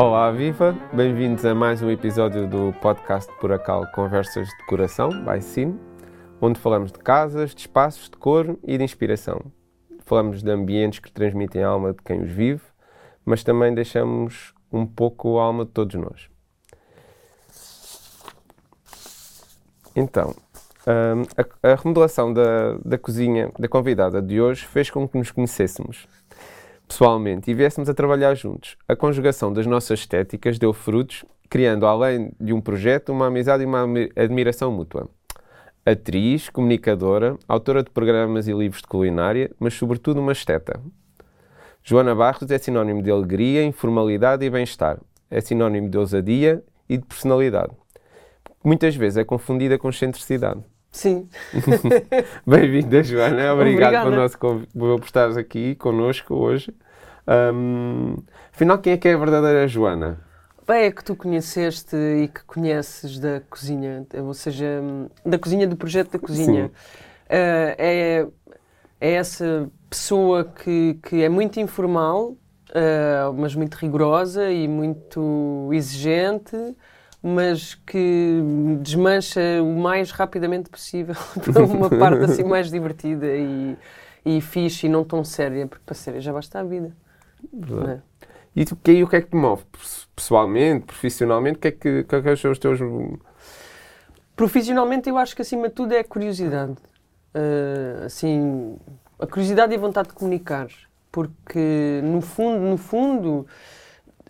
Olá, 0.00 0.30
viva! 0.30 0.76
Bem-vindos 0.92 1.44
a 1.44 1.52
mais 1.52 1.82
um 1.82 1.90
episódio 1.90 2.46
do 2.46 2.72
podcast 2.74 3.28
Puracal 3.40 3.84
Conversas 3.90 4.46
de 4.46 4.66
Coração, 4.66 5.08
by 5.24 5.42
Sim, 5.42 5.76
onde 6.40 6.60
falamos 6.60 6.92
de 6.92 7.00
casas, 7.00 7.52
de 7.52 7.62
espaços, 7.62 8.08
de 8.08 8.16
cor 8.16 8.56
e 8.62 8.78
de 8.78 8.84
inspiração. 8.84 9.40
Falamos 10.06 10.40
de 10.40 10.48
ambientes 10.52 11.00
que 11.00 11.10
transmitem 11.10 11.64
a 11.64 11.70
alma 11.70 11.92
de 11.92 11.98
quem 12.04 12.22
os 12.22 12.30
vive, 12.30 12.62
mas 13.24 13.42
também 13.42 13.74
deixamos 13.74 14.54
um 14.70 14.86
pouco 14.86 15.36
a 15.36 15.42
alma 15.42 15.64
de 15.64 15.72
todos 15.72 15.96
nós. 15.96 16.30
Então, 19.96 20.32
hum, 20.86 21.22
a 21.60 21.74
remodelação 21.74 22.32
da, 22.32 22.78
da 22.84 22.98
cozinha 22.98 23.50
da 23.58 23.66
convidada 23.66 24.22
de 24.22 24.40
hoje 24.40 24.64
fez 24.64 24.90
com 24.90 25.08
que 25.08 25.18
nos 25.18 25.32
conhecêssemos 25.32 26.06
pessoalmente 26.88 27.50
e 27.50 27.54
viéssemos 27.54 27.88
a 27.88 27.94
trabalhar 27.94 28.34
juntos. 28.34 28.76
A 28.88 28.96
conjugação 28.96 29.52
das 29.52 29.66
nossas 29.66 30.00
estéticas 30.00 30.58
deu 30.58 30.72
frutos, 30.72 31.24
criando, 31.48 31.86
além 31.86 32.32
de 32.40 32.52
um 32.52 32.60
projeto, 32.60 33.12
uma 33.12 33.26
amizade 33.26 33.62
e 33.62 33.66
uma 33.66 33.84
admiração 34.16 34.72
mútua. 34.72 35.08
Atriz, 35.84 36.48
comunicadora, 36.48 37.36
autora 37.46 37.82
de 37.82 37.90
programas 37.90 38.48
e 38.48 38.52
livros 38.52 38.82
de 38.82 38.88
culinária, 38.88 39.50
mas 39.60 39.74
sobretudo 39.74 40.20
uma 40.20 40.32
esteta. 40.32 40.80
Joana 41.82 42.14
Barros 42.14 42.50
é 42.50 42.58
sinónimo 42.58 43.02
de 43.02 43.10
alegria, 43.10 43.64
informalidade 43.64 44.44
e 44.44 44.50
bem-estar. 44.50 44.98
É 45.30 45.40
sinónimo 45.40 45.88
de 45.88 45.96
ousadia 45.96 46.62
e 46.88 46.96
de 46.96 47.04
personalidade. 47.04 47.72
Muitas 48.64 48.96
vezes 48.96 49.18
é 49.18 49.24
confundida 49.24 49.78
com 49.78 49.88
excentricidade. 49.88 50.62
Sim. 50.98 51.28
Bem-vinda, 52.44 53.04
Joana. 53.04 53.54
Obrigado 53.54 54.04
Obrigada. 54.04 54.10
por, 54.10 54.16
nosso, 54.16 54.66
por 54.76 55.04
estares 55.04 55.36
aqui 55.36 55.76
connosco 55.76 56.34
hoje. 56.34 56.74
Um, 57.54 58.16
afinal, 58.52 58.78
quem 58.78 58.94
é 58.94 58.96
que 58.96 59.06
é 59.06 59.14
a 59.14 59.16
verdadeira 59.16 59.68
Joana? 59.68 60.18
Bem, 60.66 60.86
é 60.86 60.90
que 60.90 61.04
tu 61.04 61.14
conheceste 61.14 61.94
e 61.94 62.26
que 62.26 62.42
conheces 62.42 63.20
da 63.20 63.40
cozinha, 63.48 64.04
ou 64.12 64.34
seja, 64.34 64.82
da 65.24 65.38
cozinha, 65.38 65.68
do 65.68 65.76
projeto 65.76 66.10
da 66.10 66.18
cozinha. 66.18 66.64
Uh, 66.66 67.78
é, 67.78 68.26
é 69.00 69.12
essa 69.12 69.70
pessoa 69.88 70.46
que, 70.46 70.98
que 71.04 71.22
é 71.22 71.28
muito 71.28 71.60
informal, 71.60 72.30
uh, 72.70 73.32
mas 73.36 73.54
muito 73.54 73.76
rigorosa 73.76 74.50
e 74.50 74.66
muito 74.66 75.70
exigente, 75.72 76.56
mas 77.28 77.74
que 77.74 78.40
desmancha 78.80 79.40
o 79.62 79.78
mais 79.78 80.10
rapidamente 80.10 80.70
possível 80.70 81.14
para 81.52 81.64
uma 81.64 81.90
parte 81.90 82.24
assim 82.24 82.44
mais 82.44 82.70
divertida 82.70 83.26
e, 83.26 83.76
e 84.24 84.40
fixe 84.40 84.86
e 84.86 84.88
não 84.88 85.04
tão 85.04 85.22
séria, 85.24 85.66
porque 85.66 85.84
para 85.84 85.94
séria 85.94 86.20
já 86.20 86.32
basta 86.32 86.58
a 86.60 86.64
vida. 86.64 86.96
É? 87.86 87.98
E, 88.56 88.64
tu, 88.64 88.74
que, 88.76 89.02
o 89.02 89.08
que 89.08 89.16
é 89.16 89.20
que 89.20 89.30
te 89.30 89.36
move? 89.36 89.62
Pessoalmente, 90.16 90.86
profissionalmente, 90.86 91.58
o 91.58 91.60
que 91.60 91.68
é 91.68 91.70
que, 91.70 92.04
que, 92.04 92.14
é 92.16 92.22
que 92.22 92.36
são 92.36 92.50
os 92.50 92.58
teus. 92.58 92.80
Profissionalmente, 94.34 95.08
eu 95.08 95.16
acho 95.16 95.36
que 95.36 95.42
acima 95.42 95.68
de 95.68 95.74
tudo 95.74 95.94
é 95.94 96.00
a 96.00 96.04
curiosidade. 96.04 96.72
Uh, 97.34 98.04
assim, 98.06 98.76
a 99.18 99.26
curiosidade 99.26 99.72
e 99.72 99.76
a 99.76 99.78
vontade 99.78 100.08
de 100.08 100.14
comunicar. 100.14 100.66
Porque, 101.12 102.00
no 102.02 102.20
fundo, 102.20 102.60
no 102.60 102.76
fundo. 102.76 103.46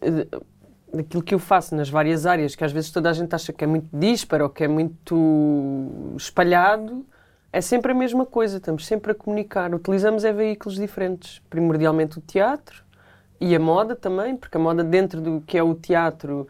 Uh, 0.03 0.45
daquilo 0.93 1.23
que 1.23 1.35
eu 1.35 1.39
faço 1.39 1.75
nas 1.75 1.89
várias 1.89 2.27
áreas, 2.27 2.55
que 2.55 2.65
às 2.65 2.73
vezes 2.73 2.91
toda 2.91 3.11
a 3.11 3.13
gente 3.13 3.35
acha 3.35 3.53
que 3.53 3.65
é 3.65 3.67
muito 3.67 3.89
disparo 3.93 4.45
ou 4.45 4.51
que 4.51 4.65
é 4.65 4.69
muito 4.69 6.15
espalhado, 6.17 7.05
é 7.53 7.61
sempre 7.61 7.93
a 7.93 7.95
mesma 7.95 8.27
coisa, 8.27 8.59
estamos 8.59 8.87
sempre 8.87 9.13
a 9.13 9.15
comunicar. 9.15 9.75
Utilizamos 9.75 10.25
é 10.25 10.33
veículos 10.33 10.77
diferentes, 10.77 11.41
primordialmente 11.49 12.19
o 12.19 12.21
teatro 12.21 12.85
e 13.41 13.55
a 13.55 13.61
moda 13.61 13.97
também, 13.97 14.37
porque 14.37 14.57
a 14.57 14.61
moda 14.61 14.85
dentro 14.85 15.21
do 15.21 15.41
que 15.41 15.57
é 15.57 15.63
o 15.63 15.75
teatro 15.75 16.47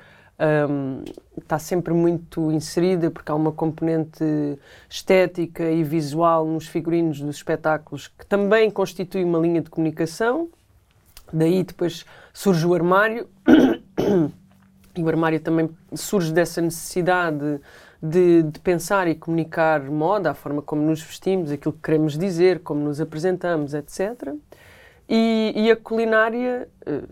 um, 0.71 1.03
está 1.37 1.59
sempre 1.59 1.93
muito 1.93 2.51
inserida, 2.53 3.11
porque 3.11 3.31
há 3.31 3.35
uma 3.35 3.53
componente 3.53 4.25
estética 4.89 5.71
e 5.71 5.83
visual 5.83 6.47
nos 6.47 6.67
figurinos 6.67 7.21
dos 7.21 7.37
espetáculos 7.37 8.09
que 8.09 8.25
também 8.27 8.71
constitui 8.71 9.25
uma 9.25 9.39
linha 9.39 9.61
de 9.61 9.71
comunicação. 9.71 10.49
Daí 11.33 11.63
depois 11.63 12.07
surge 12.33 12.67
o 12.67 12.75
armário 12.75 13.29
e 14.97 15.03
o 15.03 15.09
armário 15.09 15.41
também 15.41 15.71
surge 15.95 16.33
dessa 16.33 16.61
necessidade 16.61 17.61
de, 18.03 18.43
de, 18.43 18.61
pensar 18.61 19.09
e 19.09 19.15
comunicar 19.15 19.83
moda, 19.83 20.31
a 20.31 20.35
forma 20.35 20.63
como 20.63 20.83
nos 20.83 21.03
vestimos, 21.03 21.51
aquilo 21.51 21.73
que 21.73 21.83
queremos 21.83 22.17
dizer, 22.17 22.61
como 22.61 22.81
nos 22.81 23.01
apresentamos, 23.01 23.75
etc. 23.75 24.35
E, 25.09 25.53
e 25.55 25.71
a 25.71 25.77
culinária, 25.77 26.69
eh, 26.87 27.03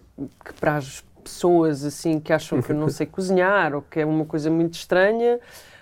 que 0.44 0.52
para 0.60 0.76
as 0.76 1.04
pessoas 1.24 1.84
assim 1.84 2.20
que 2.20 2.32
acham 2.32 2.62
que 2.62 2.70
eu 2.70 2.76
não 2.76 2.88
sei 2.88 3.06
cozinhar 3.06 3.74
ou 3.74 3.82
que 3.82 4.00
é 4.00 4.06
uma 4.06 4.24
coisa 4.24 4.50
muito 4.50 4.74
estranha, 4.74 5.40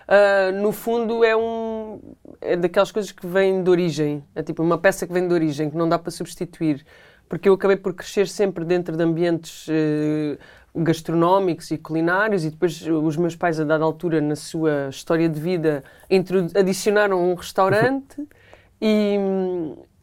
uh, 0.08 0.62
no 0.62 0.72
fundo 0.72 1.22
é 1.22 1.36
um 1.36 2.00
é 2.40 2.56
daquelas 2.56 2.90
coisas 2.90 3.12
que 3.12 3.26
vêm 3.26 3.62
de 3.62 3.68
origem, 3.68 4.24
é 4.34 4.42
tipo 4.42 4.62
uma 4.62 4.78
peça 4.78 5.06
que 5.06 5.12
vem 5.12 5.26
de 5.28 5.34
origem 5.34 5.68
que 5.68 5.76
não 5.76 5.88
dá 5.88 5.98
para 5.98 6.10
substituir 6.10 6.84
porque 7.28 7.48
eu 7.48 7.54
acabei 7.54 7.76
por 7.76 7.94
crescer 7.94 8.28
sempre 8.28 8.64
dentro 8.64 8.96
de 8.96 9.02
ambientes 9.02 9.66
uh, 9.68 10.38
gastronómicos 10.74 11.70
e 11.70 11.78
culinários 11.78 12.44
e 12.44 12.50
depois 12.50 12.82
os 12.82 13.16
meus 13.16 13.36
pais 13.36 13.60
a 13.60 13.64
dada 13.64 13.84
altura 13.84 14.20
na 14.20 14.34
sua 14.34 14.88
história 14.88 15.28
de 15.28 15.38
vida 15.38 15.84
adicionaram 16.58 17.30
um 17.30 17.34
restaurante 17.34 18.26
e, 18.80 19.16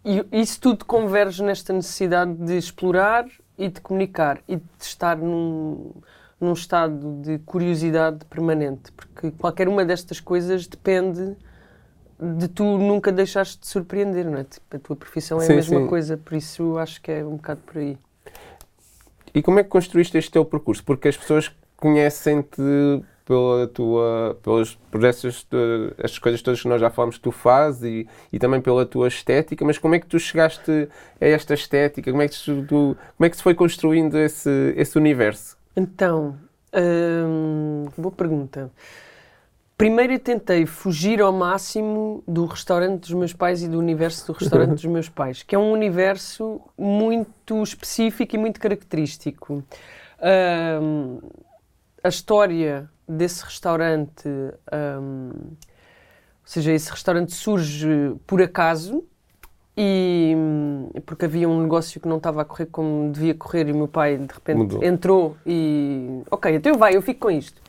e, 0.06 0.42
isso 0.42 0.62
tudo 0.62 0.86
converge 0.86 1.44
nesta 1.44 1.74
necessidade 1.74 2.34
de 2.34 2.58
explorar 2.58 3.26
e 3.58 3.68
de 3.68 3.82
comunicar 3.82 4.40
e 4.48 4.56
de 4.56 4.64
estar 4.80 5.18
num, 5.18 5.92
num 6.40 6.54
estado 6.54 7.22
de 7.22 7.40
curiosidade 7.40 8.24
permanente 8.26 8.94
porque 8.94 9.32
qualquer 9.32 9.68
uma 9.68 9.84
destas 9.84 10.22
coisas 10.22 10.68
depende 10.68 11.36
de 12.38 12.48
tu 12.48 12.64
nunca 12.78 13.12
deixaste 13.12 13.59
de 13.59 13.68
surpreender, 13.68 14.30
não 14.30 14.38
é? 14.38 14.44
Tipo, 14.44 14.78
a 14.78 14.80
tua 14.80 14.96
profissão 14.96 15.42
é 15.42 15.46
sim, 15.46 15.53
a 15.53 15.56
mesma 15.56 15.80
sim. 15.80 15.88
coisa, 15.88 16.18
por 16.18 16.36
isso 16.36 16.78
acho 16.78 17.02
que 17.02 17.12
é 17.12 17.26
um 17.26 17.36
bocado 17.36 17.62
por 17.66 17.80
aí. 17.80 17.98
E 19.34 19.42
como 19.42 19.59
é 19.59 19.64
que 19.64 19.69
construíste 19.69 20.18
este 20.18 20.31
teu 20.31 20.46
percurso? 20.46 20.84
Porque 20.84 21.08
as 21.08 21.18
pessoas 21.18 21.52
conhecem-te 21.78 22.62
pela 23.25 23.68
tua, 23.68 24.38
pelas, 24.44 24.75
por 24.90 25.03
essas, 25.06 25.47
estas 25.97 26.19
coisas 26.19 26.42
todas 26.42 26.62
que 26.62 26.68
nós 26.68 26.81
já 26.81 26.90
falamos 26.90 27.16
que 27.16 27.24
tu 27.24 27.31
fazes 27.31 27.84
e, 27.84 28.08
e 28.34 28.38
também 28.38 28.59
pela 28.59 28.86
tua 28.86 29.08
estética, 29.08 29.64
mas 29.64 29.78
como 29.78 29.96
é 29.96 30.00
que 30.00 30.06
tu 30.06 30.20
chegaste 30.20 30.90
a 31.20 31.25
esta 31.25 31.53
estética? 31.53 32.12
Como 32.12 32.22
é 32.22 32.28
que, 32.28 32.38
tu, 32.68 32.97
como 33.18 33.25
é 33.25 33.30
que 33.30 33.38
se 33.38 33.44
foi 33.44 33.53
construindo 33.56 34.18
esse, 34.18 34.74
esse 34.75 34.97
universo? 34.97 35.58
Então, 35.75 36.36
hum, 36.74 37.86
boa 37.97 38.12
pergunta. 38.12 38.70
Primeiro 39.81 40.14
eu 40.14 40.19
tentei 40.19 40.68
fugir 40.68 41.19
ao 41.24 41.34
máximo 41.34 42.24
do 42.28 42.46
restaurante 42.46 43.00
dos 43.00 43.14
meus 43.14 43.34
pais 43.34 43.64
e 43.64 43.68
do 43.68 43.80
universo 43.80 44.28
do 44.28 44.38
restaurante 44.38 44.74
dos 44.74 44.86
meus 44.86 45.09
pais, 45.09 45.42
que 45.42 45.56
é 45.56 45.58
um 45.58 45.72
universo 45.72 46.62
muito 46.78 47.64
específico 47.64 48.36
e 48.36 48.38
muito 48.38 48.59
característico. 48.59 49.64
Um, 50.80 51.20
a 52.03 52.09
história 52.09 52.88
desse 53.08 53.44
restaurante, 53.44 54.30
um, 54.72 55.31
ou 55.31 55.58
seja, 56.46 56.72
esse 56.72 56.91
restaurante 56.91 57.34
surge 57.34 58.14
por 58.28 58.40
acaso, 58.40 59.03
e 59.75 60.36
porque 61.08 61.25
havia 61.25 61.50
um 61.50 61.59
negócio 61.59 62.00
que 62.00 62.08
não 62.08 62.18
estava 62.18 62.44
a 62.44 62.46
correr 62.46 62.68
como 62.68 63.12
devia 63.12 63.34
correr 63.34 63.68
e 63.68 63.72
o 63.72 63.75
meu 63.75 63.88
pai 63.88 64.16
de 64.16 64.31
repente 64.31 64.58
Mudou. 64.58 64.84
entrou 64.84 65.38
e 65.44 66.22
ok, 66.30 66.53
então 66.53 66.78
vai, 66.78 66.96
eu 66.96 67.02
fico 67.02 67.22
com 67.22 67.31
isto. 67.31 67.59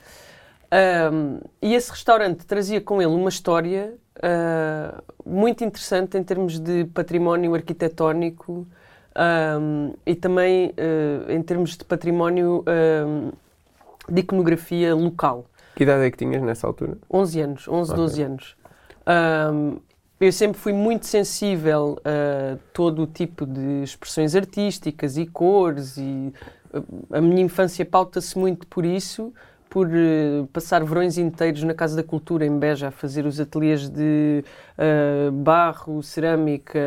Um, 0.73 1.39
e 1.61 1.75
esse 1.75 1.91
restaurante 1.91 2.47
trazia 2.47 2.81
com 2.81 3.03
ele 3.03 3.13
uma 3.13 3.29
história 3.29 3.95
uh, 4.17 5.03
muito 5.29 5.63
interessante 5.63 6.17
em 6.17 6.23
termos 6.23 6.59
de 6.59 6.87
património 6.87 7.55
arquitetónico 7.55 8.67
um, 9.61 9.93
e 10.07 10.15
também 10.15 10.71
uh, 10.71 11.31
em 11.31 11.43
termos 11.43 11.77
de 11.77 11.85
património 11.85 12.65
um, 13.07 13.33
de 14.09 14.21
iconografia 14.23 14.95
local. 14.95 15.45
Que 15.77 15.83
idade 15.83 16.05
é 16.05 16.11
que 16.11 16.17
tinhas 16.17 16.43
nessa 16.43 16.67
altura? 16.67 16.97
11 17.13 17.41
anos, 17.41 17.69
11, 17.69 17.93
okay. 17.93 18.03
12 18.03 18.23
anos. 18.23 18.57
eu 20.19 20.33
sempre 20.33 20.59
fui 20.59 20.73
muito 20.73 21.05
sensível 21.05 21.99
a 22.03 22.57
todo 22.73 23.03
o 23.03 23.07
tipo 23.07 23.45
de 23.45 23.83
expressões 23.83 24.35
artísticas 24.35 25.19
e 25.19 25.27
cores 25.27 25.99
e 25.99 26.33
a 27.11 27.21
minha 27.21 27.43
infância 27.43 27.85
pauta-se 27.85 28.39
muito 28.39 28.67
por 28.67 28.87
isso 28.87 29.35
por 29.73 29.87
uh, 29.87 30.47
passar 30.53 30.85
verões 30.85 31.17
inteiros 31.17 31.63
na 31.63 31.73
Casa 31.73 31.97
da 31.97 32.03
Cultura, 32.03 32.45
em 32.45 32.59
Beja, 32.59 32.89
a 32.89 32.91
fazer 32.91 33.25
os 33.25 33.41
ateliês 33.41 33.89
de 33.89 34.45
uh, 34.77 35.33
barro, 35.33 36.03
cerâmica, 36.03 36.79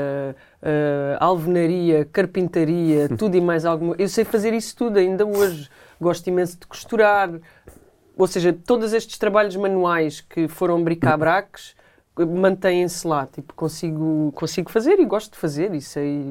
uh, 0.62 1.18
alvenaria, 1.20 2.06
carpintaria, 2.06 3.10
tudo 3.18 3.36
e 3.36 3.42
mais 3.42 3.66
alguma. 3.66 3.96
Eu 3.98 4.08
sei 4.08 4.24
fazer 4.24 4.54
isso 4.54 4.76
tudo 4.76 5.00
ainda 5.00 5.26
hoje. 5.26 5.68
Gosto 6.00 6.28
imenso 6.28 6.60
de 6.60 6.68
costurar. 6.68 7.32
Ou 8.16 8.28
seja, 8.28 8.54
todos 8.54 8.94
estes 8.94 9.18
trabalhos 9.18 9.56
manuais 9.56 10.22
que 10.22 10.48
foram 10.48 10.80
bric-a-braques 10.86 11.75
mantêm-se 12.24 13.06
lá. 13.08 13.26
Tipo, 13.26 13.54
consigo, 13.54 14.32
consigo 14.34 14.72
fazer 14.72 15.00
e 15.00 15.06
gosto 15.06 15.34
de 15.34 15.38
fazer 15.38 15.74
e 15.74 15.82
sei, 15.82 16.24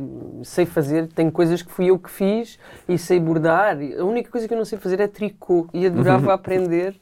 sei 0.42 0.64
fazer. 0.64 1.08
Tenho 1.08 1.30
coisas 1.30 1.60
que 1.60 1.70
fui 1.70 1.86
eu 1.90 1.98
que 1.98 2.10
fiz 2.10 2.58
e 2.88 2.96
sei 2.96 3.20
bordar. 3.20 3.76
A 3.98 4.04
única 4.04 4.30
coisa 4.30 4.46
que 4.48 4.54
eu 4.54 4.58
não 4.58 4.64
sei 4.64 4.78
fazer 4.78 5.00
é 5.00 5.08
tricô 5.08 5.68
e 5.74 5.86
adorava 5.86 6.32
aprender. 6.34 6.94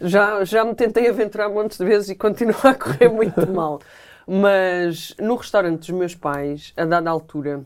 Já, 0.00 0.44
já 0.44 0.64
me 0.64 0.74
tentei 0.74 1.08
aventurar 1.08 1.48
montes 1.48 1.78
de 1.78 1.84
vezes 1.84 2.10
e 2.10 2.14
continua 2.14 2.70
a 2.70 2.74
correr 2.74 3.08
muito 3.08 3.46
mal. 3.50 3.80
Mas 4.26 5.14
no 5.18 5.34
restaurante 5.36 5.78
dos 5.80 5.90
meus 5.90 6.14
pais, 6.14 6.72
a 6.76 6.84
dada 6.84 7.08
altura, 7.08 7.64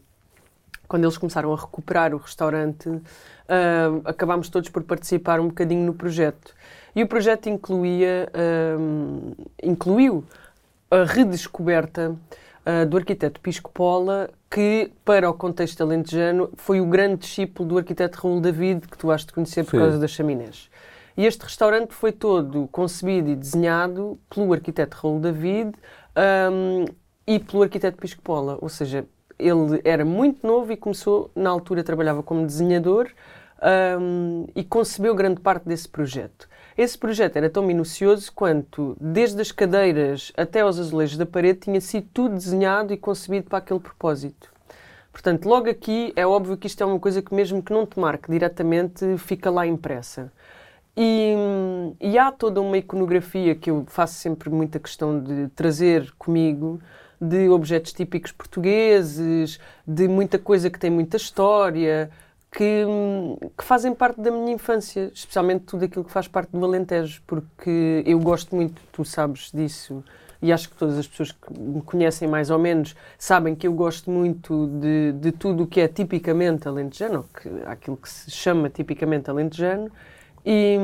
quando 0.87 1.05
eles 1.05 1.19
começaram 1.19 1.53
a 1.53 1.57
recuperar 1.57 2.15
o 2.15 2.19
restaurante, 2.19 2.89
uh, 2.89 3.03
acabámos 4.05 4.49
todos 4.49 4.71
por 4.71 4.83
participar 4.85 5.41
um 5.41 5.49
bocadinho 5.49 5.85
no 5.85 5.93
projeto. 5.93 6.55
E 6.95 7.03
o 7.03 7.09
projeto 7.09 7.49
incluía, 7.49 8.29
uh, 8.33 9.35
incluiu 9.63 10.25
a 10.93 11.05
redescoberta 11.05 12.11
uh, 12.67 12.87
do 12.87 12.99
arquiteto 12.99 13.41
Pisco 13.41 13.71
Pola, 13.73 14.29
que, 14.51 14.93
para 15.07 15.31
o 15.31 15.33
contexto 15.33 15.81
alentejano, 15.81 16.51
foi 16.55 16.83
o 16.83 16.87
grande 16.87 17.17
discípulo 17.17 17.67
do 17.67 17.79
arquiteto 17.79 18.21
Raul 18.21 18.43
David, 18.43 18.87
que 18.87 18.99
tu 18.99 19.11
has 19.11 19.25
de 19.25 19.33
conhecer 19.33 19.65
por 19.65 19.71
Sim. 19.71 19.79
causa 19.79 19.99
das 19.99 20.11
chaminés. 20.11 20.69
E 21.17 21.25
este 21.25 21.45
restaurante 21.45 21.95
foi 21.95 22.13
todo 22.13 22.69
concebido 22.71 23.31
e 23.31 23.37
desenhado 23.37 24.19
pelo 24.29 24.53
arquiteto 24.53 24.99
Raul 25.01 25.19
David 25.19 25.73
um, 26.53 26.85
e 27.27 27.39
pelo 27.39 27.63
arquiteto 27.63 27.97
Pisco 27.97 28.21
Pola, 28.21 28.59
ou 28.61 28.69
seja, 28.69 29.07
ele 29.39 29.81
era 29.85 30.05
muito 30.05 30.47
novo 30.47 30.73
e 30.73 30.77
começou, 30.77 31.31
na 31.35 31.49
altura, 31.49 31.83
trabalhava 31.83 32.23
como 32.23 32.47
desenhador 32.47 33.09
um, 33.99 34.47
e 34.55 34.63
concebeu 34.63 35.15
grande 35.15 35.41
parte 35.41 35.67
desse 35.67 35.89
projeto. 35.89 36.47
Esse 36.77 36.97
projeto 36.97 37.37
era 37.37 37.51
tão 37.51 37.63
minucioso 37.63 38.33
quanto, 38.33 38.97
desde 39.01 39.41
as 39.41 39.53
cadeiras 39.53 40.33
até 40.37 40.61
aos 40.61 40.79
azulejos 40.79 41.17
da 41.17 41.27
parede, 41.27 41.61
tinha 41.61 41.81
sido 41.81 42.09
tudo 42.13 42.35
desenhado 42.35 42.93
e 42.93 42.97
concebido 42.97 43.49
para 43.49 43.59
aquele 43.59 43.81
propósito. 43.81 44.51
Portanto, 45.13 45.47
logo 45.47 45.69
aqui 45.69 46.13
é 46.17 46.27
óbvio 46.27 46.57
que 46.57 46.67
isto 46.67 46.83
é 46.83 46.87
uma 46.87 46.99
coisa 46.99 47.21
que, 47.21 47.35
mesmo 47.35 47.63
que 47.63 47.73
não 47.73 47.85
te 47.85 48.01
marque 48.01 48.31
diretamente, 48.31 49.19
fica 49.19 49.51
lá 49.51 49.67
impressa. 49.67 50.33
E, 50.97 51.35
e 52.01 52.19
há 52.19 52.33
toda 52.33 52.61
uma 52.61 52.79
iconografia 52.79 53.55
que 53.55 53.71
eu 53.71 53.85
faço 53.89 54.15
sempre 54.15 54.49
muita 54.49 54.79
questão 54.79 55.23
de 55.23 55.49
trazer 55.49 56.13
comigo, 56.19 56.81
de 57.21 57.49
objetos 57.49 57.93
típicos 57.93 58.33
portugueses, 58.33 59.61
de 59.87 60.09
muita 60.09 60.39
coisa 60.39 60.71
que 60.71 60.79
tem 60.79 60.91
muita 60.91 61.17
história, 61.17 62.11
que, 62.53 62.85
que, 63.57 63.65
fazem 63.65 63.95
parte 63.95 64.21
da 64.21 64.31
minha 64.31 64.53
infância, 64.53 65.11
especialmente 65.15 65.65
tudo 65.65 65.87
aquilo 65.87 66.05
que 66.05 66.13
faz 66.13 66.29
parte 66.29 66.51
do 66.51 66.63
Alentejo, 66.63 67.23
porque 67.27 68.03
eu 68.05 68.19
gosto 68.19 68.55
muito, 68.55 68.81
tu 68.93 69.07
sabes 69.07 69.51
disso, 69.53 70.05
e 70.41 70.53
acho 70.53 70.69
que 70.69 70.77
todas 70.77 70.99
as 70.99 71.07
pessoas 71.07 71.33
que 71.33 71.59
me 71.59 71.81
conhecem 71.81 72.29
mais 72.29 72.51
ou 72.51 72.59
menos 72.59 72.95
sabem 73.17 73.55
que 73.55 73.67
eu 73.67 73.73
gosto 73.73 74.11
muito 74.11 74.67
de, 74.81 75.13
de 75.13 75.33
tudo 75.33 75.63
o 75.63 75.67
que 75.67 75.81
é 75.81 75.89
tipicamente 75.89 76.69
alentejano, 76.69 77.19
ou 77.19 77.25
que, 77.41 77.49
aquilo 77.65 77.97
que 77.97 78.09
se 78.09 78.31
chama 78.31 78.69
tipicamente 78.69 79.31
alentejano, 79.31 79.91
e, 80.45 80.77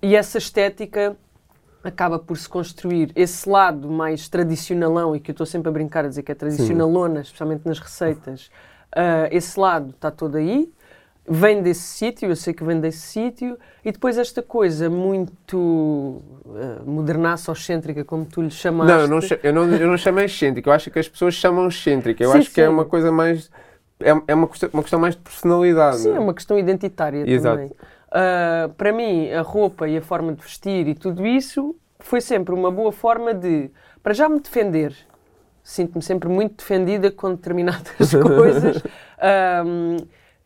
e 0.00 0.14
essa 0.14 0.38
estética 0.38 1.16
acaba 1.82 2.18
por 2.18 2.36
se 2.36 2.48
construir 2.48 3.10
esse 3.16 3.48
lado 3.48 3.90
mais 3.90 4.28
tradicionalão 4.28 5.16
e 5.16 5.20
que 5.20 5.30
eu 5.30 5.32
estou 5.32 5.46
sempre 5.46 5.68
a 5.68 5.72
brincar 5.72 6.04
a 6.04 6.08
dizer 6.08 6.22
que 6.22 6.30
é 6.30 6.34
tradicionalona, 6.34 7.16
Sim. 7.16 7.22
especialmente 7.22 7.62
nas 7.66 7.78
receitas. 7.80 8.50
Uh, 8.96 9.28
esse 9.30 9.58
lado 9.58 9.90
está 9.90 10.10
todo 10.10 10.36
aí, 10.36 10.68
vem 11.28 11.62
desse 11.62 11.82
sítio, 11.82 12.28
eu 12.28 12.34
sei 12.34 12.52
que 12.52 12.64
vem 12.64 12.80
desse 12.80 12.98
sítio, 12.98 13.56
e 13.84 13.92
depois 13.92 14.18
esta 14.18 14.42
coisa 14.42 14.90
muito 14.90 15.56
uh, 15.56 16.82
modernaça, 16.84 17.52
excêntrica, 17.52 18.04
como 18.04 18.24
tu 18.24 18.42
lhe 18.42 18.50
chamaste. 18.50 18.92
Não, 18.92 19.00
eu 19.00 19.08
não, 19.08 19.20
eu 19.42 19.52
não, 19.52 19.76
eu 19.76 19.88
não 19.88 19.96
chamei 19.96 20.24
excêntrica, 20.24 20.68
eu 20.68 20.74
acho 20.74 20.90
que 20.90 20.98
as 20.98 21.08
pessoas 21.08 21.34
chamam 21.34 21.68
excêntrica, 21.68 22.24
eu 22.24 22.32
sim, 22.32 22.38
acho 22.38 22.48
sim. 22.48 22.54
que 22.54 22.60
é 22.60 22.68
uma 22.68 22.84
coisa 22.84 23.12
mais. 23.12 23.50
É, 24.00 24.10
é 24.28 24.34
uma, 24.34 24.48
questão, 24.48 24.70
uma 24.72 24.82
questão 24.82 24.98
mais 24.98 25.14
de 25.14 25.20
personalidade. 25.20 25.98
Sim, 25.98 26.16
é 26.16 26.18
uma 26.18 26.34
questão 26.34 26.58
identitária 26.58 27.22
Exato. 27.30 27.56
também. 27.56 27.70
Uh, 27.70 28.72
para 28.74 28.92
mim, 28.92 29.30
a 29.30 29.42
roupa 29.42 29.86
e 29.88 29.96
a 29.96 30.02
forma 30.02 30.32
de 30.32 30.42
vestir 30.42 30.88
e 30.88 30.94
tudo 30.94 31.24
isso 31.24 31.76
foi 32.00 32.20
sempre 32.20 32.54
uma 32.54 32.70
boa 32.70 32.90
forma 32.90 33.32
de, 33.32 33.70
para 34.02 34.12
já 34.12 34.28
me 34.28 34.40
defender. 34.40 34.96
Sinto-me 35.62 36.02
sempre 36.02 36.28
muito 36.28 36.56
defendida 36.58 37.10
com 37.10 37.34
determinadas 37.34 38.12
coisas. 38.36 38.82
Um, 39.66 39.96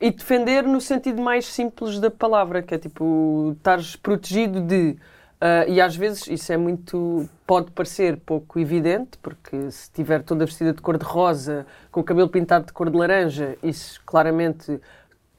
e 0.01 0.11
defender 0.11 0.65
no 0.65 0.81
sentido 0.81 1.23
mais 1.23 1.47
simples 1.47 1.99
da 1.99 2.11
palavra, 2.11 2.63
que 2.63 2.75
é 2.75 2.79
tipo, 2.79 3.53
estares 3.57 3.97
protegido 3.97 4.61
de. 4.61 4.97
Uh, 5.41 5.69
e 5.69 5.81
às 5.81 5.95
vezes 5.97 6.27
isso 6.27 6.53
é 6.53 6.57
muito. 6.57 7.29
pode 7.47 7.71
parecer 7.71 8.19
pouco 8.19 8.59
evidente, 8.59 9.19
porque 9.23 9.71
se 9.71 9.85
estiver 9.85 10.23
toda 10.23 10.45
vestida 10.45 10.73
de 10.73 10.83
cor 10.83 10.99
de 10.99 11.05
rosa, 11.05 11.67
com 11.91 12.01
o 12.01 12.05
cabelo 12.05 12.29
pintado 12.29 12.67
de 12.67 12.73
cor 12.73 12.91
de 12.91 12.97
laranja, 12.97 13.57
isso 13.63 14.01
claramente 14.05 14.81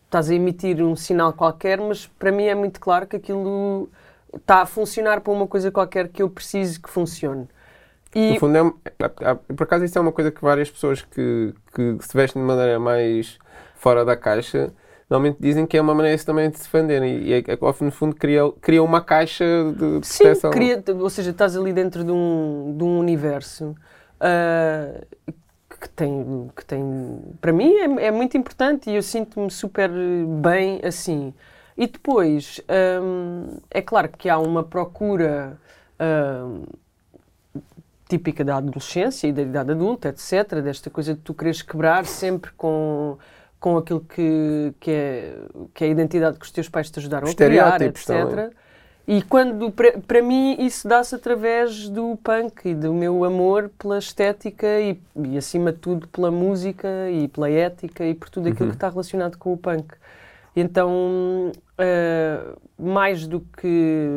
estás 0.06 0.30
a 0.30 0.36
emitir 0.36 0.82
um 0.82 0.96
sinal 0.96 1.34
qualquer, 1.34 1.80
mas 1.80 2.08
para 2.08 2.32
mim 2.32 2.46
é 2.46 2.56
muito 2.56 2.80
claro 2.80 3.06
que 3.06 3.18
aquilo 3.18 3.90
está 4.34 4.62
a 4.62 4.66
funcionar 4.66 5.22
para 5.22 5.34
uma 5.34 5.48
coisa 5.48 5.72
qualquer 5.72 6.08
que 6.08 6.22
eu 6.22 6.30
preciso 6.30 6.82
que 6.82 6.90
funcione. 6.90 7.48
E... 8.16 8.34
No 8.34 8.40
fundo, 8.40 8.58
é, 8.58 9.04
é, 9.04 9.32
é, 9.32 9.34
por 9.36 9.64
acaso, 9.64 9.84
isso 9.84 9.98
é 9.98 10.02
uma 10.02 10.14
coisa 10.14 10.32
que 10.32 10.42
várias 10.42 10.72
pessoas 10.72 11.02
que, 11.02 11.54
que 11.74 11.98
se 12.00 12.16
vestem 12.16 12.42
de 12.42 12.48
maneira 12.48 12.80
mais 12.80 13.38
fora 13.76 14.06
da 14.06 14.16
caixa 14.16 14.72
normalmente 15.10 15.38
dizem 15.40 15.68
que 15.68 15.78
é 15.78 15.82
uma 15.82 15.94
maneira 15.94 16.18
também 16.24 16.50
de 16.50 16.58
se 16.58 16.64
defender 16.64 17.04
e, 17.04 17.34
e 17.34 17.84
no 17.84 17.92
fundo 17.92 18.16
cria, 18.16 18.42
cria 18.62 18.82
uma 18.82 19.02
caixa 19.02 19.46
de, 19.78 20.00
de 20.00 20.08
Sim, 20.08 20.24
proteção. 20.24 20.52
Cria, 20.52 20.84
ou 21.00 21.10
seja, 21.10 21.32
estás 21.32 21.56
ali 21.58 21.74
dentro 21.74 22.04
de 22.04 22.12
um, 22.12 22.74
de 22.76 22.84
um 22.84 22.98
universo 22.98 23.76
uh, 24.16 25.06
que 25.80 25.90
tem, 25.90 26.52
que 26.56 26.66
tem 26.66 27.22
para 27.40 27.52
mim 27.52 27.72
é, 27.76 28.06
é 28.06 28.12
muito 28.12 28.38
importante 28.38 28.90
e 28.90 28.96
eu 28.96 29.04
sinto-me 29.04 29.52
super 29.52 29.92
bem 30.42 30.80
assim. 30.84 31.34
E 31.78 31.86
depois, 31.88 32.62
hum, 33.02 33.58
é 33.70 33.82
claro 33.82 34.10
que 34.10 34.30
há 34.30 34.40
uma 34.40 34.64
procura 34.64 35.60
hum, 36.00 36.64
típica 38.08 38.44
da 38.44 38.58
adolescência 38.58 39.28
e 39.28 39.34
da 39.34 39.42
idade 39.42 39.72
adulta, 39.72 40.10
etc., 40.10 40.62
desta 40.62 40.90
coisa 40.90 41.14
de 41.14 41.20
tu 41.22 41.34
quereres 41.34 41.62
quebrar 41.62 42.06
sempre 42.06 42.52
com, 42.56 43.18
com 43.60 43.78
aquilo 43.78 44.02
que, 44.02 44.74
que, 44.80 44.92
é, 44.92 45.38
que 45.74 45.84
é 45.84 45.88
a 45.88 45.90
identidade 45.90 46.38
que 46.38 46.46
os 46.46 46.52
teus 46.52 46.70
pais 46.70 46.90
te 46.90 47.00
ajudaram 47.00 47.28
a 47.28 47.34
criar, 47.34 47.82
etc. 47.82 48.06
Também. 48.06 48.50
E 49.08 49.22
quando, 49.22 49.72
para 49.72 50.22
mim, 50.24 50.56
isso 50.60 50.88
dá-se 50.88 51.14
através 51.14 51.90
do 51.90 52.18
punk 52.24 52.70
e 52.70 52.74
do 52.74 52.92
meu 52.92 53.24
amor 53.24 53.70
pela 53.78 54.00
estética 54.00 54.66
e, 54.80 55.00
e, 55.16 55.38
acima 55.38 55.72
de 55.72 55.78
tudo, 55.78 56.08
pela 56.08 56.32
música 56.32 56.88
e 57.12 57.28
pela 57.28 57.50
ética 57.50 58.04
e 58.04 58.16
por 58.16 58.30
tudo 58.30 58.50
aquilo 58.50 58.66
uhum. 58.66 58.72
que 58.72 58.78
está 58.78 58.90
relacionado 58.90 59.38
com 59.38 59.54
o 59.54 59.58
punk. 59.58 59.94
Então, 60.56 61.52
uh, 61.80 62.58
mais 62.78 63.28
do 63.28 63.42
que 63.42 64.08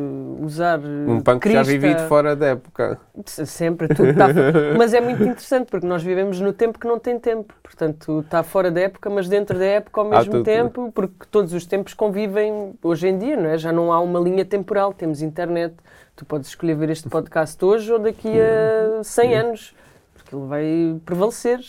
usar. 0.41 0.79
Um 0.81 1.21
punk 1.21 1.41
crista, 1.41 1.65
já 1.65 1.71
vivido 1.71 2.09
fora 2.09 2.35
da 2.35 2.49
época. 2.49 2.99
Sempre, 3.27 3.88
tudo 3.88 4.11
está. 4.11 4.29
mas 4.77 4.95
é 4.95 5.00
muito 5.00 5.23
interessante 5.23 5.69
porque 5.71 5.87
nós 5.87 6.03
vivemos 6.03 6.41
no 6.41 6.53
tempo 6.53 6.79
que 6.79 6.87
não 6.87 6.99
tem 6.99 7.19
tempo. 7.19 7.55
Portanto, 7.62 8.21
está 8.21 8.43
fora 8.43 8.71
da 8.71 8.81
época, 8.81 9.11
mas 9.11 9.29
dentro 9.29 9.59
da 9.59 9.65
época 9.65 10.00
ao 10.00 10.09
mesmo 10.09 10.43
tempo, 10.43 10.91
porque 10.93 11.27
todos 11.31 11.53
os 11.53 11.67
tempos 11.67 11.95
convivem 11.95 12.75
hoje 12.83 13.09
em 13.09 13.19
dia, 13.19 13.37
não 13.37 13.50
é? 13.50 13.59
Já 13.59 13.73
não 13.73 13.93
há 13.93 14.00
uma 14.00 14.21
linha 14.21 14.45
temporal, 14.45 14.93
temos 14.93 15.23
internet. 15.23 15.75
Tu 16.17 16.25
podes 16.25 16.49
escolher 16.49 16.75
ver 16.75 16.91
este 16.91 17.09
podcast 17.09 17.65
hoje 17.65 17.93
ou 17.93 17.99
daqui 17.99 18.29
a 18.41 19.05
100 19.05 19.35
anos, 19.37 19.75
porque 20.15 20.35
ele 20.35 20.47
vai 20.47 21.00
prevalecer. 21.05 21.59
Ou 21.59 21.65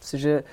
seja, 0.00 0.44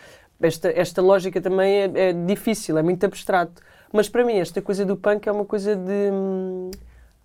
esta, 0.42 0.72
esta 0.72 1.02
lógica 1.02 1.42
também 1.42 1.82
é, 1.82 1.92
é, 1.96 2.14
difícil, 2.14 2.78
é 2.78 2.82
muito 2.82 3.06
abstrato. 3.06 3.62
Mas 3.94 4.08
para 4.08 4.24
mim, 4.24 4.38
esta 4.38 4.62
coisa 4.62 4.86
do 4.86 4.96
punk 4.96 5.28
é 5.28 5.32
uma 5.32 5.46
coisa 5.46 5.76
de. 5.76 6.12
Hum, 6.12 6.72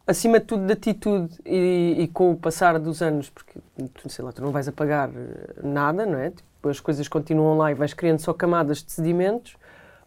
acima 0.07 0.41
de 0.41 0.47
tudo, 0.47 0.67
de 0.67 0.73
atitude. 0.73 1.35
E, 1.45 1.97
e, 1.99 2.09
com 2.09 2.33
o 2.33 2.37
passar 2.37 2.79
dos 2.79 3.03
anos, 3.03 3.31
porque 3.31 3.61
sei 4.09 4.25
lá, 4.25 4.33
tu 4.33 4.43
não 4.43 4.51
vais 4.51 4.69
apagar 4.69 5.11
eh, 5.11 5.61
nada, 5.63 6.07
não 6.07 6.19
é? 6.19 6.31
Tipo, 6.31 6.69
as 6.69 6.81
coisas 6.81 7.09
continuam 7.09 7.57
lá 7.57 7.71
e 7.71 7.75
vais 7.75 7.93
criando 7.95 8.21
só 8.21 8.33
camadas 8.33 8.83
de 8.83 8.93
sedimentos. 8.93 9.57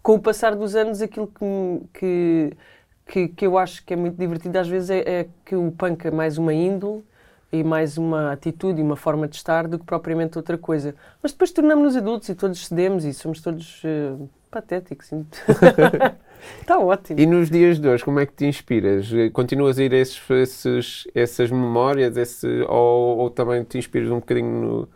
Com 0.01 0.15
o 0.15 0.19
passar 0.19 0.55
dos 0.55 0.75
anos, 0.75 1.01
aquilo 1.01 1.27
que, 1.27 1.81
que, 1.93 2.57
que, 3.05 3.27
que 3.29 3.45
eu 3.45 3.57
acho 3.57 3.83
que 3.85 3.93
é 3.93 3.97
muito 3.97 4.17
divertido 4.17 4.57
às 4.57 4.67
vezes 4.67 4.89
é, 4.89 4.99
é 4.99 5.27
que 5.45 5.55
o 5.55 5.71
punk 5.71 6.05
é 6.05 6.11
mais 6.11 6.37
uma 6.37 6.53
índole 6.53 7.03
e 7.51 7.63
mais 7.63 7.97
uma 7.97 8.31
atitude 8.31 8.79
e 8.79 8.83
uma 8.83 8.95
forma 8.95 9.27
de 9.27 9.35
estar 9.35 9.67
do 9.67 9.79
que 9.79 9.85
propriamente 9.85 10.37
outra 10.37 10.57
coisa. 10.57 10.95
Mas 11.21 11.31
depois 11.31 11.51
tornamos-nos 11.51 11.95
adultos 11.95 12.29
e 12.29 12.35
todos 12.35 12.67
cedemos 12.67 13.03
e 13.05 13.13
somos 13.13 13.41
todos 13.41 13.83
uh, 13.83 14.29
patéticos. 14.51 15.09
Está 16.61 16.79
ótimo. 16.79 17.19
E 17.19 17.25
nos 17.25 17.49
dias 17.49 17.79
de 17.79 17.87
hoje, 17.87 18.03
como 18.03 18.19
é 18.19 18.25
que 18.25 18.33
te 18.33 18.45
inspiras? 18.45 19.09
Continuas 19.33 19.79
a 19.79 19.83
ir 19.83 19.93
a 19.93 19.97
esses, 19.97 20.21
esses, 20.29 21.07
essas 21.13 21.51
memórias 21.51 22.15
esse, 22.17 22.47
ou, 22.67 23.17
ou, 23.17 23.29
também 23.29 23.63
te 23.63 23.77
inspiras 23.77 24.09
um 24.09 24.19
bocadinho 24.19 24.61
no, 24.61 24.89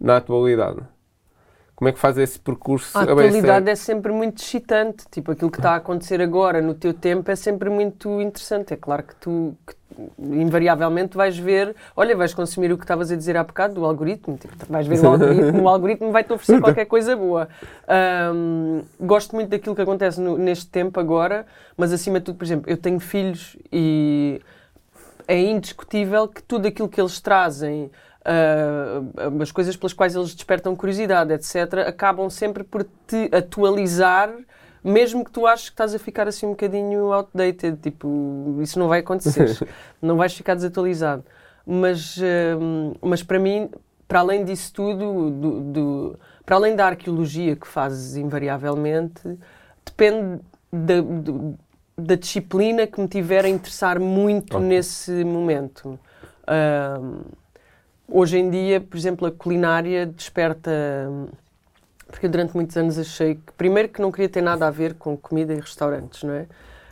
na 0.00 0.16
atualidade? 0.16 0.80
Como 1.78 1.90
é 1.90 1.92
que 1.92 1.98
faz 2.00 2.18
esse 2.18 2.40
percurso? 2.40 2.98
A 2.98 3.02
atualidade 3.02 3.70
é 3.70 3.76
sempre 3.76 4.10
muito 4.10 4.42
excitante. 4.42 5.04
Tipo, 5.12 5.30
aquilo 5.30 5.48
que 5.48 5.60
está 5.60 5.74
a 5.74 5.76
acontecer 5.76 6.20
agora 6.20 6.60
no 6.60 6.74
teu 6.74 6.92
tempo 6.92 7.30
é 7.30 7.36
sempre 7.36 7.70
muito 7.70 8.20
interessante. 8.20 8.74
É 8.74 8.76
claro 8.76 9.04
que 9.04 9.14
tu, 9.14 9.56
que, 9.64 9.76
invariavelmente, 10.18 11.16
vais 11.16 11.38
ver. 11.38 11.76
Olha, 11.94 12.16
vais 12.16 12.34
consumir 12.34 12.72
o 12.72 12.76
que 12.76 12.82
estavas 12.82 13.12
a 13.12 13.14
dizer 13.14 13.36
há 13.36 13.44
bocado 13.44 13.74
do 13.74 13.84
algoritmo. 13.84 14.36
Tipo, 14.36 14.56
vais 14.68 14.88
ver 14.88 14.98
o 14.98 15.06
algoritmo, 15.06 15.62
o 15.62 15.68
algoritmo 15.70 16.10
vai-te 16.10 16.32
oferecer 16.32 16.60
qualquer 16.60 16.86
coisa 16.86 17.14
boa. 17.14 17.48
Um, 18.34 18.82
gosto 18.98 19.36
muito 19.36 19.50
daquilo 19.50 19.76
que 19.76 19.82
acontece 19.82 20.20
no, 20.20 20.36
neste 20.36 20.66
tempo 20.66 20.98
agora, 20.98 21.46
mas 21.76 21.92
acima 21.92 22.18
de 22.18 22.24
tudo, 22.24 22.38
por 22.38 22.44
exemplo, 22.44 22.68
eu 22.68 22.76
tenho 22.76 22.98
filhos 22.98 23.56
e 23.70 24.42
é 25.28 25.40
indiscutível 25.40 26.26
que 26.26 26.42
tudo 26.42 26.66
aquilo 26.66 26.88
que 26.88 27.00
eles 27.00 27.20
trazem 27.20 27.88
uh, 28.28 29.42
as 29.42 29.50
coisas 29.50 29.76
pelas 29.76 29.92
quais 29.92 30.14
eles 30.14 30.34
despertam 30.34 30.76
curiosidade, 30.76 31.32
etc., 31.32 31.86
acabam 31.86 32.28
sempre 32.28 32.62
por 32.62 32.84
te 33.06 33.30
atualizar, 33.32 34.30
mesmo 34.84 35.24
que 35.24 35.30
tu 35.30 35.46
aches 35.46 35.68
que 35.68 35.74
estás 35.74 35.94
a 35.94 35.98
ficar 35.98 36.28
assim 36.28 36.46
um 36.46 36.50
bocadinho 36.50 37.12
outdated. 37.12 37.78
Tipo, 37.82 38.58
isso 38.60 38.78
não 38.78 38.88
vai 38.88 39.00
acontecer. 39.00 39.66
não 40.00 40.16
vais 40.16 40.34
ficar 40.34 40.54
desatualizado. 40.54 41.24
Mas, 41.66 42.16
uh, 42.18 42.96
mas 43.00 43.22
para 43.22 43.38
mim, 43.38 43.70
para 44.06 44.20
além 44.20 44.44
disso 44.44 44.72
tudo, 44.72 45.30
do, 45.30 45.60
do, 45.60 46.18
para 46.46 46.56
além 46.56 46.76
da 46.76 46.86
arqueologia 46.86 47.56
que 47.56 47.66
fazes 47.66 48.16
invariavelmente, 48.16 49.20
depende 49.84 50.40
da, 50.72 51.00
do, 51.00 51.58
da 51.96 52.14
disciplina 52.14 52.86
que 52.86 53.00
me 53.00 53.08
tiver 53.08 53.44
a 53.44 53.48
interessar 53.48 53.98
muito 53.98 54.56
okay. 54.56 54.66
nesse 54.66 55.24
momento. 55.24 55.98
Uh, 56.44 57.26
Hoje 58.10 58.38
em 58.38 58.48
dia, 58.48 58.80
por 58.80 58.96
exemplo, 58.96 59.26
a 59.26 59.30
culinária 59.30 60.06
desperta. 60.06 60.70
Porque 62.06 62.24
eu 62.24 62.30
durante 62.30 62.54
muitos 62.54 62.74
anos 62.76 62.98
achei 62.98 63.34
que, 63.34 63.52
primeiro, 63.52 63.90
que 63.90 64.00
não 64.00 64.10
queria 64.10 64.30
ter 64.30 64.40
nada 64.40 64.66
a 64.66 64.70
ver 64.70 64.94
com 64.94 65.14
comida 65.14 65.52
e 65.52 65.60
restaurantes, 65.60 66.22
não 66.22 66.32
é? 66.32 66.46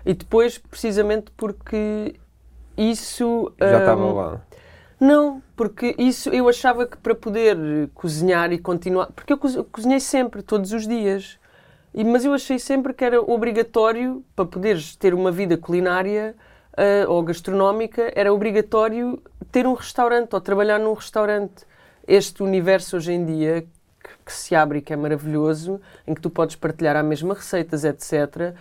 E 0.04 0.12
depois, 0.12 0.58
precisamente 0.58 1.30
porque 1.36 2.14
isso. 2.76 3.52
Já 3.58 3.78
estava 3.78 4.04
um, 4.04 4.14
lá. 4.14 4.40
Não, 5.00 5.42
porque 5.56 5.94
isso 5.98 6.28
eu 6.30 6.48
achava 6.48 6.86
que 6.86 6.96
para 6.98 7.14
poder 7.14 7.56
cozinhar 7.94 8.52
e 8.52 8.58
continuar. 8.58 9.06
Porque 9.06 9.32
eu 9.32 9.38
cozinhei 9.38 10.00
sempre, 10.00 10.42
todos 10.42 10.72
os 10.72 10.86
dias. 10.86 11.38
E, 11.94 12.04
mas 12.04 12.26
eu 12.26 12.34
achei 12.34 12.58
sempre 12.58 12.92
que 12.92 13.02
era 13.02 13.20
obrigatório, 13.20 14.22
para 14.34 14.44
poderes 14.44 14.94
ter 14.96 15.14
uma 15.14 15.32
vida 15.32 15.56
culinária, 15.56 16.36
uh, 16.76 17.10
ou 17.10 17.22
gastronómica, 17.22 18.12
era 18.14 18.32
obrigatório 18.32 19.22
ter 19.50 19.66
um 19.66 19.74
restaurante 19.74 20.34
ou 20.34 20.40
trabalhar 20.40 20.78
num 20.78 20.92
restaurante. 20.92 21.64
Este 22.06 22.42
universo 22.42 22.96
hoje 22.96 23.12
em 23.12 23.24
dia 23.24 23.66
que, 24.02 24.10
que 24.26 24.32
se 24.32 24.54
abre 24.54 24.78
e 24.78 24.82
que 24.82 24.92
é 24.92 24.96
maravilhoso, 24.96 25.80
em 26.06 26.14
que 26.14 26.20
tu 26.20 26.30
podes 26.30 26.56
partilhar 26.56 26.96
a 26.96 27.02
mesma 27.02 27.34
receitas, 27.34 27.84
etc., 27.84 28.54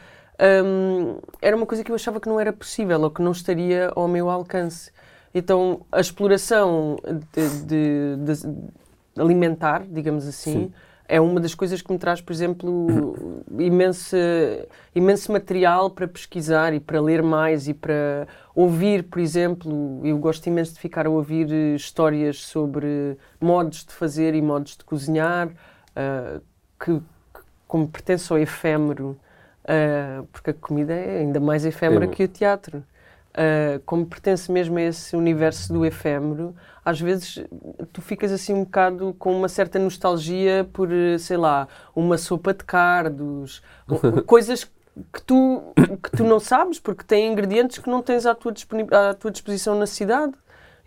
um, 0.65 1.17
era 1.41 1.55
uma 1.55 1.65
coisa 1.65 1.81
que 1.81 1.91
eu 1.91 1.95
achava 1.95 2.19
que 2.19 2.27
não 2.27 2.37
era 2.37 2.51
possível 2.51 3.01
ou 3.01 3.09
que 3.09 3.21
não 3.21 3.31
estaria 3.31 3.91
ao 3.95 4.05
meu 4.07 4.29
alcance. 4.29 4.91
Então, 5.33 5.85
a 5.91 6.01
exploração 6.01 6.97
de, 7.31 7.49
de, 7.63 8.35
de 8.35 9.21
alimentar, 9.21 9.85
digamos 9.87 10.27
assim, 10.27 10.65
Sim 10.65 10.73
é 11.07 11.21
uma 11.21 11.39
das 11.39 11.53
coisas 11.53 11.81
que 11.81 11.91
me 11.91 11.99
traz, 11.99 12.19
por 12.19 12.33
exemplo, 12.33 13.43
imenso, 13.59 14.15
imenso 14.93 15.31
material 15.31 15.89
para 15.89 16.07
pesquisar 16.07 16.73
e 16.73 16.79
para 16.79 16.99
ler 16.99 17.21
mais 17.21 17.67
e 17.67 17.73
para 17.73 18.27
ouvir, 18.55 19.03
por 19.03 19.19
exemplo. 19.19 20.01
Eu 20.03 20.17
gosto 20.17 20.47
imenso 20.47 20.73
de 20.73 20.79
ficar 20.79 21.05
a 21.05 21.09
ouvir 21.09 21.51
histórias 21.75 22.41
sobre 22.41 23.17
modos 23.39 23.85
de 23.85 23.93
fazer 23.93 24.33
e 24.33 24.41
modos 24.41 24.75
de 24.77 24.83
cozinhar, 24.83 25.47
uh, 25.47 26.41
que, 26.83 26.99
que, 26.99 27.41
como 27.67 27.87
pertence 27.87 28.31
ao 28.33 28.39
efêmero, 28.39 29.17
uh, 29.63 30.25
porque 30.31 30.49
a 30.49 30.53
comida 30.53 30.93
é 30.93 31.19
ainda 31.19 31.39
mais 31.39 31.65
efêmera 31.65 32.05
é. 32.05 32.07
que 32.07 32.23
o 32.23 32.27
teatro. 32.27 32.83
Uh, 33.35 33.81
como 33.85 34.05
pertence 34.05 34.49
mesmo 34.49 34.77
a 34.77 34.81
esse 34.81 35.13
universo 35.13 35.73
do 35.73 35.85
efêmero, 35.85 36.55
às 36.85 37.01
vezes 37.01 37.43
tu 37.91 38.01
ficas 38.01 38.31
assim 38.31 38.53
um 38.53 38.63
bocado 38.63 39.13
com 39.19 39.35
uma 39.35 39.49
certa 39.49 39.77
nostalgia 39.77 40.65
por, 40.71 40.87
sei 41.19 41.35
lá, 41.35 41.67
uma 41.93 42.17
sopa 42.17 42.53
de 42.53 42.63
cardos, 42.63 43.61
coisas 44.25 44.63
que 44.63 45.21
tu, 45.25 45.61
que 46.01 46.11
tu 46.11 46.23
não 46.23 46.39
sabes, 46.39 46.79
porque 46.79 47.03
têm 47.03 47.31
ingredientes 47.31 47.79
que 47.79 47.89
não 47.89 48.01
tens 48.01 48.25
à 48.25 48.33
tua, 48.33 48.53
à 49.09 49.13
tua 49.13 49.31
disposição 49.31 49.77
na 49.77 49.85
cidade. 49.85 50.33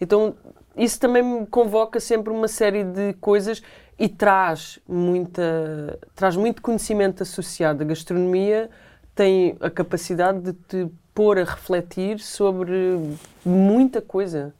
Então, 0.00 0.34
isso 0.76 0.98
também 0.98 1.22
me 1.22 1.46
convoca 1.46 2.00
sempre 2.00 2.32
uma 2.32 2.48
série 2.48 2.84
de 2.84 3.12
coisas 3.14 3.62
e 3.98 4.08
traz 4.08 4.78
muita 4.88 5.98
traz 6.14 6.36
muito 6.36 6.62
conhecimento 6.62 7.22
associado. 7.22 7.82
A 7.82 7.86
gastronomia 7.86 8.70
tem 9.14 9.56
a 9.60 9.68
capacidade 9.68 10.40
de 10.40 10.52
te 10.52 10.88
pôr 11.18 11.36
a 11.36 11.42
refletir 11.42 12.20
sobre 12.20 13.16
muita 13.44 14.00
coisa. 14.00 14.54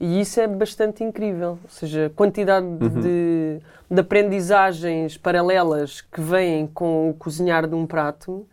E 0.00 0.20
isso 0.20 0.40
é 0.40 0.48
bastante 0.48 1.04
incrível. 1.04 1.50
Ou 1.62 1.70
seja, 1.70 2.06
a 2.06 2.10
quantidade 2.10 2.66
uhum. 2.66 3.00
de, 3.00 3.60
de 3.88 4.00
aprendizagens 4.00 5.16
paralelas 5.16 6.00
que 6.00 6.20
vêm 6.20 6.66
com 6.66 7.10
o 7.10 7.14
cozinhar 7.14 7.68
de 7.68 7.76
um 7.76 7.86
prato 7.86 8.44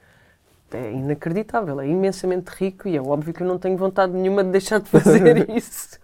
é 0.72 0.92
inacreditável, 0.92 1.82
é 1.82 1.88
imensamente 1.88 2.52
rico 2.52 2.88
e 2.88 2.96
é 2.96 3.02
óbvio 3.02 3.34
que 3.34 3.42
eu 3.42 3.48
não 3.48 3.58
tenho 3.58 3.76
vontade 3.76 4.14
nenhuma 4.14 4.44
de 4.44 4.52
deixar 4.52 4.80
de 4.80 4.88
fazer 4.88 5.50
isso. 5.50 6.00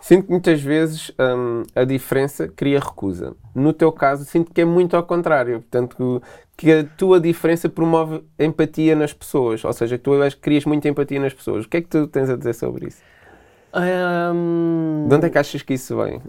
Sinto 0.00 0.24
que 0.24 0.30
muitas 0.30 0.62
vezes 0.62 1.12
hum, 1.20 1.64
a 1.76 1.84
diferença 1.84 2.48
cria 2.48 2.80
recusa. 2.80 3.36
No 3.54 3.74
teu 3.74 3.92
caso, 3.92 4.24
sinto 4.24 4.54
que 4.54 4.62
é 4.62 4.64
muito 4.64 4.96
ao 4.96 5.02
contrário. 5.02 5.60
Portanto, 5.60 6.22
que 6.58 6.72
a 6.72 6.84
tua 6.84 7.20
diferença 7.20 7.68
promove 7.68 8.24
empatia 8.36 8.96
nas 8.96 9.12
pessoas. 9.12 9.64
Ou 9.64 9.72
seja, 9.72 9.96
que 9.96 10.02
tu 10.02 10.10
crias 10.40 10.64
muita 10.64 10.88
empatia 10.88 11.20
nas 11.20 11.32
pessoas. 11.32 11.64
O 11.64 11.68
que 11.68 11.76
é 11.76 11.80
que 11.80 11.86
tu 11.86 12.08
tens 12.08 12.28
a 12.28 12.36
dizer 12.36 12.52
sobre 12.52 12.88
isso? 12.88 13.00
Um... 13.72 15.06
De 15.08 15.14
onde 15.14 15.26
é 15.26 15.30
que 15.30 15.38
achas 15.38 15.62
que 15.62 15.74
isso 15.74 15.96
vem? 15.96 16.20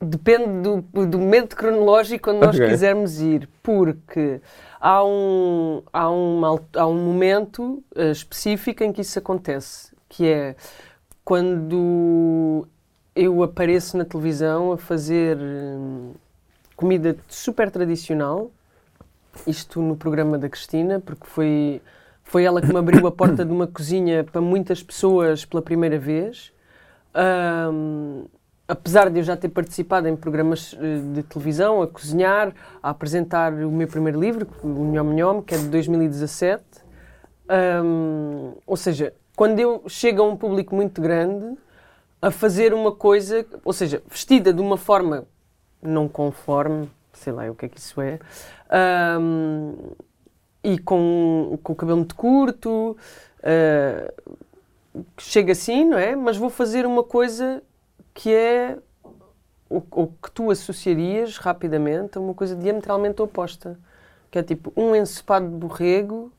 Depende 0.00 0.62
do, 0.62 1.06
do 1.06 1.18
momento 1.18 1.54
cronológico 1.54 2.30
onde 2.30 2.40
nós 2.40 2.56
okay. 2.56 2.70
quisermos 2.70 3.20
ir, 3.20 3.46
porque 3.62 4.40
há 4.80 5.04
um, 5.04 5.82
há 5.92 6.10
um, 6.10 6.40
há 6.76 6.86
um 6.86 6.96
momento 6.96 7.84
uh, 7.94 8.10
específico 8.10 8.82
em 8.82 8.92
que 8.92 9.02
isso 9.02 9.18
acontece, 9.18 9.94
que 10.08 10.26
é 10.26 10.56
quando 11.22 12.66
eu 13.14 13.42
apareço 13.42 13.98
na 13.98 14.04
televisão 14.04 14.72
a 14.72 14.78
fazer 14.78 15.36
hum, 15.36 16.12
comida 16.76 17.16
super 17.28 17.70
tradicional, 17.70 18.50
isto 19.46 19.80
no 19.80 19.96
programa 19.96 20.38
da 20.38 20.48
Cristina, 20.48 21.00
porque 21.00 21.26
foi, 21.26 21.82
foi 22.22 22.44
ela 22.44 22.60
que 22.60 22.68
me 22.68 22.78
abriu 22.78 23.06
a 23.06 23.12
porta 23.12 23.44
de 23.44 23.52
uma 23.52 23.66
cozinha 23.66 24.24
para 24.24 24.40
muitas 24.40 24.82
pessoas 24.82 25.44
pela 25.44 25.62
primeira 25.62 25.98
vez. 25.98 26.52
Um, 27.14 28.24
apesar 28.66 29.10
de 29.10 29.18
eu 29.18 29.22
já 29.22 29.36
ter 29.36 29.48
participado 29.48 30.08
em 30.08 30.16
programas 30.16 30.76
eh, 30.80 31.00
de 31.14 31.22
televisão, 31.22 31.82
a 31.82 31.86
cozinhar, 31.86 32.52
a 32.82 32.90
apresentar 32.90 33.52
o 33.52 33.70
meu 33.70 33.86
primeiro 33.86 34.18
livro, 34.18 34.46
o 34.62 34.68
Nhom 34.68 35.12
Nhom, 35.12 35.42
que 35.42 35.54
é 35.54 35.58
de 35.58 35.68
2017. 35.68 36.62
Um, 37.84 38.54
ou 38.66 38.76
seja, 38.76 39.12
quando 39.36 39.60
eu 39.60 39.82
chego 39.86 40.22
a 40.22 40.26
um 40.26 40.36
público 40.36 40.74
muito 40.74 41.00
grande 41.00 41.58
a 42.22 42.30
fazer 42.30 42.72
uma 42.72 42.90
coisa, 42.90 43.44
ou 43.64 43.72
seja, 43.72 44.02
vestida 44.08 44.52
de 44.52 44.62
uma 44.62 44.78
forma 44.78 45.26
não 45.84 46.08
conforme, 46.08 46.90
sei 47.12 47.32
lá 47.32 47.50
o 47.50 47.54
que 47.54 47.66
é 47.66 47.68
que 47.68 47.78
isso 47.78 48.00
é, 48.00 48.18
um, 49.20 49.74
e 50.62 50.78
com, 50.78 51.58
com 51.62 51.72
o 51.72 51.76
cabelo 51.76 51.98
muito 51.98 52.14
curto, 52.14 52.96
uh, 53.40 54.34
chega 55.18 55.52
assim, 55.52 55.84
não 55.84 55.98
é? 55.98 56.16
Mas 56.16 56.36
vou 56.36 56.50
fazer 56.50 56.86
uma 56.86 57.04
coisa 57.04 57.62
que 58.14 58.32
é 58.32 58.78
o, 59.68 59.82
o 59.90 60.06
que 60.06 60.30
tu 60.32 60.50
associarias 60.50 61.36
rapidamente 61.36 62.16
a 62.16 62.20
uma 62.20 62.34
coisa 62.34 62.56
diametralmente 62.56 63.20
oposta, 63.20 63.78
que 64.30 64.38
é 64.38 64.42
tipo 64.42 64.72
um 64.76 64.96
ensopado 64.96 65.48
de 65.48 65.56
borrego. 65.56 66.32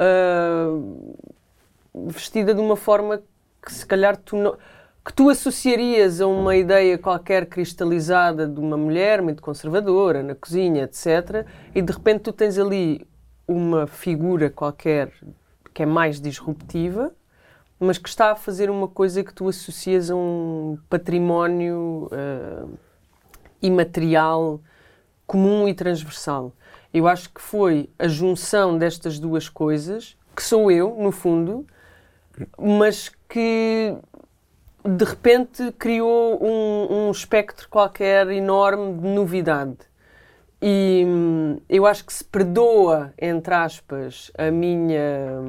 Uh, 0.00 1.16
vestida 2.06 2.54
de 2.54 2.60
uma 2.60 2.76
forma 2.76 3.20
que 3.60 3.72
se 3.72 3.84
calhar 3.84 4.16
tu 4.16 4.36
não, 4.36 4.56
que 5.08 5.14
tu 5.14 5.30
associarias 5.30 6.20
a 6.20 6.26
uma 6.26 6.54
ideia 6.54 6.98
qualquer 6.98 7.46
cristalizada 7.46 8.46
de 8.46 8.60
uma 8.60 8.76
mulher 8.76 9.22
muito 9.22 9.40
conservadora 9.40 10.22
na 10.22 10.34
cozinha, 10.34 10.82
etc. 10.82 11.46
E 11.74 11.80
de 11.80 11.90
repente 11.90 12.24
tu 12.24 12.30
tens 12.30 12.58
ali 12.58 13.08
uma 13.46 13.86
figura 13.86 14.50
qualquer 14.50 15.10
que 15.72 15.82
é 15.82 15.86
mais 15.86 16.20
disruptiva, 16.20 17.10
mas 17.80 17.96
que 17.96 18.06
está 18.06 18.32
a 18.32 18.36
fazer 18.36 18.68
uma 18.68 18.86
coisa 18.86 19.24
que 19.24 19.32
tu 19.32 19.48
associas 19.48 20.10
a 20.10 20.14
um 20.14 20.76
património 20.90 22.10
uh, 22.12 22.78
imaterial 23.62 24.60
comum 25.26 25.66
e 25.66 25.72
transversal. 25.72 26.52
Eu 26.92 27.08
acho 27.08 27.32
que 27.32 27.40
foi 27.40 27.88
a 27.98 28.08
junção 28.08 28.76
destas 28.76 29.18
duas 29.18 29.48
coisas, 29.48 30.18
que 30.36 30.42
sou 30.42 30.70
eu, 30.70 30.94
no 31.00 31.10
fundo, 31.10 31.66
mas 32.58 33.10
que 33.26 33.96
de 34.88 35.04
repente 35.04 35.70
criou 35.72 36.42
um, 36.42 37.08
um 37.08 37.10
espectro 37.10 37.68
qualquer 37.68 38.28
enorme 38.28 38.94
de 38.98 39.08
novidade. 39.08 39.76
E 40.60 41.04
hum, 41.06 41.60
eu 41.68 41.86
acho 41.86 42.04
que 42.04 42.12
se 42.12 42.24
perdoa, 42.24 43.12
entre 43.20 43.54
aspas, 43.54 44.32
a 44.36 44.50
minha, 44.50 45.40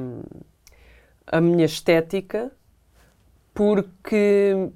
a 1.26 1.40
minha 1.40 1.64
estética 1.64 2.52
porque 3.54 4.70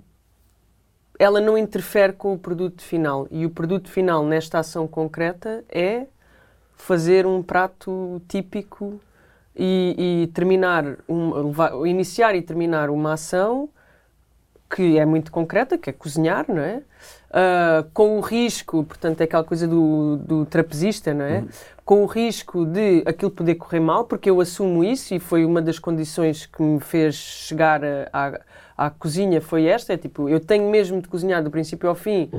ela 1.19 1.41
não 1.41 1.57
interfere 1.57 2.13
com 2.13 2.33
o 2.33 2.39
produto 2.39 2.83
final. 2.83 3.29
E 3.31 3.47
o 3.47 3.51
produto 3.51 3.89
final, 3.91 4.25
nesta 4.25 4.59
ação 4.59 4.89
concreta, 4.89 5.65
é 5.69 6.07
fazer 6.75 7.27
um 7.27 7.43
prato 7.43 8.21
típico 8.29 9.01
e, 9.55 10.25
e 10.25 10.27
terminar, 10.33 10.99
um, 11.09 11.49
levar, 11.49 11.73
iniciar 11.87 12.35
e 12.35 12.43
terminar 12.43 12.91
uma 12.91 13.13
ação 13.13 13.69
que 14.69 14.99
é 14.99 15.05
muito 15.05 15.31
concreta, 15.31 15.79
que 15.79 15.91
é 15.91 15.93
cozinhar, 15.93 16.47
não 16.49 16.63
é? 16.63 16.83
Uh, 17.31 17.91
com 17.93 18.19
o 18.19 18.21
risco, 18.21 18.85
portanto, 18.85 19.21
é 19.21 19.25
aquela 19.25 19.45
coisa 19.45 19.67
do, 19.67 20.17
do 20.19 20.47
trapezista, 20.47 21.13
não 21.13 21.25
é? 21.25 21.39
Uhum. 21.39 21.49
Com 21.85 22.03
o 22.03 22.07
risco 22.07 22.65
de 22.65 23.03
aquilo 23.05 23.31
poder 23.31 23.57
correr 23.57 23.81
mal, 23.81 24.05
porque 24.05 24.31
eu 24.31 24.41
assumo 24.41 24.83
isso 24.83 25.15
e 25.15 25.19
foi 25.19 25.45
uma 25.45 25.61
das 25.61 25.79
condições 25.79 26.47
que 26.47 26.63
me 26.63 26.81
fez 26.81 27.15
chegar 27.15 27.83
à, 28.13 28.41
à 28.77 28.91
cozinha, 28.91 29.41
foi 29.41 29.67
esta, 29.67 29.93
é 29.93 29.97
tipo, 29.97 30.29
eu 30.29 30.41
tenho 30.41 30.69
mesmo 30.71 31.01
de 31.01 31.09
cozinhar 31.09 31.43
do 31.43 31.51
princípio 31.51 31.89
ao 31.89 31.95
fim, 31.95 32.31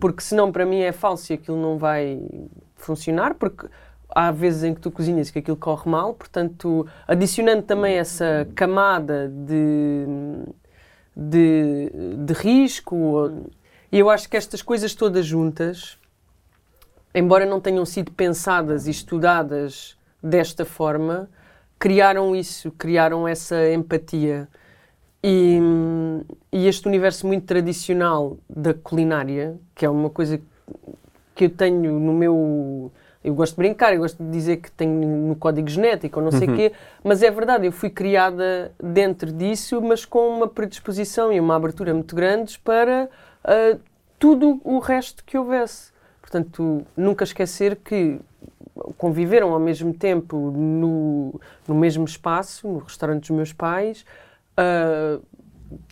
porque 0.00 0.22
senão 0.22 0.52
para 0.52 0.64
mim 0.64 0.80
é 0.80 0.92
falso 0.92 1.32
e 1.32 1.34
aquilo 1.34 1.60
não 1.60 1.78
vai 1.78 2.20
funcionar, 2.76 3.34
porque 3.34 3.66
há 4.14 4.30
vezes 4.30 4.64
em 4.64 4.74
que 4.74 4.80
tu 4.80 4.90
cozinhas 4.90 5.30
que 5.30 5.38
aquilo 5.38 5.56
corre 5.56 5.90
mal, 5.90 6.14
portanto, 6.14 6.86
adicionando 7.06 7.62
também 7.62 7.96
essa 7.96 8.46
camada 8.54 9.28
de 9.28 10.06
de, 11.16 11.90
de 12.16 12.32
risco. 12.32 13.30
E 13.90 13.98
eu 13.98 14.08
acho 14.10 14.28
que 14.28 14.36
estas 14.36 14.62
coisas 14.62 14.94
todas 14.94 15.26
juntas, 15.26 15.98
embora 17.14 17.44
não 17.44 17.60
tenham 17.60 17.84
sido 17.84 18.10
pensadas 18.12 18.86
e 18.86 18.90
estudadas 18.90 19.96
desta 20.22 20.64
forma, 20.64 21.28
criaram 21.78 22.34
isso, 22.34 22.70
criaram 22.70 23.26
essa 23.26 23.70
empatia. 23.70 24.48
E, 25.24 25.58
e, 26.50 26.66
este 26.66 26.88
universo 26.88 27.26
muito 27.26 27.44
tradicional 27.44 28.38
da 28.48 28.74
culinária, 28.74 29.56
que 29.74 29.84
é 29.84 29.90
uma 29.90 30.10
coisa 30.10 30.40
que 31.34 31.44
eu 31.44 31.50
tenho 31.50 32.00
no 32.00 32.12
meu 32.12 32.90
eu 33.24 33.34
gosto 33.34 33.52
de 33.52 33.58
brincar, 33.58 33.94
eu 33.94 34.00
gosto 34.00 34.22
de 34.22 34.30
dizer 34.30 34.56
que 34.56 34.70
tenho 34.70 35.06
no 35.28 35.36
código 35.36 35.68
genético 35.68 36.18
ou 36.18 36.24
não 36.24 36.32
sei 36.32 36.48
o 36.48 36.50
uhum. 36.50 36.56
quê, 36.56 36.72
mas 37.04 37.22
é 37.22 37.30
verdade, 37.30 37.66
eu 37.66 37.72
fui 37.72 37.88
criada 37.88 38.72
dentro 38.82 39.32
disso, 39.32 39.80
mas 39.80 40.04
com 40.04 40.28
uma 40.28 40.48
predisposição 40.48 41.32
e 41.32 41.38
uma 41.38 41.54
abertura 41.54 41.94
muito 41.94 42.16
grandes 42.16 42.56
para 42.56 43.08
uh, 43.44 43.80
tudo 44.18 44.60
o 44.64 44.78
resto 44.78 45.24
que 45.24 45.38
houvesse. 45.38 45.92
Portanto, 46.20 46.84
nunca 46.96 47.24
esquecer 47.24 47.76
que 47.76 48.18
conviveram 48.96 49.52
ao 49.52 49.60
mesmo 49.60 49.92
tempo 49.92 50.50
no, 50.50 51.40
no 51.68 51.74
mesmo 51.74 52.04
espaço, 52.04 52.66
no 52.66 52.78
restaurante 52.78 53.20
dos 53.20 53.30
meus 53.30 53.52
pais, 53.52 54.04
uh, 54.58 55.22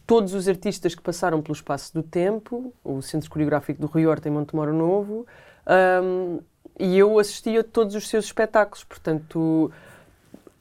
todos 0.07 0.35
os 0.35 0.49
artistas 0.49 0.95
que 0.95 1.03
passaram 1.03 1.41
pelo 1.41 1.55
espaço 1.55 1.95
do 1.95 2.03
tempo, 2.03 2.73
o 2.83 3.01
Centro 3.01 3.31
Coreográfico 3.31 3.81
do 3.81 3.87
Rio 3.87 4.11
Horta 4.11 4.29
em 4.29 4.33
Montemoro 4.33 4.73
Novo, 4.73 5.27
um, 6.03 6.39
ah, 6.39 6.43
e 6.81 6.99
eu 6.99 7.19
assistia 7.19 7.61
a 7.61 7.65
todos 7.65 7.95
os 7.95 8.09
seus 8.09 8.25
espetáculos, 8.25 8.85
portanto 8.85 9.71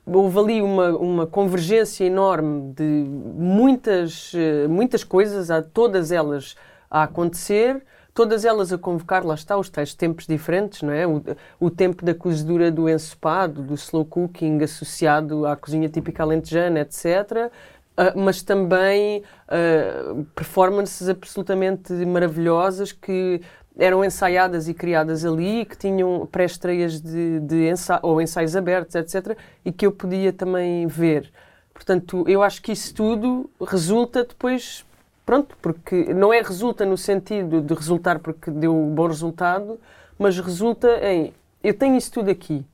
houve 0.06 0.40
ali 0.40 0.62
uma, 0.62 0.90
uma 0.98 1.28
convergência 1.28 2.04
enorme 2.04 2.74
de 2.74 2.84
muitas, 2.84 4.32
eh, 4.36 4.68
muitas 4.68 5.04
coisas, 5.04 5.52
a 5.52 5.62
todas 5.62 6.12
elas 6.12 6.56
a 6.90 7.04
acontecer, 7.04 7.84
todas 8.14 8.44
elas 8.44 8.74
a 8.74 8.78
convocar, 8.78 9.26
lá 9.26 9.36
está, 9.36 9.56
os 9.58 9.70
tais 9.70 9.94
tempos 9.94 10.26
diferentes, 10.26 10.82
não 10.82 10.92
é? 10.92 11.06
O, 11.06 11.24
o 11.60 11.70
tempo 11.70 12.04
da 12.04 12.16
cozedura 12.16 12.72
do 12.72 12.90
ensopado, 12.90 13.62
do 13.62 13.76
slow 13.76 14.04
cooking 14.04 14.64
associado 14.64 15.46
à 15.46 15.56
cozinha 15.56 15.88
típica 15.88 16.24
alentejana, 16.24 16.80
etc., 16.82 17.52
Uh, 18.00 18.18
mas 18.18 18.42
também 18.42 19.22
uh, 19.50 20.24
performances 20.34 21.10
absolutamente 21.10 21.92
maravilhosas 22.06 22.94
que 22.94 23.42
eram 23.80 24.04
ensaiadas 24.04 24.68
e 24.68 24.74
criadas 24.74 25.26
ali, 25.26 25.66
que 25.66 25.78
tinham 25.78 26.28
pré-estreias 26.32 27.02
de, 27.02 27.40
de 27.40 27.70
ensa 27.70 28.00
ou 28.04 28.22
ensaios 28.22 28.56
abertos, 28.56 28.96
etc., 28.96 29.38
e 29.66 29.72
que 29.72 29.86
eu 29.86 29.92
podia 29.92 30.32
também 30.32 30.86
ver. 30.86 31.32
Portanto, 31.74 32.26
eu 32.28 32.44
acho 32.44 32.62
que 32.62 32.74
isso 32.74 32.94
tudo 32.94 33.50
resulta 33.66 34.24
depois, 34.24 34.86
pronto, 35.26 35.58
porque 35.62 36.14
não 36.14 36.34
é 36.34 36.42
resulta 36.42 36.86
no 36.86 36.98
sentido 36.98 37.62
de 37.62 37.74
resultar 37.74 38.20
porque 38.20 38.52
deu 38.52 38.76
um 38.76 38.94
bom 38.94 39.08
resultado, 39.08 39.80
mas 40.18 40.38
resulta 40.38 41.00
em 41.02 41.34
eu 41.62 41.74
tenho 41.74 41.98
isso 41.98 42.12
tudo 42.12 42.30
aqui, 42.30 42.66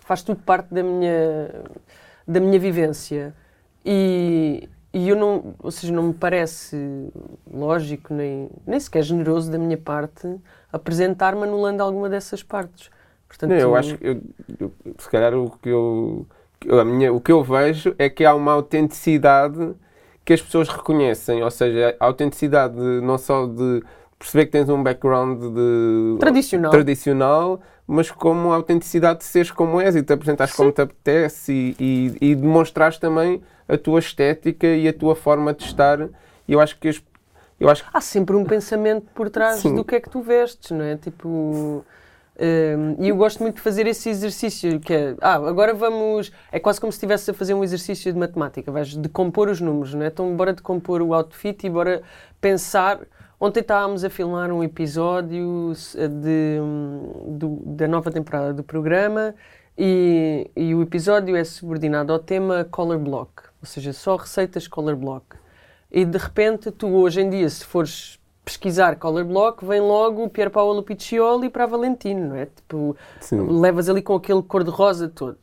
faz 0.00 0.22
tudo 0.22 0.40
parte 0.40 0.72
da 0.72 0.82
minha, 0.82 1.50
da 2.26 2.40
minha 2.40 2.58
vivência. 2.58 3.34
E, 3.84 4.68
e 4.92 5.08
eu 5.08 5.16
não, 5.16 5.54
ou 5.58 5.70
seja, 5.70 5.92
não 5.92 6.04
me 6.04 6.14
parece 6.14 6.76
lógico 7.52 8.14
nem, 8.14 8.48
nem 8.66 8.80
sequer 8.80 9.02
generoso 9.02 9.50
da 9.50 9.58
minha 9.58 9.76
parte 9.76 10.28
apresentar-me 10.72 11.42
anulando 11.42 11.80
alguma 11.82 12.08
dessas 12.08 12.42
partes. 12.42 12.90
Portanto, 13.28 13.50
não, 13.50 13.56
eu 13.58 13.76
acho 13.76 13.98
que, 13.98 14.06
eu, 14.06 14.22
eu, 14.58 14.72
se 14.98 15.10
calhar, 15.10 15.34
o 15.34 15.50
que 15.62 15.68
eu, 15.68 16.26
a 16.70 16.84
minha, 16.84 17.12
o 17.12 17.20
que 17.20 17.30
eu 17.30 17.44
vejo 17.44 17.94
é 17.98 18.08
que 18.08 18.24
há 18.24 18.34
uma 18.34 18.52
autenticidade 18.52 19.74
que 20.24 20.32
as 20.32 20.40
pessoas 20.40 20.68
reconhecem, 20.68 21.42
ou 21.42 21.50
seja, 21.50 21.94
a 22.00 22.06
autenticidade 22.06 22.76
não 22.76 23.18
só 23.18 23.46
de 23.46 23.82
perceber 24.18 24.46
que 24.46 24.52
tens 24.52 24.68
um 24.68 24.82
background 24.82 25.40
de, 25.40 26.18
tradicional. 26.18 26.70
tradicional, 26.70 27.60
mas 27.86 28.10
como 28.10 28.52
a 28.52 28.56
autenticidade 28.56 29.20
de 29.20 29.24
seres 29.24 29.50
como 29.50 29.80
és 29.80 29.96
e 29.96 30.02
te 30.02 30.12
apresentares 30.12 30.54
como 30.54 30.72
te 30.72 30.82
apetece 30.82 31.52
e, 31.52 31.76
e, 32.20 32.30
e 32.30 32.34
demonstrares 32.34 32.98
também 32.98 33.42
a 33.68 33.76
tua 33.76 33.98
estética 33.98 34.66
e 34.66 34.88
a 34.88 34.92
tua 34.92 35.14
forma 35.14 35.52
de 35.52 35.64
estar. 35.64 36.00
E 36.48 36.52
eu 36.52 36.60
acho 36.60 36.78
que 36.78 36.88
as, 36.88 37.02
eu 37.60 37.68
acho 37.68 37.84
Há 37.92 38.00
sempre 38.00 38.34
um 38.34 38.44
pensamento 38.44 39.06
por 39.14 39.28
trás 39.28 39.60
Sim. 39.60 39.74
do 39.74 39.84
que 39.84 39.96
é 39.96 40.00
que 40.00 40.08
tu 40.08 40.22
vestes, 40.22 40.70
não 40.70 40.84
é? 40.84 40.96
Tipo. 40.96 41.84
Um, 42.40 42.94
e 43.02 43.08
eu 43.08 43.16
gosto 43.16 43.42
muito 43.42 43.56
de 43.56 43.60
fazer 43.60 43.84
esse 43.88 44.08
exercício, 44.08 44.78
que 44.78 44.94
é, 44.94 45.16
ah, 45.20 45.34
agora 45.34 45.74
vamos, 45.74 46.30
é 46.52 46.60
quase 46.60 46.80
como 46.80 46.92
se 46.92 46.96
estivesse 46.96 47.32
a 47.32 47.34
fazer 47.34 47.52
um 47.52 47.64
exercício 47.64 48.12
de 48.12 48.16
matemática, 48.16 48.70
vais 48.70 48.94
decompor 48.94 49.48
os 49.48 49.60
números, 49.60 49.92
não 49.92 50.04
é? 50.04 50.06
Então 50.06 50.36
bora 50.36 50.52
decompor 50.52 51.02
o 51.02 51.12
outfit 51.12 51.66
e 51.66 51.68
bora 51.68 52.00
pensar, 52.40 53.00
ontem 53.40 53.58
estávamos 53.58 54.04
a 54.04 54.10
filmar 54.10 54.52
um 54.52 54.62
episódio 54.62 55.72
de, 55.96 56.58
do, 57.26 57.60
da 57.66 57.88
nova 57.88 58.08
temporada 58.12 58.54
do 58.54 58.62
programa 58.62 59.34
e, 59.76 60.48
e 60.54 60.76
o 60.76 60.82
episódio 60.82 61.34
é 61.34 61.42
subordinado 61.42 62.12
ao 62.12 62.20
tema 62.20 62.64
Color 62.70 63.00
Block 63.00 63.47
ou 63.60 63.66
seja, 63.66 63.92
só 63.92 64.16
receitas 64.16 64.66
color 64.66 64.96
block. 64.96 65.36
E 65.90 66.04
de 66.04 66.18
repente, 66.18 66.70
tu 66.70 66.88
hoje 66.88 67.20
em 67.20 67.30
dia, 67.30 67.48
se 67.48 67.64
fores 67.64 68.18
pesquisar 68.44 68.96
color 68.96 69.24
block, 69.24 69.64
vem 69.64 69.80
logo 69.80 70.24
o 70.24 70.30
Pier 70.30 70.50
Paolo 70.50 70.82
Piccioli 70.82 71.50
para 71.50 71.64
a 71.64 71.66
Valentino, 71.66 72.28
não 72.28 72.36
é? 72.36 72.46
Tipo, 72.46 72.96
Sim. 73.20 73.60
levas 73.60 73.88
ali 73.88 74.00
com 74.00 74.14
aquele 74.14 74.42
cor-de-rosa 74.42 75.08
todo. 75.08 75.38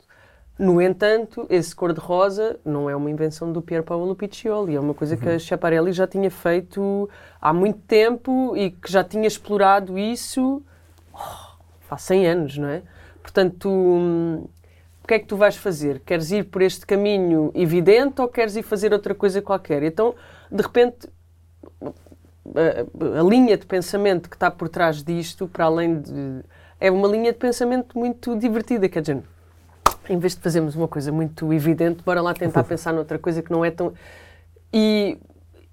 No 0.58 0.80
entanto, 0.80 1.46
esse 1.50 1.76
cor-de-rosa 1.76 2.58
não 2.64 2.88
é 2.88 2.96
uma 2.96 3.10
invenção 3.10 3.52
do 3.52 3.60
Pier 3.60 3.82
Paolo 3.82 4.16
Piccioli, 4.16 4.74
é 4.74 4.80
uma 4.80 4.94
coisa 4.94 5.14
uhum. 5.14 5.20
que 5.20 5.28
a 5.28 5.32
uhum. 5.32 5.38
Schiaparelli 5.38 5.92
já 5.92 6.06
tinha 6.06 6.30
feito 6.30 7.08
há 7.40 7.52
muito 7.52 7.78
tempo 7.80 8.56
e 8.56 8.70
que 8.70 8.90
já 8.90 9.04
tinha 9.04 9.26
explorado 9.26 9.98
isso 9.98 10.62
oh, 11.12 11.56
há 11.90 11.98
100 11.98 12.26
anos, 12.26 12.58
não 12.58 12.68
é? 12.68 12.82
Portanto, 13.22 13.68
hum, 13.68 14.46
o 15.06 15.08
que 15.08 15.14
é 15.14 15.18
que 15.20 15.26
tu 15.26 15.36
vais 15.36 15.54
fazer? 15.56 16.00
Queres 16.00 16.32
ir 16.32 16.46
por 16.46 16.60
este 16.60 16.84
caminho 16.84 17.52
evidente 17.54 18.20
ou 18.20 18.26
queres 18.26 18.56
ir 18.56 18.64
fazer 18.64 18.92
outra 18.92 19.14
coisa 19.14 19.40
qualquer? 19.40 19.84
Então, 19.84 20.16
de 20.50 20.60
repente, 20.60 21.08
a, 21.80 23.20
a 23.20 23.22
linha 23.22 23.56
de 23.56 23.64
pensamento 23.64 24.28
que 24.28 24.34
está 24.34 24.50
por 24.50 24.68
trás 24.68 25.04
disto, 25.04 25.46
para 25.46 25.66
além 25.66 26.00
de. 26.00 26.42
é 26.80 26.90
uma 26.90 27.06
linha 27.06 27.32
de 27.32 27.38
pensamento 27.38 27.96
muito 27.96 28.36
divertida, 28.36 28.88
quer 28.88 29.00
dizer, 29.00 29.22
em 30.10 30.18
vez 30.18 30.34
de 30.34 30.40
fazermos 30.40 30.74
uma 30.74 30.88
coisa 30.88 31.12
muito 31.12 31.52
evidente, 31.52 32.02
bora 32.02 32.20
lá 32.20 32.34
tentar 32.34 32.64
pensar 32.66 32.92
noutra 32.92 33.16
coisa 33.16 33.40
que 33.40 33.52
não 33.52 33.64
é 33.64 33.70
tão. 33.70 33.92
E, 34.72 35.18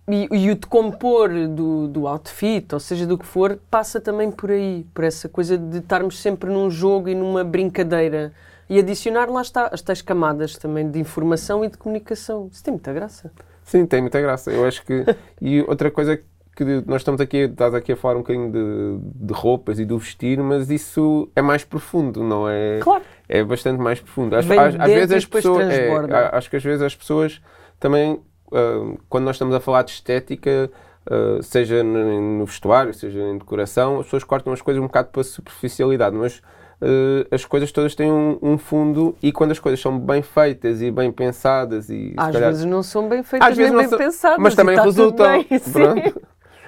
e, 0.07 0.27
e, 0.31 0.51
o 0.51 0.55
decompor 0.55 1.29
do, 1.47 1.87
do 1.87 2.07
outfit, 2.07 2.71
ou 2.71 2.79
seja, 2.79 3.07
do 3.07 3.17
que 3.17 3.25
for, 3.25 3.57
passa 3.71 3.99
também 3.99 4.29
por 4.29 4.51
aí, 4.51 4.85
por 4.93 5.03
essa 5.03 5.27
coisa 5.27 5.57
de 5.57 5.79
estarmos 5.79 6.21
sempre 6.21 6.51
num 6.51 6.69
jogo 6.69 7.09
e 7.09 7.15
numa 7.15 7.43
brincadeira 7.43 8.31
e 8.75 8.79
adicionar, 8.79 9.29
lá 9.29 9.41
está, 9.41 9.67
as 9.71 9.81
tais 9.81 10.01
camadas 10.01 10.57
também 10.57 10.89
de 10.89 10.99
informação 10.99 11.63
e 11.63 11.69
de 11.69 11.77
comunicação. 11.77 12.49
Isso 12.51 12.63
tem 12.63 12.73
muita 12.73 12.91
graça. 12.91 13.31
Sim, 13.63 13.85
tem 13.85 14.01
muita 14.01 14.19
graça. 14.19 14.51
Eu 14.51 14.65
acho 14.65 14.83
que. 14.85 15.05
e 15.41 15.61
outra 15.61 15.91
coisa 15.91 16.19
que 16.55 16.63
nós 16.85 17.01
estamos 17.01 17.19
aqui, 17.19 17.37
estás 17.37 17.73
aqui 17.73 17.91
a 17.91 17.95
falar 17.95 18.15
um 18.15 18.19
bocadinho 18.19 18.51
de, 18.51 19.25
de, 19.25 19.33
roupas 19.33 19.79
e 19.79 19.85
do 19.85 19.97
vestir, 19.97 20.37
mas 20.39 20.69
isso 20.69 21.29
é 21.35 21.41
mais 21.41 21.63
profundo, 21.63 22.23
não 22.23 22.47
é? 22.47 22.79
Claro. 22.79 23.03
É 23.27 23.43
bastante 23.43 23.79
mais 23.79 23.99
profundo. 23.99 24.35
Às, 24.35 24.49
às, 24.49 24.75
às 24.79 24.91
vezes 24.91 25.11
as 25.11 25.25
pessoas. 25.25 25.67
É, 25.67 25.89
acho 26.31 26.49
que 26.49 26.55
às 26.55 26.63
vezes 26.63 26.81
as 26.81 26.95
pessoas 26.95 27.41
também 27.79 28.21
uh, 28.53 28.97
quando 29.09 29.25
nós 29.25 29.35
estamos 29.35 29.55
a 29.55 29.59
falar 29.59 29.83
de 29.83 29.91
estética, 29.91 30.71
uh, 31.09 31.41
seja 31.41 31.83
no, 31.83 32.39
no, 32.39 32.45
vestuário, 32.45 32.93
seja 32.93 33.19
em 33.19 33.37
decoração, 33.37 33.99
as 33.99 34.05
pessoas 34.05 34.23
cortam 34.23 34.53
as 34.53 34.61
coisas 34.61 34.81
um 34.81 34.87
bocado 34.87 35.09
para 35.09 35.21
a 35.21 35.25
superficialidade, 35.25 36.15
mas 36.15 36.41
uh, 36.83 37.27
as 37.31 37.45
coisas 37.45 37.71
todas 37.71 37.95
têm 37.95 38.11
um, 38.11 38.37
um, 38.41 38.57
fundo 38.57 39.15
e 39.21 39.31
quando 39.31 39.51
as 39.51 39.59
coisas 39.59 39.79
são 39.79 39.97
bem 39.97 40.21
feitas 40.21 40.81
e 40.81 40.91
bem 40.91 41.11
pensadas 41.11 41.89
e 41.89 42.13
às 42.17 42.33
calhar, 42.33 42.49
vezes 42.49 42.65
não 42.65 42.83
são 42.83 43.07
bem 43.07 43.23
feitas 43.23 43.57
nem 43.57 43.75
bem 43.75 43.87
são, 43.87 43.97
pensadas, 43.97 44.37
mas 44.39 44.55
também 44.55 44.75
tá 44.75 44.83
resultam. 44.83 45.25
Bem, 45.31 45.47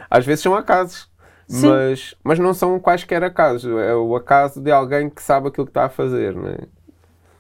às 0.10 0.26
vezes 0.26 0.42
são 0.42 0.56
acasos. 0.56 1.14
Mas, 1.48 2.16
mas 2.24 2.40
não 2.40 2.56
são 2.56 2.80
quaisquer 2.80 3.24
acasos, 3.24 3.72
é 3.80 3.94
o 3.94 4.16
acaso 4.16 4.60
de 4.60 4.72
alguém 4.72 5.12
que 5.12 5.22
sabe 5.22 5.50
aquilo 5.50 5.68
que 5.68 5.70
está 5.70 5.86
a 5.86 5.90
fazer, 5.90 6.34
não 6.34 6.48
é? 6.48 6.58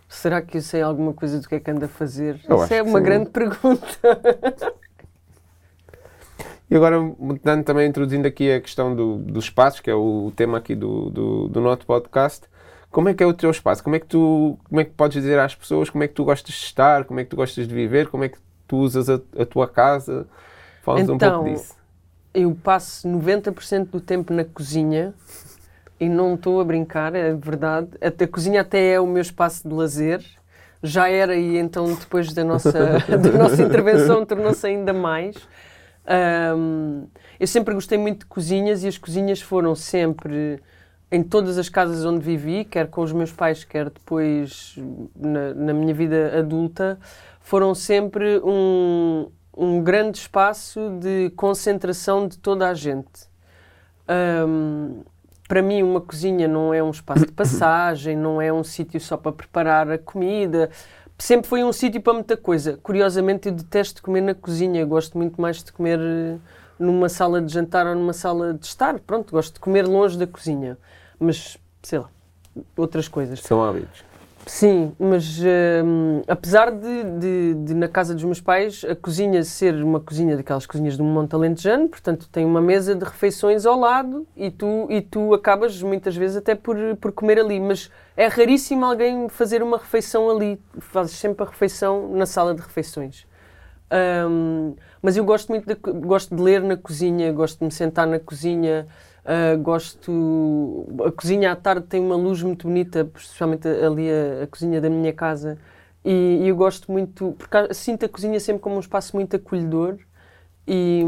Será 0.07 0.43
que 0.43 0.57
eu 0.57 0.61
sei 0.61 0.83
alguma 0.83 1.11
coisa 1.11 1.39
do 1.39 1.49
que 1.49 1.55
é 1.55 1.59
que 1.59 1.71
anda 1.71 1.87
a 1.87 1.89
fazer? 1.89 2.39
Eu 2.47 2.63
Isso 2.63 2.71
é 2.71 2.83
uma 2.83 2.99
sim. 2.99 3.05
grande 3.05 3.29
pergunta. 3.31 3.83
E 6.69 6.75
agora, 6.75 6.99
mudando 6.99 7.63
também, 7.63 7.87
introduzindo 7.87 8.27
aqui 8.27 8.51
a 8.51 8.59
questão 8.59 8.95
do, 8.95 9.17
dos 9.17 9.45
espaços, 9.45 9.79
que 9.79 9.89
é 9.89 9.93
o, 9.93 10.31
tema 10.35 10.57
aqui 10.57 10.73
do, 10.73 11.11
do, 11.11 11.47
do 11.47 11.61
nosso 11.61 11.85
podcast, 11.85 12.47
como 12.95 13.09
é 13.09 13.13
que 13.13 13.21
é 13.21 13.25
o 13.25 13.33
teu 13.33 13.51
espaço? 13.51 13.83
Como 13.83 13.97
é 13.97 13.99
que 13.99 14.05
tu 14.05 14.57
como 14.69 14.79
é 14.79 14.85
que 14.85 14.91
podes 14.91 15.21
dizer 15.21 15.37
às 15.37 15.53
pessoas 15.53 15.89
como 15.89 16.01
é 16.05 16.07
que 16.07 16.13
tu 16.13 16.23
gostas 16.23 16.55
de 16.55 16.61
estar, 16.61 17.03
como 17.03 17.19
é 17.19 17.25
que 17.25 17.29
tu 17.29 17.35
gostas 17.35 17.67
de 17.67 17.75
viver, 17.75 18.07
como 18.07 18.23
é 18.23 18.29
que 18.29 18.37
tu 18.65 18.77
usas 18.77 19.09
a, 19.09 19.19
a 19.37 19.45
tua 19.45 19.67
casa? 19.67 20.25
Fala-nos 20.81 21.09
então, 21.09 21.15
um 21.15 21.19
pouco 21.19 21.49
então, 21.49 21.53
disso. 21.53 21.75
Eu 22.33 22.57
passo 22.63 23.05
90% 23.05 23.89
do 23.89 23.99
tempo 23.99 24.31
na 24.31 24.45
cozinha 24.45 25.13
e 25.99 26.07
não 26.07 26.35
estou 26.35 26.61
a 26.61 26.63
brincar, 26.63 27.13
é 27.13 27.33
verdade. 27.33 27.89
A, 27.99 28.23
a 28.23 28.27
cozinha 28.29 28.61
até 28.61 28.93
é 28.93 29.01
o 29.01 29.05
meu 29.05 29.21
espaço 29.21 29.67
de 29.67 29.75
lazer. 29.75 30.23
Já 30.81 31.09
era 31.09 31.35
e 31.35 31.57
então 31.57 31.93
depois 31.95 32.31
da 32.31 32.45
nossa, 32.45 32.71
da 33.11 33.31
nossa 33.37 33.61
intervenção 33.61 34.25
tornou-se 34.25 34.65
ainda 34.65 34.93
mais. 34.93 35.35
Um, 36.55 37.07
eu 37.37 37.47
sempre 37.47 37.73
gostei 37.73 37.97
muito 37.97 38.19
de 38.19 38.25
cozinhas 38.27 38.85
e 38.85 38.87
as 38.87 38.97
cozinhas 38.97 39.41
foram 39.41 39.75
sempre 39.75 40.61
em 41.15 41.23
todas 41.23 41.57
as 41.57 41.69
casas 41.69 42.03
onde 42.03 42.19
vivi, 42.19 42.65
quer 42.65 42.87
com 42.89 43.01
os 43.01 43.13
meus 43.13 43.31
pais, 43.31 43.63
quer 43.63 43.89
depois 43.89 44.77
na, 45.15 45.53
na 45.53 45.73
minha 45.73 45.93
vida 45.93 46.37
adulta, 46.37 46.99
foram 47.39 47.73
sempre 47.73 48.41
um, 48.43 49.31
um 49.55 49.81
grande 49.81 50.17
espaço 50.17 50.97
de 50.99 51.31
concentração 51.37 52.27
de 52.27 52.37
toda 52.37 52.67
a 52.67 52.73
gente. 52.73 53.29
Um, 54.45 55.03
para 55.47 55.61
mim, 55.61 55.83
uma 55.83 56.01
cozinha 56.01 56.49
não 56.49 56.73
é 56.73 56.83
um 56.83 56.91
espaço 56.91 57.25
de 57.25 57.31
passagem, 57.31 58.17
não 58.17 58.41
é 58.41 58.51
um 58.51 58.63
sítio 58.63 58.99
só 58.99 59.15
para 59.15 59.31
preparar 59.31 59.89
a 59.89 59.97
comida. 59.97 60.69
Sempre 61.17 61.47
foi 61.47 61.63
um 61.63 61.71
sítio 61.71 62.01
para 62.01 62.11
muita 62.11 62.35
coisa. 62.35 62.77
Curiosamente, 62.83 63.47
eu 63.47 63.53
detesto 63.53 64.03
comer 64.03 64.19
na 64.19 64.35
cozinha. 64.35 64.83
gosto 64.85 65.17
muito 65.17 65.39
mais 65.39 65.63
de 65.63 65.71
comer 65.71 65.97
eh, 65.97 66.37
numa 66.77 67.07
sala 67.07 67.41
de 67.41 67.53
jantar 67.53 67.87
ou 67.87 67.95
numa 67.95 68.11
sala 68.11 68.53
de 68.53 68.65
estar. 68.65 68.99
Pronto, 68.99 69.31
gosto 69.31 69.53
de 69.53 69.59
comer 69.61 69.87
longe 69.87 70.17
da 70.17 70.27
cozinha 70.27 70.77
mas 71.19 71.57
sei 71.81 71.99
lá, 71.99 72.09
outras 72.75 73.07
coisas. 73.07 73.41
São 73.41 73.63
hábitos. 73.63 74.03
Sim, 74.47 74.93
mas 74.99 75.39
hum, 75.83 76.21
apesar 76.27 76.69
de, 76.69 77.03
de, 77.19 77.53
de, 77.65 77.73
na 77.73 77.87
casa 77.87 78.13
dos 78.13 78.23
meus 78.23 78.39
pais 78.39 78.85
a 78.87 78.95
cozinha 78.95 79.43
ser 79.43 79.73
uma 79.83 79.99
cozinha 79.99 80.37
daquelas 80.37 80.67
cozinhas 80.67 80.95
de 80.95 81.01
um 81.01 81.05
monte 81.05 81.33
alentejano, 81.33 81.89
portanto 81.89 82.29
tem 82.31 82.45
uma 82.45 82.61
mesa 82.61 82.93
de 82.93 83.03
refeições 83.03 83.65
ao 83.65 83.79
lado 83.79 84.27
e 84.37 84.51
tu, 84.51 84.85
e 84.91 85.01
tu 85.01 85.33
acabas 85.33 85.81
muitas 85.81 86.15
vezes 86.15 86.37
até 86.37 86.53
por, 86.53 86.77
por 87.01 87.11
comer 87.11 87.39
ali, 87.39 87.59
mas 87.59 87.89
é 88.15 88.27
raríssimo 88.27 88.85
alguém 88.85 89.27
fazer 89.29 89.63
uma 89.63 89.79
refeição 89.79 90.29
ali, 90.29 90.61
fazes 90.77 91.17
sempre 91.17 91.43
a 91.43 91.49
refeição 91.49 92.09
na 92.13 92.27
sala 92.27 92.53
de 92.53 92.61
refeições. 92.61 93.25
Um, 94.29 94.75
mas 95.01 95.17
eu 95.17 95.25
gosto 95.25 95.49
muito 95.49 95.65
de, 95.65 95.75
gosto 95.75 96.35
de 96.35 96.41
ler 96.41 96.61
na 96.61 96.77
cozinha, 96.77 97.31
gosto 97.31 97.59
de 97.59 97.65
me 97.65 97.71
sentar 97.71 98.05
na 98.05 98.19
cozinha, 98.19 98.87
Uh, 99.25 99.57
gosto. 99.59 100.85
A 101.03 101.11
cozinha 101.11 101.51
à 101.51 101.55
tarde 101.55 101.87
tem 101.87 101.99
uma 101.99 102.15
luz 102.15 102.43
muito 102.43 102.67
bonita, 102.67 103.09
especialmente 103.15 103.67
ali 103.67 104.07
a, 104.09 104.43
a 104.43 104.47
cozinha 104.47 104.79
da 104.79 104.89
minha 104.89 105.11
casa. 105.11 105.57
E, 106.03 106.41
e, 106.43 106.47
eu 106.47 106.55
gosto 106.55 106.91
muito. 106.91 107.35
Porque 107.37 107.73
sinto 107.73 108.05
a 108.05 108.09
cozinha 108.09 108.39
sempre 108.39 108.61
como 108.61 108.75
um 108.75 108.79
espaço 108.79 109.15
muito 109.15 109.35
acolhedor. 109.35 109.97
E, 110.67 111.03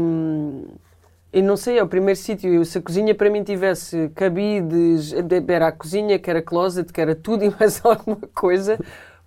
e 1.32 1.42
não 1.42 1.56
sei, 1.56 1.78
é 1.78 1.82
o 1.82 1.88
primeiro 1.88 2.18
sítio. 2.18 2.64
Se 2.64 2.78
a 2.78 2.82
cozinha 2.82 3.14
para 3.14 3.30
mim 3.30 3.44
tivesse 3.44 4.10
cabides, 4.16 5.12
era 5.48 5.68
a 5.68 5.72
cozinha, 5.72 6.18
que 6.18 6.28
era 6.28 6.42
closet, 6.42 6.92
que 6.92 7.00
era 7.00 7.14
tudo 7.14 7.44
e 7.46 7.50
mais 7.50 7.84
alguma 7.84 8.18
coisa, 8.34 8.78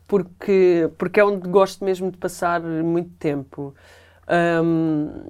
porque, 0.07 0.89
porque 0.97 1.19
é 1.19 1.23
onde 1.23 1.47
gosto 1.47 1.85
mesmo 1.85 2.11
de 2.11 2.17
passar 2.17 2.61
muito 2.61 3.11
tempo. 3.17 3.73
Um, 4.63 5.27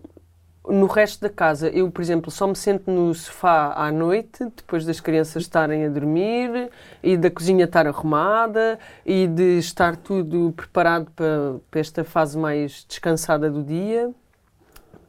no 0.67 0.85
resto 0.85 1.21
da 1.21 1.29
casa, 1.29 1.69
eu, 1.69 1.89
por 1.89 2.01
exemplo, 2.01 2.29
só 2.29 2.45
me 2.45 2.55
sento 2.55 2.91
no 2.91 3.13
sofá 3.15 3.73
à 3.75 3.91
noite, 3.91 4.45
depois 4.55 4.85
das 4.85 4.99
crianças 4.99 5.43
estarem 5.43 5.85
a 5.85 5.89
dormir 5.89 6.69
e 7.01 7.17
da 7.17 7.31
cozinha 7.31 7.65
estar 7.65 7.87
arrumada 7.87 8.77
e 9.05 9.27
de 9.27 9.57
estar 9.57 9.95
tudo 9.95 10.53
preparado 10.55 11.09
para, 11.15 11.55
para 11.69 11.79
esta 11.79 12.03
fase 12.03 12.37
mais 12.37 12.85
descansada 12.87 13.49
do 13.49 13.63
dia. 13.63 14.09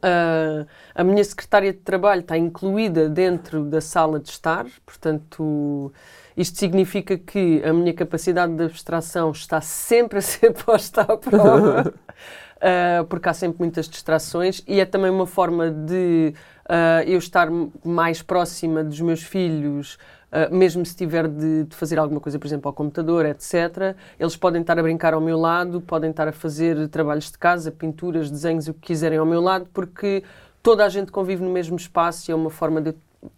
Uh, 0.03 0.67
a 0.93 1.01
minha 1.03 1.23
secretária 1.23 1.71
de 1.71 1.79
trabalho 1.79 2.21
está 2.21 2.37
incluída 2.37 3.07
dentro 3.07 3.63
da 3.63 3.79
sala 3.79 4.19
de 4.19 4.29
estar, 4.29 4.65
portanto, 4.85 5.93
isto 6.35 6.57
significa 6.57 7.17
que 7.17 7.63
a 7.63 7.71
minha 7.71 7.93
capacidade 7.93 8.53
de 8.53 8.63
abstração 8.63 9.31
está 9.31 9.61
sempre 9.61 10.17
a 10.17 10.21
ser 10.21 10.51
posta 10.65 11.03
à 11.03 11.15
prova 11.15 11.93
uh, 12.63 13.05
porque 13.05 13.27
há 13.27 13.33
sempre 13.33 13.57
muitas 13.59 13.87
distrações 13.87 14.63
e 14.67 14.79
é 14.79 14.85
também 14.85 15.11
uma 15.11 15.27
forma 15.27 15.69
de 15.69 16.33
uh, 16.65 17.03
eu 17.05 17.17
estar 17.17 17.49
mais 17.83 18.21
próxima 18.21 18.83
dos 18.83 18.99
meus 19.01 19.21
filhos, 19.21 19.97
uh, 20.31 20.53
mesmo 20.55 20.85
se 20.85 20.95
tiver 20.95 21.27
de, 21.27 21.65
de, 21.65 21.75
fazer 21.75 21.99
alguma 21.99 22.21
coisa, 22.21 22.39
por 22.39 22.47
exemplo, 22.47 22.69
ao 22.69 22.73
computador, 22.73 23.25
etc. 23.25 23.95
Eles 24.17 24.37
podem 24.37 24.61
estar 24.61 24.79
a 24.79 24.81
brincar 24.81 25.13
ao 25.13 25.21
meu 25.21 25.37
lado, 25.37 25.81
podem 25.81 26.11
estar 26.11 26.27
a 26.27 26.31
fazer 26.31 26.87
trabalhos 26.87 27.29
de 27.29 27.37
casa, 27.37 27.71
pinturas, 27.71 28.31
desenhos, 28.31 28.67
o 28.67 28.73
que 28.73 28.81
quiserem 28.81 29.17
ao 29.17 29.25
meu 29.25 29.41
lado, 29.41 29.67
porque 29.73 30.23
toda 30.61 30.85
a 30.85 30.89
gente 30.89 31.11
convive 31.11 31.43
no 31.43 31.49
mesmo 31.49 31.75
espaço 31.75 32.29
e 32.29 32.31
é 32.31 32.35
uma 32.35 32.49
forma 32.49 32.81
de 32.81 32.95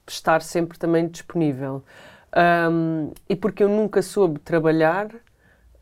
estar 0.07 0.41
sempre 0.41 0.77
também 0.77 1.07
disponível. 1.07 1.83
Um, 2.37 3.11
e 3.29 3.35
porque 3.35 3.63
eu 3.63 3.69
nunca 3.69 4.01
soube 4.01 4.39
trabalhar 4.39 5.07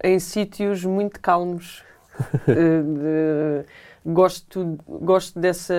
em 0.03 0.19
sítios 0.19 0.85
muito 0.85 1.19
calmos 1.19 1.83
uh, 2.47 3.65
gosto, 4.05 4.77
gosto 4.87 5.39
dessa 5.39 5.73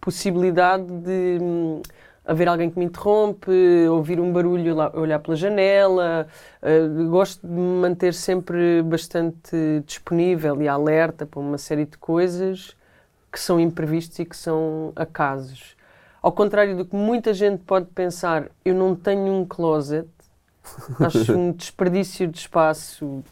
possibilidade 0.00 0.86
de 0.86 1.38
um, 1.40 1.82
haver 2.24 2.48
alguém 2.48 2.70
que 2.70 2.78
me 2.78 2.84
interrompe, 2.84 3.50
ouvir 3.88 4.20
um 4.20 4.32
barulho, 4.32 4.76
olhar 4.94 5.18
pela 5.18 5.36
janela. 5.36 6.26
Uh, 6.62 7.08
gosto 7.08 7.46
de 7.46 7.52
me 7.52 7.80
manter 7.80 8.14
sempre 8.14 8.82
bastante 8.82 9.82
disponível 9.84 10.60
e 10.62 10.68
alerta 10.68 11.26
para 11.26 11.40
uma 11.40 11.58
série 11.58 11.84
de 11.84 11.96
coisas 11.98 12.76
que 13.30 13.40
são 13.40 13.60
imprevistos 13.60 14.18
e 14.18 14.24
que 14.24 14.36
são 14.36 14.92
acasos. 14.96 15.76
Ao 16.22 16.32
contrário 16.32 16.76
do 16.76 16.84
que 16.84 16.96
muita 16.96 17.32
gente 17.34 17.62
pode 17.62 17.86
pensar, 17.86 18.48
eu 18.64 18.74
não 18.74 18.96
tenho 18.96 19.32
um 19.32 19.44
closet. 19.44 20.08
Acho 20.98 21.36
um 21.36 21.52
desperdício 21.52 22.26
de 22.26 22.38
espaço 22.38 23.22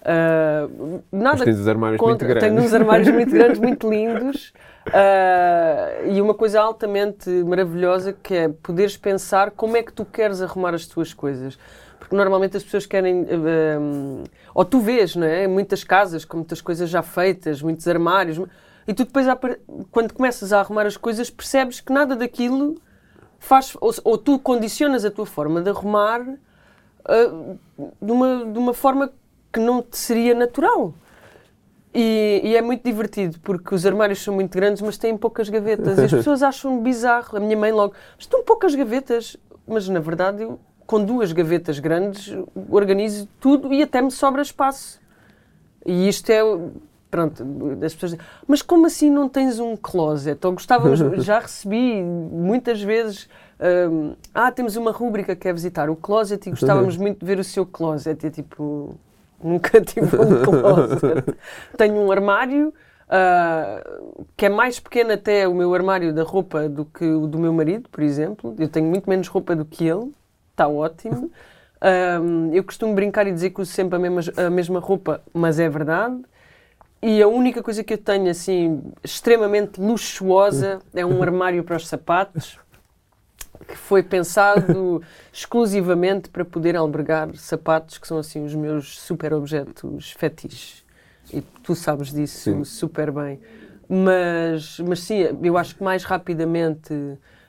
Uh, 0.00 1.02
nada 1.12 1.36
Mas 1.36 1.44
tens 1.44 1.58
os 1.58 1.68
armários 1.68 1.98
contra, 1.98 2.26
muito 2.26 2.40
grandes. 2.40 2.48
Tenho 2.48 2.66
uns 2.66 2.74
armários 2.74 3.08
muito 3.08 3.30
grandes, 3.30 3.58
muito 3.60 3.90
lindos. 3.90 4.52
Uh, 4.86 6.10
e 6.10 6.20
uma 6.22 6.32
coisa 6.32 6.60
altamente 6.60 7.28
maravilhosa 7.44 8.14
que 8.14 8.34
é 8.34 8.48
poderes 8.48 8.96
pensar 8.96 9.50
como 9.50 9.76
é 9.76 9.82
que 9.82 9.92
tu 9.92 10.04
queres 10.04 10.40
arrumar 10.40 10.74
as 10.74 10.86
tuas 10.86 11.12
coisas. 11.12 11.58
Porque 11.98 12.16
normalmente 12.16 12.56
as 12.56 12.64
pessoas 12.64 12.86
querem. 12.86 13.22
Uh, 13.22 14.24
ou 14.54 14.64
tu 14.64 14.80
vês, 14.80 15.14
não 15.14 15.26
é? 15.26 15.46
Muitas 15.46 15.84
casas 15.84 16.24
com 16.24 16.38
muitas 16.38 16.62
coisas 16.62 16.88
já 16.88 17.02
feitas, 17.02 17.60
muitos 17.60 17.86
armários. 17.86 18.40
E 18.88 18.94
tu 18.94 19.04
depois, 19.04 19.26
quando 19.90 20.14
começas 20.14 20.52
a 20.52 20.60
arrumar 20.60 20.86
as 20.86 20.96
coisas, 20.96 21.28
percebes 21.28 21.80
que 21.80 21.92
nada 21.92 22.16
daquilo 22.16 22.80
faz. 23.38 23.76
Ou, 23.78 23.92
ou 24.02 24.16
tu 24.16 24.38
condicionas 24.38 25.04
a 25.04 25.10
tua 25.10 25.26
forma 25.26 25.60
de 25.60 25.68
arrumar 25.68 26.22
uh, 26.22 27.58
de, 28.00 28.12
uma, 28.12 28.46
de 28.46 28.58
uma 28.58 28.72
forma 28.72 29.12
que 29.52 29.60
não 29.60 29.82
te 29.82 29.96
seria 29.96 30.34
natural. 30.34 30.94
E, 31.92 32.40
e, 32.44 32.56
é 32.56 32.62
muito 32.62 32.84
divertido 32.84 33.38
porque 33.40 33.74
os 33.74 33.84
armários 33.84 34.22
são 34.22 34.32
muito 34.32 34.52
grandes, 34.52 34.80
mas 34.80 34.96
têm 34.96 35.16
poucas 35.16 35.48
gavetas. 35.48 35.98
E 35.98 36.04
as 36.04 36.10
pessoas 36.12 36.42
acham 36.42 36.80
bizarro. 36.80 37.36
A 37.36 37.40
minha 37.40 37.56
mãe 37.56 37.72
logo, 37.72 37.94
mas 38.14 38.24
estão 38.24 38.44
poucas 38.44 38.74
gavetas. 38.74 39.36
Mas 39.66 39.88
na 39.88 40.00
verdade, 40.00 40.42
eu, 40.42 40.58
com 40.86 41.04
duas 41.04 41.32
gavetas 41.32 41.78
grandes, 41.78 42.36
organizo 42.68 43.28
tudo 43.40 43.72
e 43.72 43.82
até 43.82 44.00
me 44.00 44.10
sobra 44.10 44.42
espaço. 44.42 45.00
E 45.84 46.08
isto 46.08 46.30
é. 46.30 46.40
Pronto, 47.10 47.44
as 47.84 47.92
pessoas 47.92 48.12
dizem, 48.12 48.26
mas 48.46 48.62
como 48.62 48.86
assim 48.86 49.10
não 49.10 49.28
tens 49.28 49.58
um 49.58 49.76
closet? 49.76 50.46
Ou 50.46 50.52
gostávamos, 50.52 51.00
já 51.24 51.40
recebi 51.40 52.00
muitas 52.02 52.80
vezes. 52.80 53.28
Um, 53.90 54.14
ah, 54.32 54.50
temos 54.52 54.76
uma 54.76 54.92
rúbrica 54.92 55.34
que 55.34 55.48
é 55.48 55.52
visitar 55.52 55.90
o 55.90 55.96
closet 55.96 56.48
e 56.48 56.50
gostávamos 56.50 56.96
muito 56.96 57.18
de 57.18 57.26
ver 57.26 57.40
o 57.40 57.44
seu 57.44 57.66
closet. 57.66 58.24
E 58.24 58.28
é 58.28 58.30
tipo, 58.30 58.94
Nunca 59.44 59.80
tive 59.80 60.16
um 60.16 60.42
closet. 60.44 61.24
Tenho 61.76 61.94
um 61.96 62.12
armário 62.12 62.72
uh, 63.08 64.24
que 64.36 64.46
é 64.46 64.48
mais 64.48 64.78
pequeno 64.78 65.12
até 65.12 65.48
o 65.48 65.54
meu 65.54 65.74
armário 65.74 66.12
da 66.12 66.22
roupa 66.22 66.68
do 66.68 66.84
que 66.84 67.04
o 67.04 67.26
do 67.26 67.38
meu 67.38 67.52
marido, 67.52 67.88
por 67.88 68.02
exemplo. 68.02 68.54
Eu 68.58 68.68
tenho 68.68 68.86
muito 68.86 69.08
menos 69.08 69.28
roupa 69.28 69.56
do 69.56 69.64
que 69.64 69.86
ele, 69.86 70.12
está 70.50 70.68
ótimo. 70.68 71.30
Um, 72.22 72.52
eu 72.54 72.62
costumo 72.62 72.94
brincar 72.94 73.26
e 73.26 73.32
dizer 73.32 73.50
que 73.50 73.60
uso 73.60 73.72
sempre 73.72 73.96
a 73.96 73.98
mesma, 73.98 74.20
a 74.36 74.50
mesma 74.50 74.80
roupa, 74.80 75.22
mas 75.32 75.58
é 75.58 75.68
verdade. 75.68 76.20
E 77.02 77.22
a 77.22 77.28
única 77.28 77.62
coisa 77.62 77.82
que 77.82 77.94
eu 77.94 77.98
tenho, 77.98 78.28
assim, 78.30 78.82
extremamente 79.02 79.80
luxuosa 79.80 80.80
é 80.94 81.04
um 81.04 81.22
armário 81.22 81.64
para 81.64 81.76
os 81.76 81.88
sapatos 81.88 82.58
que 83.66 83.76
foi 83.76 84.02
pensado 84.02 85.02
exclusivamente 85.32 86.28
para 86.28 86.44
poder 86.44 86.76
albergar 86.76 87.34
sapatos 87.36 87.98
que 87.98 88.06
são, 88.06 88.18
assim, 88.18 88.44
os 88.44 88.54
meus 88.54 88.98
super 89.00 89.32
objetos 89.32 90.12
fetiches. 90.12 90.84
E 91.32 91.40
tu 91.40 91.74
sabes 91.74 92.12
disso 92.12 92.38
sim. 92.38 92.64
super 92.64 93.10
bem. 93.12 93.40
Mas, 93.88 94.78
mas 94.80 95.00
sim, 95.00 95.18
eu 95.42 95.56
acho 95.56 95.76
que 95.76 95.82
mais 95.82 96.04
rapidamente 96.04 96.94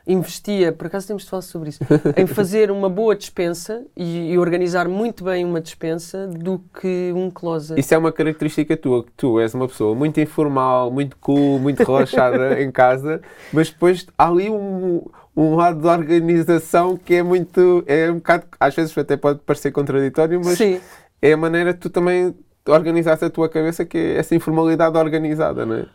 investia, 0.05 0.71
por 0.71 0.87
acaso 0.87 1.07
temos 1.07 1.23
de 1.23 1.29
falar 1.29 1.41
sobre 1.41 1.69
isso, 1.69 1.79
em 2.17 2.25
fazer 2.25 2.71
uma 2.71 2.89
boa 2.89 3.15
dispensa 3.15 3.83
e, 3.95 4.31
e, 4.31 4.37
organizar 4.37 4.87
muito 4.87 5.23
bem 5.23 5.45
uma 5.45 5.61
dispensa 5.61 6.27
do 6.27 6.59
que 6.79 7.11
um 7.15 7.29
closet. 7.29 7.79
Isso 7.79 7.93
é 7.93 7.97
uma 7.97 8.11
característica 8.11 8.75
tua, 8.75 9.03
que 9.03 9.11
tu 9.11 9.39
és 9.39 9.53
uma 9.53 9.67
pessoa 9.67 9.95
muito 9.95 10.19
informal, 10.19 10.91
muito 10.91 11.15
cool, 11.17 11.59
muito 11.59 11.83
relaxada 11.83 12.59
em 12.61 12.71
casa, 12.71 13.21
mas 13.53 13.69
depois 13.69 14.07
há 14.17 14.27
ali 14.27 14.49
um, 14.49 15.03
um 15.36 15.56
lado 15.56 15.82
de 15.82 15.88
organização 15.88 16.98
que 16.98 17.15
é 17.15 17.24
muito, 17.24 17.84
é 17.88 18.12
um 18.12 18.15
bocado, 18.15 18.46
às 18.60 18.76
vezes 18.76 18.98
até 18.98 19.15
pode 19.15 19.39
parecer 19.39 19.72
contraditório, 19.72 20.41
mas 20.44 20.58
Sim. 20.58 20.82
é 21.22 21.34
a 21.34 21.38
maneira 21.38 21.74
que 21.74 21.80
tu 21.80 21.89
também 21.89 22.36
organizaste 22.67 23.26
a 23.26 23.30
tua 23.30 23.50
cabeça, 23.50 23.86
que 23.86 23.98
é 23.98 24.17
essa 24.17 24.36
informalidade 24.36 24.98
organizada, 24.98 25.65
não 25.65 25.76
é? 25.76 25.86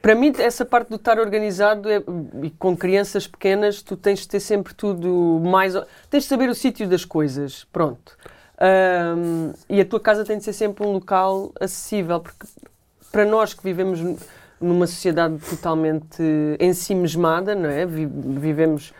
Para 0.00 0.14
mim, 0.14 0.32
essa 0.38 0.64
parte 0.64 0.88
do 0.88 0.96
estar 0.96 1.18
organizado 1.18 1.90
é, 1.90 2.00
e 2.42 2.50
com 2.50 2.76
crianças 2.76 3.26
pequenas, 3.26 3.82
tu 3.82 3.96
tens 3.96 4.20
de 4.20 4.28
ter 4.28 4.38
sempre 4.38 4.72
tudo 4.72 5.42
mais. 5.44 5.74
Tens 6.08 6.22
de 6.22 6.28
saber 6.28 6.48
o 6.48 6.54
sítio 6.54 6.88
das 6.88 7.04
coisas. 7.04 7.64
Pronto. 7.72 8.16
Um, 8.60 9.52
e 9.68 9.80
a 9.80 9.84
tua 9.84 9.98
casa 9.98 10.24
tem 10.24 10.38
de 10.38 10.44
ser 10.44 10.52
sempre 10.52 10.86
um 10.86 10.92
local 10.92 11.52
acessível, 11.60 12.20
porque 12.20 12.46
para 13.10 13.24
nós 13.24 13.52
que 13.52 13.62
vivemos 13.64 14.00
numa 14.60 14.86
sociedade 14.86 15.38
totalmente 15.48 16.22
ensimismada, 16.58 17.54
não 17.54 17.68
é? 17.68 17.86
Vivemos 17.86 18.92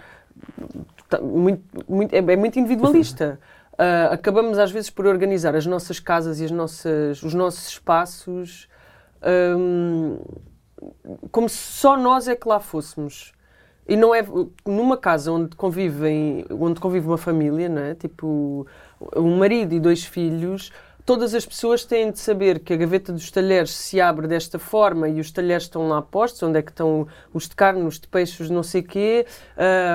muito, 1.23 1.63
muito, 1.89 2.15
é, 2.15 2.19
é 2.19 2.37
muito 2.37 2.59
individualista. 2.59 3.39
Uh, 3.73 4.13
acabamos 4.13 4.59
às 4.59 4.71
vezes 4.71 4.91
por 4.91 5.07
organizar 5.07 5.55
as 5.55 5.67
nossas 5.67 5.99
casas 5.99 6.41
e 6.41 6.45
as 6.45 6.51
nossas, 6.51 7.23
os 7.23 7.35
nossos 7.35 7.69
espaços 7.69 8.69
um, 9.23 10.19
como 11.31 11.49
se 11.49 11.57
só 11.57 11.97
nós 11.97 12.29
é 12.29 12.37
que 12.37 12.49
lá 12.49 12.61
fôssemos. 12.61 13.33
E 13.87 13.97
não 13.97 14.15
é 14.15 14.23
numa 14.67 14.99
casa 14.99 15.33
onde 15.33 15.57
convivem, 15.57 16.45
onde 16.51 16.79
convive 16.79 17.07
uma 17.07 17.17
família, 17.17 17.69
não 17.69 17.83
é? 17.83 17.95
Tipo, 17.95 18.67
um 19.17 19.39
marido 19.39 19.75
e 19.75 19.81
dois 19.81 20.05
filhos, 20.05 20.71
todas 21.09 21.35
as 21.35 21.47
pessoas 21.47 21.87
têm 21.87 22.11
de 22.11 22.19
saber 22.19 22.59
que 22.59 22.71
a 22.71 22.77
gaveta 22.77 23.15
dos 23.15 23.31
talheres 23.31 23.71
se 23.71 23.99
abre 23.99 24.29
desta 24.29 24.59
forma 24.59 25.09
e 25.09 25.21
os 25.21 25.31
talheres 25.31 25.63
estão 25.63 25.89
lá 25.89 26.03
postos, 26.03 26.43
onde 26.43 26.59
é 26.59 26.63
que 26.63 26.71
estão 26.71 27.09
os 27.33 27.49
de 27.49 27.57
carne, 27.57 27.83
os 27.83 27.99
de 27.99 28.07
peixe, 28.07 28.43
os 28.43 28.51
não 28.51 28.63
sei 28.63 28.83
quê. 28.83 29.25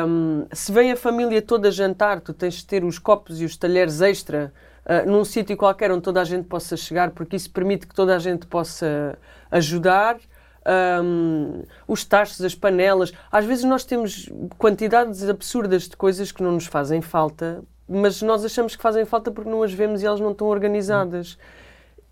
Um, 0.07 0.47
se 0.51 0.71
vem 0.71 0.91
a 0.91 0.95
família 0.97 1.39
toda 1.39 1.69
jantar, 1.69 2.19
tu 2.19 2.33
tens 2.33 2.55
de 2.55 2.65
ter 2.65 2.83
os 2.83 2.97
copos 2.97 3.39
e 3.39 3.45
os 3.45 3.55
talheres 3.55 4.01
extra 4.01 4.51
uh, 4.87 5.07
num 5.07 5.23
sítio 5.23 5.55
qualquer 5.55 5.91
onde 5.91 6.01
toda 6.01 6.19
a 6.19 6.23
gente 6.23 6.47
possa 6.47 6.75
chegar, 6.75 7.11
porque 7.11 7.35
isso 7.35 7.51
permite 7.51 7.85
que 7.85 7.93
toda 7.93 8.15
a 8.15 8.19
gente 8.19 8.47
possa 8.47 9.15
ajudar. 9.51 10.17
Um, 10.65 11.61
os 11.87 12.03
tachos, 12.03 12.41
as 12.41 12.55
panelas. 12.55 13.13
Às 13.31 13.45
vezes 13.45 13.65
nós 13.65 13.83
temos 13.83 14.31
quantidades 14.57 15.29
absurdas 15.29 15.83
de 15.83 15.95
coisas 15.95 16.31
que 16.31 16.41
não 16.41 16.53
nos 16.53 16.65
fazem 16.65 17.03
falta, 17.03 17.63
mas 17.87 18.21
nós 18.21 18.43
achamos 18.45 18.75
que 18.75 18.81
fazem 18.81 19.05
falta 19.05 19.31
porque 19.31 19.49
não 19.49 19.63
as 19.63 19.73
vemos 19.73 20.01
e 20.01 20.05
elas 20.05 20.19
não 20.19 20.31
estão 20.31 20.47
organizadas. 20.47 21.37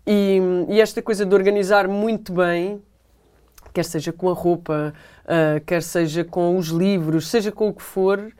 E, 0.06 0.40
e 0.68 0.80
esta 0.80 1.00
coisa 1.00 1.24
de 1.24 1.34
organizar 1.34 1.86
muito 1.88 2.32
bem, 2.32 2.82
quer 3.72 3.84
seja 3.84 4.12
com 4.12 4.28
a 4.28 4.34
roupa, 4.34 4.92
uh, 5.24 5.64
quer 5.64 5.82
seja 5.82 6.24
com 6.24 6.56
os 6.56 6.68
livros, 6.68 7.28
seja 7.28 7.52
com 7.52 7.68
o 7.68 7.74
que 7.74 7.82
for, 7.82 8.32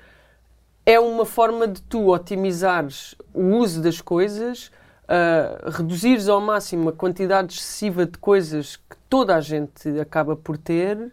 é 0.84 0.98
uma 0.98 1.24
forma 1.24 1.68
de 1.68 1.80
tu 1.82 2.12
otimizares 2.12 3.14
o 3.32 3.56
uso 3.56 3.80
das 3.80 4.00
coisas, 4.00 4.70
uh, 5.04 5.70
reduzires 5.70 6.28
ao 6.28 6.40
máximo 6.40 6.88
a 6.88 6.92
quantidade 6.92 7.54
excessiva 7.54 8.04
de 8.04 8.18
coisas 8.18 8.76
que 8.76 8.96
toda 9.08 9.36
a 9.36 9.40
gente 9.40 9.88
acaba 10.00 10.34
por 10.34 10.58
ter 10.58 11.12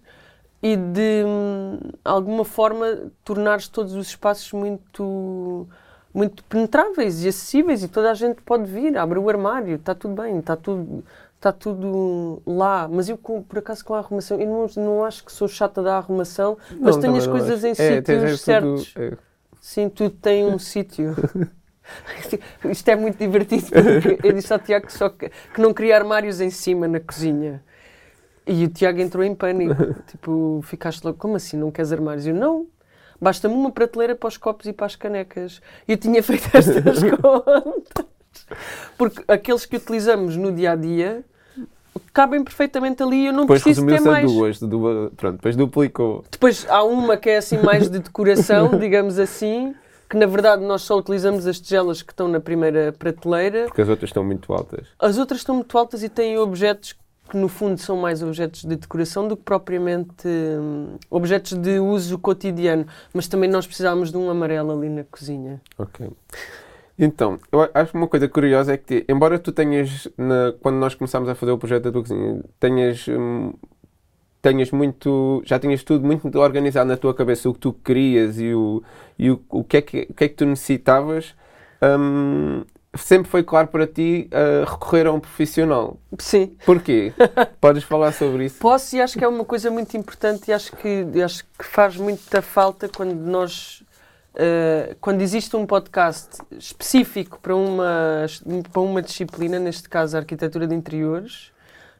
e 0.61 0.75
de 0.75 1.23
hum, 1.25 1.79
alguma 2.03 2.43
forma 2.43 3.11
tornares 3.23 3.67
todos 3.67 3.93
os 3.93 4.07
espaços 4.07 4.51
muito 4.51 5.67
muito 6.13 6.43
penetráveis 6.45 7.23
e 7.23 7.27
acessíveis 7.27 7.83
e 7.83 7.87
toda 7.87 8.11
a 8.11 8.13
gente 8.13 8.41
pode 8.41 8.65
vir, 8.65 8.97
abre 8.97 9.19
o 9.19 9.29
armário, 9.29 9.75
está 9.75 9.93
tudo 9.93 10.21
bem, 10.21 10.39
está 10.39 10.55
tudo 10.55 11.03
está 11.35 11.53
tudo 11.53 12.41
lá, 12.45 12.85
mas 12.91 13.07
eu 13.07 13.17
por 13.17 13.59
acaso 13.59 13.85
com 13.85 13.93
a 13.93 13.99
arrumação, 13.99 14.41
eu 14.41 14.45
não, 14.45 14.83
não 14.83 15.05
acho 15.05 15.23
que 15.23 15.31
sou 15.31 15.47
chata 15.47 15.81
da 15.81 15.95
arrumação, 15.95 16.57
mas 16.81 16.95
não, 16.95 17.01
tenho 17.01 17.15
as 17.15 17.25
coisas 17.25 17.63
em 17.63 17.71
é, 17.71 17.73
sítios 17.73 18.41
certos. 18.41 18.93
Tudo, 18.93 19.03
é 19.05 19.17
Sim, 19.61 19.89
tudo 19.89 20.11
tem 20.11 20.45
um 20.45 20.59
sítio. 20.59 21.15
Isto 22.69 22.89
é 22.89 22.95
muito 22.95 23.17
divertido 23.17 23.65
porque 23.67 24.19
eu 24.27 24.33
disse 24.33 24.51
ao 24.51 24.59
Tiago 24.59 24.85
que, 24.85 24.93
só 24.93 25.09
que, 25.09 25.29
que 25.29 25.61
não 25.61 25.73
queria 25.73 25.95
armários 25.95 26.41
em 26.41 26.49
cima 26.49 26.87
na 26.87 26.99
cozinha. 26.99 27.63
E 28.45 28.65
o 28.65 28.69
Tiago 28.69 28.99
entrou 28.99 29.23
em 29.23 29.35
pânico. 29.35 29.75
Tipo, 30.07 30.59
ficaste 30.63 31.03
logo, 31.03 31.17
como 31.17 31.35
assim? 31.35 31.57
Não 31.57 31.71
queres 31.71 31.91
armários? 31.91 32.25
Eu 32.27 32.35
não. 32.35 32.67
Basta-me 33.21 33.53
uma 33.53 33.71
prateleira 33.71 34.15
para 34.15 34.27
os 34.27 34.37
copos 34.37 34.65
e 34.65 34.73
para 34.73 34.85
as 34.85 34.95
canecas. 34.95 35.61
Eu 35.87 35.97
tinha 35.97 36.21
feito 36.23 36.49
estas 36.55 36.99
contas. 37.03 38.05
Porque 38.97 39.23
aqueles 39.27 39.65
que 39.65 39.77
utilizamos 39.77 40.35
no 40.37 40.51
dia 40.51 40.71
a 40.71 40.75
dia 40.75 41.23
cabem 42.13 42.43
perfeitamente 42.43 43.03
ali. 43.03 43.27
Eu 43.27 43.33
não 43.33 43.41
depois 43.41 43.61
preciso 43.61 43.85
ter 43.85 43.99
mais. 44.01 44.31
duas, 44.31 44.59
duas, 44.59 45.11
pronto, 45.15 45.35
depois 45.35 45.55
duplicou. 45.55 46.23
Depois 46.31 46.65
há 46.69 46.83
uma 46.83 47.17
que 47.17 47.29
é 47.29 47.37
assim 47.37 47.57
mais 47.61 47.89
de 47.89 47.99
decoração, 47.99 48.77
digamos 48.79 49.19
assim, 49.19 49.75
que 50.09 50.17
na 50.17 50.25
verdade 50.25 50.63
nós 50.63 50.81
só 50.81 50.97
utilizamos 50.97 51.45
as 51.45 51.59
tigelas 51.59 52.01
que 52.01 52.11
estão 52.11 52.27
na 52.27 52.39
primeira 52.39 52.93
prateleira. 52.97 53.65
Porque 53.65 53.81
as 53.81 53.89
outras 53.89 54.09
estão 54.09 54.23
muito 54.23 54.51
altas. 54.53 54.87
As 54.99 55.17
outras 55.17 55.41
estão 55.41 55.55
muito 55.55 55.77
altas 55.77 56.03
e 56.03 56.09
têm 56.09 56.37
objetos 56.37 56.93
que 57.29 57.37
no 57.37 57.47
fundo 57.47 57.79
são 57.79 57.95
mais 57.95 58.23
objetos 58.23 58.61
de 58.61 58.75
decoração 58.75 59.27
do 59.27 59.37
que 59.37 59.43
propriamente 59.43 60.27
hum, 60.27 60.97
objetos 61.09 61.53
de 61.53 61.79
uso 61.79 62.17
cotidiano. 62.17 62.85
Mas 63.13 63.27
também 63.27 63.49
nós 63.49 63.65
precisávamos 63.67 64.11
de 64.11 64.17
um 64.17 64.29
amarelo 64.29 64.71
ali 64.71 64.89
na 64.89 65.03
cozinha. 65.03 65.61
Ok. 65.77 66.09
Então, 66.97 67.39
eu 67.49 67.69
acho 67.73 67.95
uma 67.95 68.07
coisa 68.07 68.27
curiosa 68.27 68.73
é 68.73 68.77
que, 68.77 69.05
embora 69.07 69.39
tu 69.39 69.53
tenhas, 69.53 70.07
na, 70.17 70.53
quando 70.61 70.75
nós 70.75 70.93
começámos 70.95 71.29
a 71.29 71.35
fazer 71.35 71.51
o 71.53 71.57
projeto 71.57 71.83
da 71.83 71.91
tua 71.93 72.01
cozinha, 72.01 72.43
tenhas, 72.59 73.07
hum, 73.07 73.53
tenhas 74.41 74.69
muito, 74.71 75.41
já 75.45 75.57
tinhas 75.57 75.81
tudo 75.81 76.05
muito 76.05 76.37
organizado 76.37 76.89
na 76.89 76.97
tua 76.97 77.13
cabeça, 77.13 77.49
o 77.49 77.53
que 77.53 77.59
tu 77.61 77.71
querias 77.71 78.37
e 78.37 78.53
o, 78.53 78.83
e 79.17 79.31
o, 79.31 79.41
o, 79.49 79.63
que, 79.63 79.77
é 79.77 79.81
que, 79.81 80.07
o 80.09 80.13
que 80.13 80.23
é 80.25 80.27
que 80.27 80.35
tu 80.35 80.45
necessitavas, 80.45 81.35
hum, 81.81 82.63
sempre 82.95 83.29
foi 83.29 83.43
claro 83.43 83.67
para 83.67 83.85
ti 83.85 84.29
uh, 84.33 84.69
recorrer 84.69 85.07
a 85.07 85.11
um 85.11 85.19
profissional. 85.19 85.99
Sim. 86.17 86.57
Porquê? 86.65 87.13
Podes 87.61 87.83
falar 87.83 88.11
sobre 88.11 88.45
isso? 88.45 88.59
Posso 88.59 88.95
e 88.95 89.01
acho 89.01 89.17
que 89.17 89.23
é 89.23 89.27
uma 89.27 89.45
coisa 89.45 89.69
muito 89.69 89.95
importante 89.95 90.49
e 90.49 90.53
acho 90.53 90.75
que, 90.75 91.05
acho 91.23 91.43
que 91.43 91.65
faz 91.65 91.97
muita 91.97 92.41
falta 92.41 92.89
quando 92.89 93.13
nós 93.13 93.83
Uh, 94.31 94.95
quando 95.01 95.21
existe 95.21 95.53
um 95.55 95.65
podcast 95.65 96.37
específico 96.51 97.39
para 97.41 97.53
uma, 97.53 98.25
para 98.71 98.81
uma 98.81 99.01
disciplina, 99.01 99.59
neste 99.59 99.89
caso 99.89 100.15
a 100.15 100.19
arquitetura 100.19 100.67
de 100.67 100.73
interiores 100.73 101.51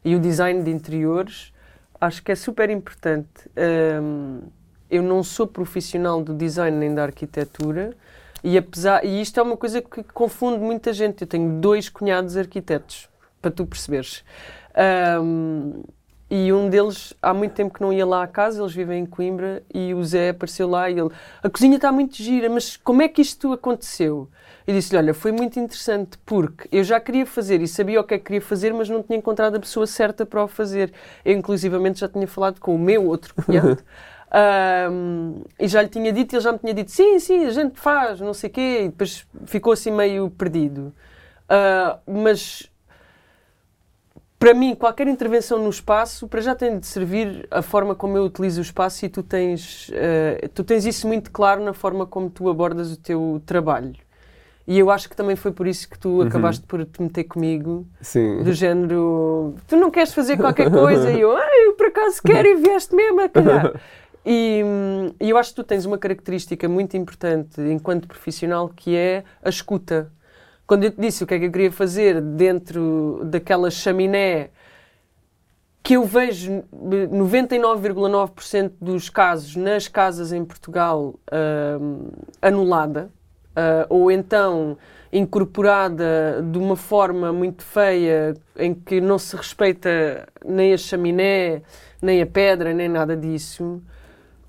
e 0.04 0.14
o 0.14 0.20
design 0.20 0.62
de 0.62 0.70
interiores, 0.70 1.52
acho 2.00 2.22
que 2.22 2.32
é 2.32 2.34
super 2.34 2.70
importante. 2.70 3.28
Uh, 3.48 4.42
eu 4.88 5.02
não 5.02 5.22
sou 5.22 5.46
profissional 5.46 6.22
do 6.22 6.32
design 6.32 6.76
nem 6.78 6.94
da 6.94 7.02
arquitetura 7.02 7.94
e 8.42 8.56
apesar 8.56 9.04
e 9.04 9.20
isto 9.20 9.38
é 9.38 9.42
uma 9.42 9.56
coisa 9.56 9.80
que 9.82 10.02
confunde 10.04 10.58
muita 10.58 10.92
gente. 10.92 11.22
Eu 11.22 11.26
tenho 11.28 11.60
dois 11.60 11.88
cunhados 11.88 12.36
arquitetos, 12.36 13.08
para 13.40 13.50
tu 13.50 13.66
perceberes. 13.66 14.24
Um, 15.22 15.82
e 16.30 16.52
um 16.52 16.70
deles, 16.70 17.12
há 17.20 17.34
muito 17.34 17.54
tempo 17.54 17.74
que 17.74 17.80
não 17.80 17.92
ia 17.92 18.06
lá 18.06 18.22
à 18.22 18.26
casa, 18.26 18.62
eles 18.62 18.72
vivem 18.72 19.02
em 19.02 19.06
Coimbra, 19.06 19.64
e 19.74 19.92
o 19.92 20.04
Zé 20.04 20.28
apareceu 20.28 20.68
lá 20.68 20.88
e 20.88 20.96
ele, 20.96 21.10
a 21.42 21.50
cozinha 21.50 21.74
está 21.74 21.90
muito 21.90 22.14
gira, 22.14 22.48
mas 22.48 22.76
como 22.76 23.02
é 23.02 23.08
que 23.08 23.20
isto 23.20 23.52
aconteceu? 23.52 24.28
E 24.64 24.72
disse-lhe, 24.72 24.98
olha, 24.98 25.12
foi 25.12 25.32
muito 25.32 25.58
interessante, 25.58 26.16
porque 26.24 26.68
eu 26.70 26.84
já 26.84 27.00
queria 27.00 27.26
fazer 27.26 27.60
e 27.60 27.66
sabia 27.66 28.00
o 28.00 28.04
que 28.04 28.14
é 28.14 28.18
que 28.18 28.26
queria 28.26 28.40
fazer, 28.40 28.72
mas 28.72 28.88
não 28.88 29.02
tinha 29.02 29.18
encontrado 29.18 29.56
a 29.56 29.60
pessoa 29.60 29.88
certa 29.88 30.24
para 30.24 30.44
o 30.44 30.46
fazer. 30.46 30.92
Eu, 31.24 31.36
inclusivamente, 31.36 31.98
já 31.98 32.08
tinha 32.08 32.28
falado 32.28 32.60
com 32.60 32.76
o 32.76 32.78
meu 32.78 33.06
outro 33.06 33.34
cunhado, 33.34 33.82
um, 34.90 35.42
e 35.58 35.66
já 35.66 35.82
lhe 35.82 35.88
tinha 35.88 36.12
dito, 36.12 36.32
e 36.32 36.36
ele 36.36 36.42
já 36.42 36.52
me 36.52 36.58
tinha 36.58 36.74
dito, 36.74 36.90
sim, 36.90 37.18
sim, 37.18 37.44
a 37.44 37.50
gente 37.50 37.78
faz, 37.78 38.20
não 38.20 38.32
sei 38.32 38.48
o 38.50 38.52
quê, 38.52 38.80
e 38.82 38.88
depois 38.88 39.26
ficou 39.46 39.72
assim 39.72 39.90
meio 39.90 40.30
perdido. 40.30 40.92
Uh, 41.48 41.98
mas 42.06 42.70
para 44.38 44.54
mim, 44.54 44.74
qualquer 44.74 45.06
intervenção 45.06 45.58
no 45.58 45.68
espaço, 45.68 46.26
para 46.26 46.40
já 46.40 46.54
tem 46.54 46.78
de 46.78 46.86
servir 46.86 47.46
a 47.50 47.60
forma 47.60 47.94
como 47.94 48.16
eu 48.16 48.24
utilizo 48.24 48.60
o 48.60 48.62
espaço 48.62 49.04
e 49.04 49.08
tu 49.08 49.22
tens, 49.22 49.90
uh, 49.90 50.48
tu 50.54 50.64
tens 50.64 50.86
isso 50.86 51.06
muito 51.06 51.30
claro 51.30 51.62
na 51.62 51.74
forma 51.74 52.06
como 52.06 52.30
tu 52.30 52.48
abordas 52.48 52.90
o 52.90 52.96
teu 52.96 53.42
trabalho. 53.44 53.94
E 54.66 54.78
eu 54.78 54.90
acho 54.90 55.10
que 55.10 55.16
também 55.16 55.36
foi 55.36 55.52
por 55.52 55.66
isso 55.66 55.90
que 55.90 55.98
tu 55.98 56.08
uhum. 56.08 56.22
acabaste 56.22 56.64
por 56.64 56.84
te 56.86 57.02
meter 57.02 57.24
comigo. 57.24 57.86
Sim. 58.00 58.42
Do 58.42 58.52
género, 58.52 59.56
tu 59.66 59.76
não 59.76 59.90
queres 59.90 60.14
fazer 60.14 60.36
qualquer 60.36 60.70
coisa 60.72 61.10
e 61.10 61.20
eu, 61.20 61.36
ah, 61.36 61.50
eu 61.66 61.74
por 61.74 61.88
acaso 61.88 62.22
quero 62.22 62.48
e 62.48 62.54
vieste 62.54 62.94
mesmo 62.94 63.20
a 63.20 63.28
calhar. 63.28 63.72
E, 64.24 64.62
e 65.18 65.30
eu 65.30 65.38
acho 65.38 65.50
que 65.50 65.56
tu 65.56 65.64
tens 65.64 65.86
uma 65.86 65.96
característica 65.96 66.68
muito 66.68 66.96
importante 66.96 67.60
enquanto 67.60 68.06
profissional 68.06 68.68
que 68.68 68.94
é 68.94 69.24
a 69.42 69.48
escuta 69.48 70.12
quando 70.70 70.84
eu 70.84 70.92
te 70.92 71.00
disse 71.00 71.24
o 71.24 71.26
que 71.26 71.34
é 71.34 71.38
que 71.40 71.46
eu 71.46 71.50
queria 71.50 71.72
fazer 71.72 72.20
dentro 72.20 73.22
daquela 73.24 73.72
chaminé 73.72 74.50
que 75.82 75.96
eu 75.96 76.04
vejo 76.04 76.62
99,9% 76.72 78.74
dos 78.80 79.10
casos 79.10 79.56
nas 79.56 79.88
casas 79.88 80.32
em 80.32 80.44
Portugal 80.44 81.16
uh, 81.26 82.12
anulada 82.40 83.10
uh, 83.50 83.84
ou 83.88 84.12
então 84.12 84.78
incorporada 85.12 86.40
de 86.40 86.56
uma 86.56 86.76
forma 86.76 87.32
muito 87.32 87.64
feia 87.64 88.36
em 88.56 88.72
que 88.72 89.00
não 89.00 89.18
se 89.18 89.34
respeita 89.34 90.28
nem 90.44 90.72
a 90.72 90.78
chaminé, 90.78 91.62
nem 92.00 92.22
a 92.22 92.26
pedra, 92.26 92.72
nem 92.72 92.88
nada 92.88 93.16
disso. 93.16 93.82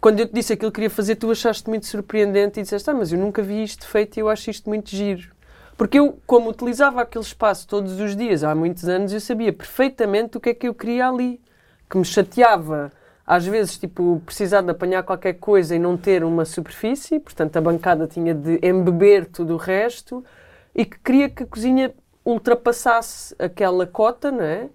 Quando 0.01 0.19
eu 0.19 0.27
te 0.27 0.33
disse 0.33 0.53
aquilo 0.53 0.71
que 0.71 0.75
queria 0.75 0.89
fazer, 0.89 1.15
tu 1.15 1.29
achaste 1.29 1.69
muito 1.69 1.85
surpreendente 1.85 2.59
e 2.59 2.63
disseste: 2.63 2.89
Ah, 2.89 2.93
mas 2.93 3.13
eu 3.13 3.19
nunca 3.19 3.43
vi 3.43 3.63
isto 3.63 3.85
feito 3.85 4.17
e 4.17 4.19
eu 4.19 4.27
acho 4.27 4.49
isto 4.49 4.67
muito 4.67 4.89
giro. 4.89 5.31
Porque 5.77 5.99
eu, 5.99 6.19
como 6.25 6.49
utilizava 6.49 7.01
aquele 7.01 7.23
espaço 7.23 7.67
todos 7.67 7.99
os 7.99 8.15
dias 8.15 8.43
há 8.43 8.55
muitos 8.55 8.89
anos, 8.89 9.13
eu 9.13 9.21
sabia 9.21 9.53
perfeitamente 9.53 10.37
o 10.37 10.39
que 10.39 10.49
é 10.49 10.53
que 10.55 10.67
eu 10.67 10.73
queria 10.73 11.07
ali. 11.07 11.39
Que 11.87 11.99
me 11.99 12.05
chateava, 12.05 12.91
às 13.25 13.45
vezes, 13.45 13.77
tipo, 13.77 14.21
precisar 14.25 14.61
de 14.61 14.71
apanhar 14.71 15.03
qualquer 15.03 15.33
coisa 15.33 15.75
e 15.75 15.79
não 15.79 15.95
ter 15.95 16.23
uma 16.23 16.45
superfície, 16.45 17.19
portanto 17.19 17.57
a 17.57 17.61
bancada 17.61 18.07
tinha 18.07 18.33
de 18.33 18.59
embeber 18.63 19.27
tudo 19.27 19.53
o 19.53 19.57
resto, 19.57 20.25
e 20.73 20.83
que 20.83 20.97
queria 20.99 21.29
que 21.29 21.43
a 21.43 21.45
cozinha 21.45 21.93
ultrapassasse 22.25 23.35
aquela 23.37 23.85
cota, 23.85 24.31
não 24.31 24.43
é? 24.43 24.67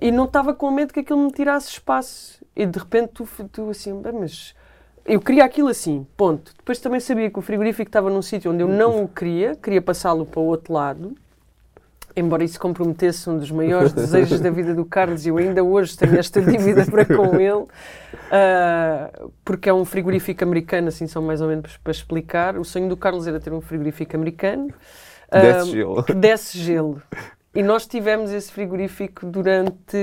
E 0.00 0.12
não 0.12 0.24
estava 0.24 0.54
com 0.54 0.70
medo 0.70 0.94
que 0.94 1.00
aquilo 1.00 1.18
me 1.18 1.32
tirasse 1.32 1.70
espaço. 1.70 2.38
E 2.58 2.66
de 2.66 2.76
repente 2.76 3.12
tu, 3.14 3.28
tu 3.52 3.70
assim, 3.70 4.02
mas 4.12 4.52
eu 5.06 5.20
queria 5.20 5.44
aquilo 5.44 5.68
assim, 5.68 6.04
ponto. 6.16 6.52
Depois 6.58 6.80
também 6.80 6.98
sabia 6.98 7.30
que 7.30 7.38
o 7.38 7.42
frigorífico 7.42 7.88
estava 7.88 8.10
num 8.10 8.20
sítio 8.20 8.50
onde 8.50 8.64
eu 8.64 8.68
não 8.68 9.04
o 9.04 9.08
queria, 9.08 9.54
queria 9.54 9.80
passá-lo 9.80 10.26
para 10.26 10.40
o 10.40 10.44
outro 10.44 10.72
lado. 10.72 11.14
Embora 12.16 12.42
isso 12.42 12.58
comprometesse 12.58 13.30
um 13.30 13.38
dos 13.38 13.48
maiores 13.52 13.92
desejos 13.94 14.40
da 14.40 14.50
vida 14.50 14.74
do 14.74 14.84
Carlos, 14.84 15.24
e 15.24 15.28
eu 15.28 15.36
ainda 15.36 15.62
hoje 15.62 15.96
tenho 15.96 16.18
esta 16.18 16.42
dívida 16.42 16.84
para 16.84 17.04
com 17.04 17.36
ele, 17.38 17.62
uh, 17.62 19.32
porque 19.44 19.68
é 19.68 19.72
um 19.72 19.84
frigorífico 19.84 20.42
americano, 20.42 20.88
assim 20.88 21.06
são 21.06 21.22
mais 21.22 21.40
ou 21.40 21.46
menos 21.46 21.76
para 21.76 21.92
explicar. 21.92 22.58
O 22.58 22.64
sonho 22.64 22.88
do 22.88 22.96
Carlos 22.96 23.28
era 23.28 23.38
ter 23.38 23.52
um 23.52 23.60
frigorífico 23.60 24.16
americano. 24.16 24.66
Uh, 25.28 25.40
desse 25.40 25.70
gelo. 25.70 26.02
Que 26.02 26.14
desse 26.14 26.58
gelo. 26.58 27.00
E 27.54 27.62
nós 27.62 27.86
tivemos 27.86 28.30
esse 28.30 28.52
frigorífico 28.52 29.24
durante 29.24 29.96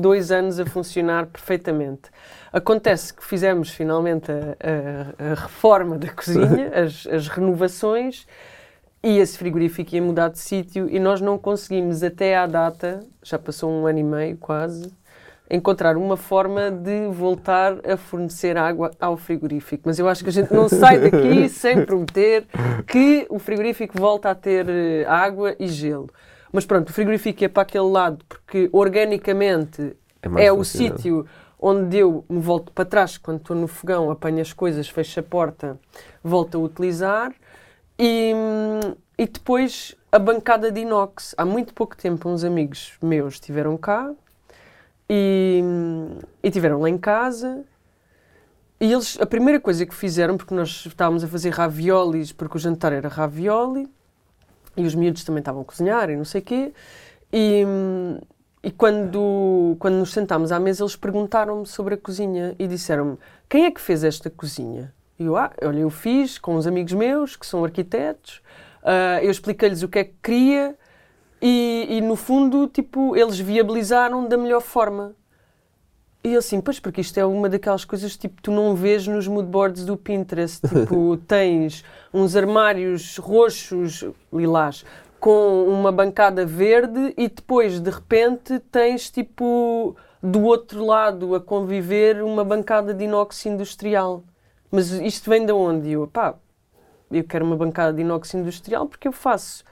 dois 0.00 0.30
anos 0.32 0.58
a 0.58 0.64
funcionar 0.64 1.26
perfeitamente. 1.26 2.10
Acontece 2.50 3.12
que 3.12 3.24
fizemos 3.24 3.70
finalmente 3.70 4.32
a, 4.32 5.22
a, 5.22 5.32
a 5.32 5.34
reforma 5.34 5.98
da 5.98 6.08
cozinha, 6.08 6.72
as, 6.74 7.06
as, 7.06 7.28
renovações, 7.28 8.26
e 9.02 9.18
esse 9.18 9.36
frigorífico 9.36 9.94
ia 9.94 10.02
mudar 10.02 10.30
de 10.30 10.38
sítio 10.38 10.88
e 10.90 10.98
nós 10.98 11.20
não 11.20 11.38
conseguimos 11.38 12.02
até 12.02 12.36
à 12.36 12.46
data, 12.46 13.00
já 13.22 13.38
passou 13.38 13.70
um 13.70 13.86
ano 13.86 13.98
e 13.98 14.02
meio 14.02 14.36
quase, 14.38 14.90
encontrar 15.50 15.96
uma 15.96 16.16
forma 16.16 16.70
de 16.70 17.06
voltar 17.08 17.78
a 17.86 17.96
fornecer 17.96 18.56
água 18.56 18.90
ao 18.98 19.16
frigorífico. 19.16 19.84
Mas 19.86 19.98
eu 19.98 20.08
acho 20.08 20.22
que 20.22 20.30
a 20.30 20.32
gente 20.32 20.52
não 20.52 20.68
sai 20.70 20.98
daqui 20.98 21.48
sem 21.48 21.84
prometer 21.84 22.46
que 22.86 23.26
o 23.28 23.38
frigorífico 23.38 23.98
volta 23.98 24.30
a 24.30 24.34
ter 24.34 24.68
eh, 24.68 25.04
água 25.06 25.54
e 25.58 25.68
gelo. 25.68 26.08
Mas 26.52 26.64
pronto, 26.64 26.90
o 26.90 26.92
frigorífico 26.92 27.44
é 27.44 27.48
para 27.48 27.62
aquele 27.62 27.88
lado 27.88 28.24
porque 28.28 28.68
organicamente 28.72 29.96
é, 30.36 30.46
é 30.46 30.52
o 30.52 30.64
sítio 30.64 31.26
onde 31.58 31.98
eu 31.98 32.24
me 32.28 32.40
volto 32.40 32.72
para 32.72 32.84
trás 32.84 33.18
quando 33.18 33.38
estou 33.38 33.56
no 33.56 33.66
fogão, 33.66 34.10
apanho 34.10 34.40
as 34.40 34.52
coisas, 34.52 34.88
fecho 34.88 35.20
a 35.20 35.22
porta, 35.22 35.78
volto 36.22 36.56
a 36.56 36.60
utilizar. 36.60 37.34
E, 37.98 38.32
e 39.18 39.26
depois 39.26 39.96
a 40.10 40.18
bancada 40.18 40.70
de 40.70 40.80
inox. 40.80 41.34
Há 41.36 41.44
muito 41.44 41.74
pouco 41.74 41.96
tempo 41.96 42.28
uns 42.28 42.44
amigos 42.44 42.92
meus 43.02 43.34
estiveram 43.34 43.76
cá 43.76 44.12
e, 45.08 45.62
e 46.42 46.50
tiveram 46.50 46.80
lá 46.80 46.88
em 46.88 46.98
casa. 46.98 47.64
E 48.80 48.92
eles, 48.92 49.18
a 49.20 49.26
primeira 49.26 49.58
coisa 49.58 49.84
que 49.84 49.94
fizeram, 49.94 50.36
porque 50.36 50.54
nós 50.54 50.84
estávamos 50.86 51.24
a 51.24 51.28
fazer 51.28 51.50
raviolis, 51.50 52.30
porque 52.30 52.56
o 52.56 52.60
jantar 52.60 52.92
era 52.92 53.08
ravioli, 53.08 53.88
e 54.78 54.86
os 54.86 54.94
miúdos 54.94 55.24
também 55.24 55.40
estavam 55.40 55.62
a 55.62 55.64
cozinhar 55.64 56.08
e 56.08 56.16
não 56.16 56.24
sei 56.24 56.40
o 56.40 56.44
quê, 56.44 56.72
e, 57.32 57.64
e 58.62 58.70
quando, 58.70 59.76
quando 59.78 59.96
nos 59.96 60.12
sentámos 60.12 60.52
à 60.52 60.58
mesa, 60.58 60.82
eles 60.82 60.96
perguntaram-me 60.96 61.66
sobre 61.66 61.94
a 61.94 61.98
cozinha 61.98 62.54
e 62.58 62.66
disseram-me: 62.66 63.18
quem 63.48 63.66
é 63.66 63.70
que 63.70 63.80
fez 63.80 64.04
esta 64.04 64.30
cozinha? 64.30 64.94
E 65.18 65.24
eu, 65.24 65.36
ah, 65.36 65.50
olha, 65.62 65.80
eu 65.80 65.90
fiz 65.90 66.38
com 66.38 66.56
uns 66.56 66.66
amigos 66.66 66.92
meus 66.92 67.34
que 67.34 67.44
são 67.44 67.64
arquitetos, 67.64 68.40
uh, 68.82 69.18
eu 69.20 69.30
expliquei-lhes 69.30 69.82
o 69.82 69.88
que 69.88 69.98
é 69.98 70.04
que 70.04 70.14
queria 70.22 70.76
e, 71.40 71.86
e, 71.90 72.00
no 72.00 72.16
fundo, 72.16 72.66
tipo, 72.68 73.16
eles 73.16 73.38
viabilizaram 73.38 74.28
da 74.28 74.36
melhor 74.36 74.60
forma. 74.60 75.14
E 76.24 76.32
eu 76.32 76.40
assim, 76.40 76.60
pois, 76.60 76.80
porque 76.80 77.00
isto 77.00 77.18
é 77.18 77.24
uma 77.24 77.48
daquelas 77.48 77.84
coisas 77.84 78.16
tipo 78.16 78.42
tu 78.42 78.50
não 78.50 78.74
vês 78.74 79.06
nos 79.06 79.28
moodboards 79.28 79.84
do 79.84 79.96
Pinterest. 79.96 80.66
Tipo, 80.66 81.16
tens 81.28 81.84
uns 82.12 82.34
armários 82.34 83.16
roxos, 83.18 84.04
lilás, 84.32 84.84
com 85.20 85.64
uma 85.64 85.92
bancada 85.92 86.44
verde 86.44 87.14
e 87.16 87.28
depois 87.28 87.80
de 87.80 87.90
repente 87.90 88.58
tens 88.70 89.10
tipo 89.10 89.96
do 90.22 90.42
outro 90.42 90.84
lado 90.84 91.34
a 91.34 91.40
conviver 91.40 92.22
uma 92.22 92.44
bancada 92.44 92.92
de 92.92 93.04
inox 93.04 93.46
industrial. 93.46 94.24
Mas 94.70 94.90
isto 94.90 95.30
vem 95.30 95.46
de 95.46 95.52
onde? 95.52 95.92
Eu, 95.92 96.06
pá, 96.08 96.34
eu 97.10 97.24
quero 97.24 97.44
uma 97.44 97.56
bancada 97.56 97.92
de 97.92 98.02
inox 98.02 98.34
industrial 98.34 98.86
porque 98.86 99.08
eu 99.08 99.12
faço 99.12 99.64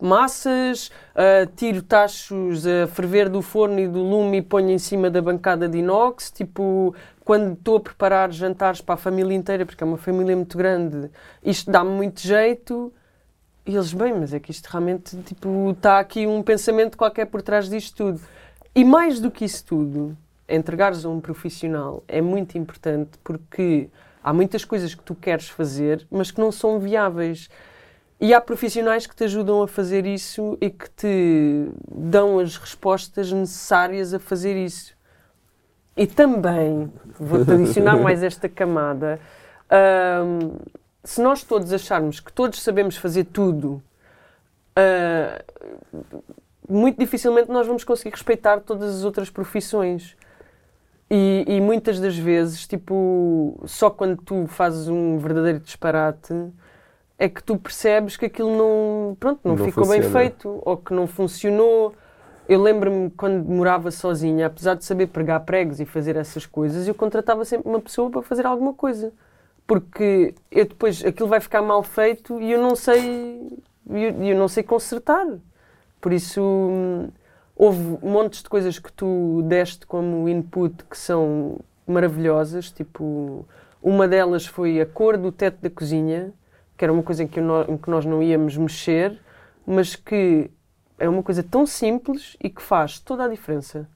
massas, 0.00 0.88
uh, 1.14 1.46
tiro 1.56 1.82
tachos 1.82 2.66
a 2.66 2.86
ferver 2.86 3.28
do 3.28 3.42
forno 3.42 3.78
e 3.80 3.88
do 3.88 4.02
lume 4.02 4.38
e 4.38 4.42
ponho 4.42 4.70
em 4.70 4.78
cima 4.78 5.10
da 5.10 5.20
bancada 5.20 5.68
de 5.68 5.78
inox. 5.78 6.30
Tipo, 6.30 6.94
quando 7.24 7.52
estou 7.52 7.76
a 7.76 7.80
preparar 7.80 8.32
jantares 8.32 8.80
para 8.80 8.94
a 8.94 8.98
família 8.98 9.34
inteira, 9.34 9.66
porque 9.66 9.82
é 9.82 9.86
uma 9.86 9.98
família 9.98 10.34
muito 10.34 10.56
grande, 10.56 11.10
isto 11.42 11.70
dá-me 11.70 11.90
muito 11.90 12.20
jeito. 12.20 12.92
E 13.66 13.74
eles, 13.74 13.92
bem, 13.92 14.14
mas 14.14 14.32
é 14.32 14.40
que 14.40 14.50
isto 14.50 14.66
realmente, 14.66 15.16
tipo, 15.18 15.72
está 15.72 15.98
aqui 15.98 16.26
um 16.26 16.42
pensamento 16.42 16.96
qualquer 16.96 17.26
por 17.26 17.42
trás 17.42 17.68
disto 17.68 17.96
tudo. 17.96 18.20
E 18.74 18.82
mais 18.82 19.20
do 19.20 19.30
que 19.30 19.44
isso 19.44 19.64
tudo, 19.64 20.16
entregares 20.48 21.04
a 21.04 21.08
um 21.08 21.20
profissional 21.20 22.02
é 22.08 22.22
muito 22.22 22.56
importante 22.56 23.18
porque 23.22 23.90
há 24.24 24.32
muitas 24.32 24.64
coisas 24.64 24.94
que 24.94 25.02
tu 25.02 25.14
queres 25.14 25.48
fazer, 25.48 26.06
mas 26.10 26.30
que 26.30 26.40
não 26.40 26.50
são 26.50 26.78
viáveis. 26.78 27.50
E 28.20 28.34
há 28.34 28.40
profissionais 28.40 29.06
que 29.06 29.14
te 29.14 29.24
ajudam 29.24 29.62
a 29.62 29.68
fazer 29.68 30.04
isso 30.04 30.58
e 30.60 30.70
que 30.70 30.90
te 30.90 31.70
dão 31.88 32.40
as 32.40 32.56
respostas 32.56 33.30
necessárias 33.30 34.12
a 34.12 34.18
fazer 34.18 34.56
isso. 34.56 34.96
E 35.96 36.06
também, 36.06 36.92
vou-te 37.18 37.50
adicionar 37.50 37.96
mais 38.02 38.22
esta 38.22 38.48
camada, 38.48 39.20
se 41.04 41.20
nós 41.20 41.42
todos 41.42 41.72
acharmos 41.72 42.20
que 42.20 42.32
todos 42.32 42.60
sabemos 42.62 42.96
fazer 42.96 43.24
tudo, 43.24 43.82
uh, 44.76 46.22
muito 46.68 46.98
dificilmente 46.98 47.50
nós 47.50 47.66
vamos 47.66 47.84
conseguir 47.84 48.10
respeitar 48.10 48.60
todas 48.60 48.96
as 48.96 49.04
outras 49.04 49.30
profissões. 49.30 50.16
E, 51.10 51.44
e, 51.48 51.60
muitas 51.60 51.98
das 51.98 52.18
vezes, 52.18 52.66
tipo, 52.66 53.58
só 53.64 53.88
quando 53.88 54.20
tu 54.22 54.46
fazes 54.46 54.88
um 54.88 55.16
verdadeiro 55.16 55.58
disparate 55.58 56.34
é 57.18 57.28
que 57.28 57.42
tu 57.42 57.56
percebes 57.56 58.16
que 58.16 58.26
aquilo 58.26 58.56
não, 58.56 59.16
pronto, 59.18 59.40
não, 59.44 59.56
não 59.56 59.64
ficou 59.64 59.84
funciona. 59.84 60.02
bem 60.02 60.10
feito 60.10 60.62
ou 60.64 60.76
que 60.76 60.94
não 60.94 61.06
funcionou. 61.06 61.94
Eu 62.48 62.62
lembro-me 62.62 63.10
quando 63.10 63.44
morava 63.44 63.90
sozinha, 63.90 64.46
apesar 64.46 64.74
de 64.74 64.84
saber 64.84 65.08
pregar 65.08 65.40
pregos 65.40 65.80
e 65.80 65.84
fazer 65.84 66.16
essas 66.16 66.46
coisas, 66.46 66.88
eu 66.88 66.94
contratava 66.94 67.44
sempre 67.44 67.68
uma 67.68 67.80
pessoa 67.80 68.10
para 68.10 68.22
fazer 68.22 68.46
alguma 68.46 68.72
coisa 68.72 69.12
porque 69.68 70.34
eu 70.50 70.64
depois 70.64 71.04
aquilo 71.04 71.28
vai 71.28 71.40
ficar 71.40 71.60
mal 71.60 71.82
feito 71.82 72.40
e 72.40 72.50
eu 72.50 72.60
não 72.60 72.74
sei 72.74 73.62
eu, 73.86 74.24
eu 74.24 74.36
não 74.36 74.48
sei 74.48 74.62
consertar. 74.62 75.26
Por 76.00 76.12
isso 76.12 76.40
houve 77.54 77.98
montes 78.02 78.42
de 78.42 78.48
coisas 78.48 78.78
que 78.78 78.90
tu 78.90 79.42
deste 79.44 79.86
como 79.86 80.26
input 80.26 80.84
que 80.84 80.96
são 80.96 81.58
maravilhosas, 81.86 82.70
tipo 82.70 83.46
uma 83.82 84.08
delas 84.08 84.46
foi 84.46 84.80
a 84.80 84.86
cor 84.86 85.18
do 85.18 85.30
teto 85.30 85.58
da 85.60 85.68
cozinha, 85.68 86.32
que 86.78 86.84
era 86.84 86.92
uma 86.92 87.02
coisa 87.02 87.24
em 87.24 87.26
que, 87.26 87.40
em 87.40 87.76
que 87.76 87.90
nós 87.90 88.06
não 88.06 88.22
íamos 88.22 88.56
mexer, 88.56 89.18
mas 89.66 89.96
que 89.96 90.48
é 90.96 91.08
uma 91.08 91.24
coisa 91.24 91.42
tão 91.42 91.66
simples 91.66 92.36
e 92.42 92.48
que 92.48 92.62
faz 92.62 93.00
toda 93.00 93.24
a 93.24 93.28
diferença. 93.28 93.88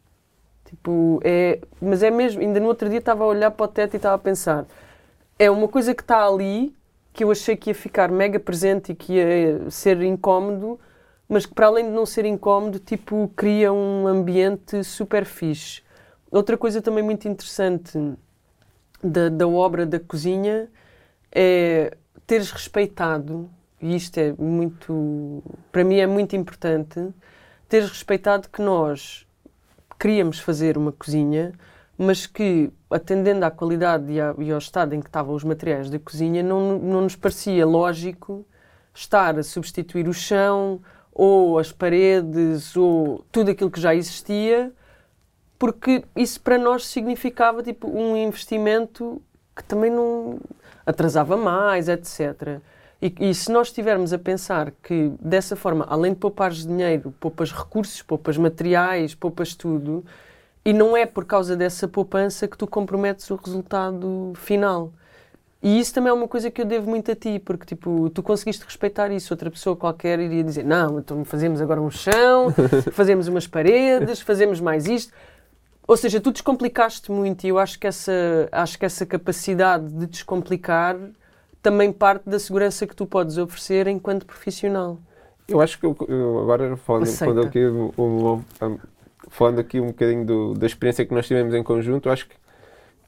Tipo, 0.64 1.20
é, 1.22 1.60
mas 1.80 2.02
é 2.02 2.10
mesmo, 2.10 2.40
ainda 2.40 2.58
no 2.58 2.66
outro 2.66 2.88
dia 2.88 2.98
estava 2.98 3.22
a 3.22 3.26
olhar 3.26 3.52
para 3.52 3.64
o 3.64 3.68
teto 3.68 3.94
e 3.94 3.96
estava 3.98 4.16
a 4.16 4.18
pensar, 4.18 4.66
é 5.38 5.48
uma 5.48 5.68
coisa 5.68 5.94
que 5.94 6.02
está 6.02 6.26
ali, 6.26 6.74
que 7.12 7.22
eu 7.22 7.30
achei 7.30 7.56
que 7.56 7.70
ia 7.70 7.74
ficar 7.74 8.10
mega 8.10 8.40
presente 8.40 8.90
e 8.90 8.94
que 8.94 9.14
ia 9.14 9.70
ser 9.70 10.02
incómodo, 10.02 10.80
mas 11.28 11.46
que 11.46 11.54
para 11.54 11.66
além 11.66 11.84
de 11.86 11.92
não 11.92 12.04
ser 12.04 12.24
incómodo, 12.24 12.80
tipo, 12.80 13.30
cria 13.36 13.72
um 13.72 14.08
ambiente 14.08 14.82
super 14.82 15.24
fixe. 15.24 15.82
Outra 16.30 16.56
coisa 16.56 16.82
também 16.82 17.04
muito 17.04 17.28
interessante 17.28 17.96
da, 19.02 19.28
da 19.28 19.46
obra 19.46 19.86
da 19.86 20.00
cozinha 20.00 20.68
é 21.30 21.96
teres 22.26 22.50
respeitado, 22.50 23.50
e 23.80 23.96
isto 23.96 24.18
é 24.18 24.32
muito, 24.32 25.42
para 25.70 25.84
mim 25.84 25.96
é 25.96 26.06
muito 26.06 26.36
importante, 26.36 27.08
teres 27.68 27.88
respeitado 27.88 28.48
que 28.48 28.62
nós 28.62 29.26
queríamos 29.98 30.38
fazer 30.38 30.76
uma 30.76 30.92
cozinha, 30.92 31.52
mas 31.96 32.26
que, 32.26 32.70
atendendo 32.90 33.44
à 33.44 33.50
qualidade 33.50 34.10
e, 34.12 34.20
à, 34.20 34.34
e 34.38 34.50
ao 34.50 34.58
estado 34.58 34.94
em 34.94 35.00
que 35.00 35.08
estavam 35.08 35.34
os 35.34 35.44
materiais 35.44 35.88
da 35.90 35.98
cozinha, 35.98 36.42
não, 36.42 36.78
não 36.78 37.02
nos 37.02 37.16
parecia 37.16 37.66
lógico 37.66 38.44
estar 38.94 39.38
a 39.38 39.42
substituir 39.42 40.08
o 40.08 40.12
chão 40.12 40.80
ou 41.12 41.58
as 41.58 41.70
paredes 41.70 42.76
ou 42.76 43.24
tudo 43.30 43.50
aquilo 43.50 43.70
que 43.70 43.80
já 43.80 43.94
existia, 43.94 44.72
porque 45.58 46.04
isso 46.16 46.40
para 46.40 46.58
nós 46.58 46.86
significava 46.86 47.62
tipo 47.62 47.88
um 47.88 48.16
investimento 48.16 49.22
que 49.54 49.62
também 49.62 49.90
não 49.90 50.40
atrasava 50.84 51.36
mais, 51.36 51.88
etc. 51.88 52.60
E, 53.00 53.12
e, 53.18 53.34
se 53.34 53.50
nós 53.50 53.68
estivermos 53.68 54.12
a 54.12 54.18
pensar 54.18 54.72
que 54.82 55.12
dessa 55.20 55.56
forma, 55.56 55.84
além 55.88 56.12
de 56.12 56.20
poupares 56.20 56.64
dinheiro, 56.64 57.12
poupas 57.18 57.52
recursos, 57.52 58.00
poupas 58.00 58.38
materiais, 58.38 59.12
poupas 59.12 59.54
tudo, 59.54 60.04
e 60.64 60.72
não 60.72 60.96
é 60.96 61.04
por 61.04 61.24
causa 61.24 61.56
dessa 61.56 61.88
poupança 61.88 62.46
que 62.46 62.56
tu 62.56 62.66
comprometes 62.66 63.28
o 63.28 63.34
resultado 63.34 64.32
final. 64.36 64.92
E 65.60 65.78
isso 65.78 65.94
também 65.94 66.10
é 66.10 66.12
uma 66.12 66.26
coisa 66.26 66.50
que 66.50 66.60
eu 66.60 66.64
devo 66.64 66.90
muito 66.90 67.10
a 67.10 67.14
ti, 67.14 67.40
porque 67.44 67.64
tipo, 67.66 68.10
tu 68.10 68.22
conseguiste 68.22 68.64
respeitar 68.64 69.10
isso. 69.12 69.32
Outra 69.32 69.50
pessoa 69.50 69.76
qualquer 69.76 70.18
iria 70.18 70.42
dizer: 70.42 70.64
Não, 70.64 70.98
então 70.98 71.24
fazemos 71.24 71.60
agora 71.60 71.80
um 71.80 71.90
chão, 71.90 72.52
fazemos 72.92 73.28
umas 73.28 73.46
paredes, 73.46 74.20
fazemos 74.20 74.60
mais 74.60 74.86
isto. 74.86 75.12
Ou 75.86 75.96
seja, 75.96 76.20
tu 76.20 76.30
descomplicaste 76.30 77.10
muito 77.10 77.44
e 77.44 77.48
eu 77.48 77.58
acho 77.58 77.78
que 77.78 77.86
essa, 77.86 78.48
acho 78.52 78.78
que 78.78 78.84
essa 78.84 79.04
capacidade 79.04 79.88
de 79.88 80.06
descomplicar 80.06 80.96
também 81.62 81.92
parte 81.92 82.28
da 82.28 82.38
segurança 82.38 82.86
que 82.86 82.94
tu 82.94 83.06
podes 83.06 83.38
oferecer 83.38 83.86
enquanto 83.86 84.26
profissional. 84.26 84.98
Eu 85.48 85.60
acho 85.60 85.78
que 85.78 85.84
eu, 85.84 85.96
eu 86.08 86.38
agora 86.40 86.76
falando, 86.76 87.06
falando, 87.06 87.46
aqui, 87.46 87.60
falando 89.28 89.58
aqui 89.58 89.80
um 89.80 89.88
bocadinho 89.88 90.24
do, 90.24 90.54
da 90.54 90.66
experiência 90.66 91.04
que 91.04 91.12
nós 91.12 91.26
tivemos 91.26 91.54
em 91.54 91.62
conjunto, 91.62 92.08
acho 92.08 92.28
que 92.28 92.36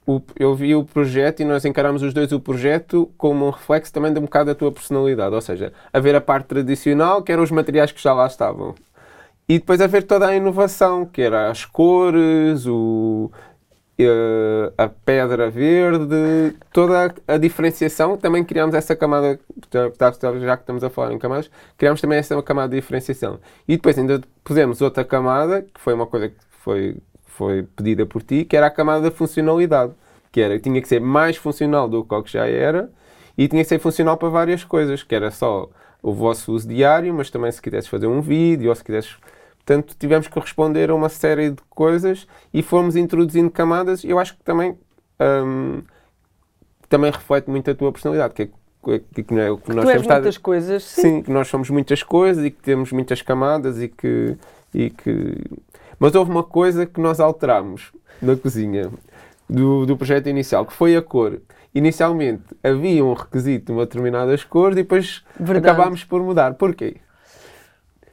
o, 0.07 0.21
eu 0.39 0.55
vi 0.55 0.75
o 0.75 0.85
projeto 0.85 1.41
e 1.41 1.45
nós 1.45 1.65
encaramos 1.65 2.03
os 2.03 2.13
dois 2.13 2.31
o 2.33 2.41
projeto 2.41 3.11
como 3.17 3.47
um 3.47 3.51
reflexo 3.51 3.93
também 3.93 4.13
de 4.13 4.19
um 4.19 4.23
bocado 4.23 4.47
da 4.47 4.55
tua 4.55 4.71
personalidade. 4.71 5.35
Ou 5.35 5.41
seja, 5.41 5.73
haver 5.93 6.15
a 6.15 6.21
parte 6.21 6.47
tradicional, 6.47 7.23
que 7.23 7.33
eram 7.33 7.43
os 7.43 7.51
materiais 7.51 7.91
que 7.91 8.03
já 8.03 8.13
lá 8.13 8.27
estavam. 8.27 8.75
E 9.49 9.59
depois 9.59 9.81
haver 9.81 10.05
toda 10.05 10.27
a 10.27 10.37
inovação, 10.37 11.05
que 11.05 11.21
era 11.23 11.51
as 11.51 11.65
cores, 11.65 12.67
o, 12.67 13.31
eh, 13.99 14.73
a 14.79 14.89
pedra 14.89 15.51
verde, 15.51 16.57
toda 16.73 17.15
a 17.29 17.37
diferenciação. 17.37 18.17
Também 18.17 18.43
criámos 18.45 18.75
essa 18.75 18.97
camada, 18.97 19.39
já 20.41 20.57
que 20.57 20.63
estamos 20.63 20.83
a 20.83 20.91
falar 20.91 21.13
em 21.13 21.19
camadas, 21.19 21.51
criámos 21.77 22.01
também 22.01 22.19
essa 22.19 22.41
camada 22.43 22.71
de 22.71 22.81
diferenciação. 22.81 23.39
E 23.69 23.77
depois 23.77 23.99
ainda 23.99 24.21
pusemos 24.43 24.81
outra 24.81 25.05
camada, 25.05 25.63
que 25.63 25.81
foi 25.81 25.95
uma 25.95 26.07
coisa 26.07 26.29
que 26.31 26.37
foi 26.61 26.97
foi 27.35 27.65
pedida 27.65 28.07
por 28.07 28.23
ti, 28.23 28.45
que 28.45 28.57
era 28.57 28.67
a 28.67 28.71
camada 28.71 29.03
da 29.03 29.11
funcionalidade, 29.11 29.93
que 30.31 30.41
era 30.41 30.59
tinha 30.59 30.81
que 30.81 30.89
ser 30.89 31.01
mais 31.01 31.37
funcional 31.37 31.89
do 31.89 32.05
que 32.05 32.15
o 32.15 32.23
que 32.23 32.33
já 32.33 32.47
era 32.47 32.91
e 33.37 33.49
tinha 33.49 33.63
que 33.63 33.69
ser 33.69 33.81
funcional 33.81 34.17
para 34.17 34.29
várias 34.29 34.63
coisas, 34.63 35.03
que 35.03 35.15
era 35.15 35.31
só 35.31 35.69
o 36.03 36.13
vosso 36.13 36.53
uso 36.53 36.69
diário, 36.69 37.13
mas 37.13 37.31
também 37.31 37.51
se 37.51 37.61
quisesses 37.61 37.89
fazer 37.91 38.07
um 38.07 38.21
vídeo 38.21 38.69
ou 38.69 38.75
se 38.75 38.85
quisesses 38.85 39.17
Portanto, 39.65 39.97
tivemos 39.99 40.29
que 40.29 40.39
responder 40.39 40.91
a 40.91 40.95
uma 40.95 41.09
série 41.09 41.51
de 41.51 41.63
coisas 41.71 42.27
e 42.53 42.63
fomos 42.63 42.97
introduzindo 42.97 43.51
camadas. 43.51 44.05
Eu 44.05 44.19
acho 44.19 44.37
que 44.37 44.43
também, 44.45 44.79
hum, 45.21 45.83
também 46.89 47.11
reflete 47.11 47.49
muito 47.49 47.71
a 47.71 47.75
tua 47.75 47.91
personalidade, 47.91 48.35
que 48.35 48.43
é 48.43 48.47
que, 48.47 48.99
que, 48.99 49.21
é, 49.21 49.57
que 49.57 49.75
nós 49.75 49.87
temos 49.87 50.07
muitas 50.07 50.37
coisas. 50.37 50.83
Sim. 50.85 51.03
sim. 51.03 51.23
que 51.23 51.31
nós 51.31 51.49
somos 51.49 51.71
muitas 51.71 52.03
coisas 52.03 52.45
e 52.45 52.51
que 52.51 52.63
temos 52.63 52.93
muitas 52.93 53.23
camadas 53.23 53.81
e 53.81 53.89
que, 53.89 54.37
e 54.75 54.91
que 54.91 55.39
mas 55.99 56.15
houve 56.15 56.31
uma 56.31 56.43
coisa 56.43 56.85
que 56.85 57.01
nós 57.01 57.21
alterámos 57.21 57.93
na 58.21 58.37
cozinha 58.37 58.91
do, 59.49 59.87
do 59.87 59.97
projeto 59.97 60.29
inicial, 60.29 60.67
que 60.67 60.73
foi 60.73 60.97
a 60.97 61.03
cor. 61.03 61.41
Inicialmente 61.75 62.43
havia 62.63 63.05
um 63.05 63.15
requisito 63.15 63.67
de 63.67 63.73
uma 63.73 63.87
determinadas 63.87 64.45
cores 64.45 64.77
e 64.77 64.83
depois 64.83 65.25
Verdade. 65.39 65.71
acabámos 65.71 66.05
por 66.05 66.23
mudar. 66.23 66.55
Porquê? 66.55 66.97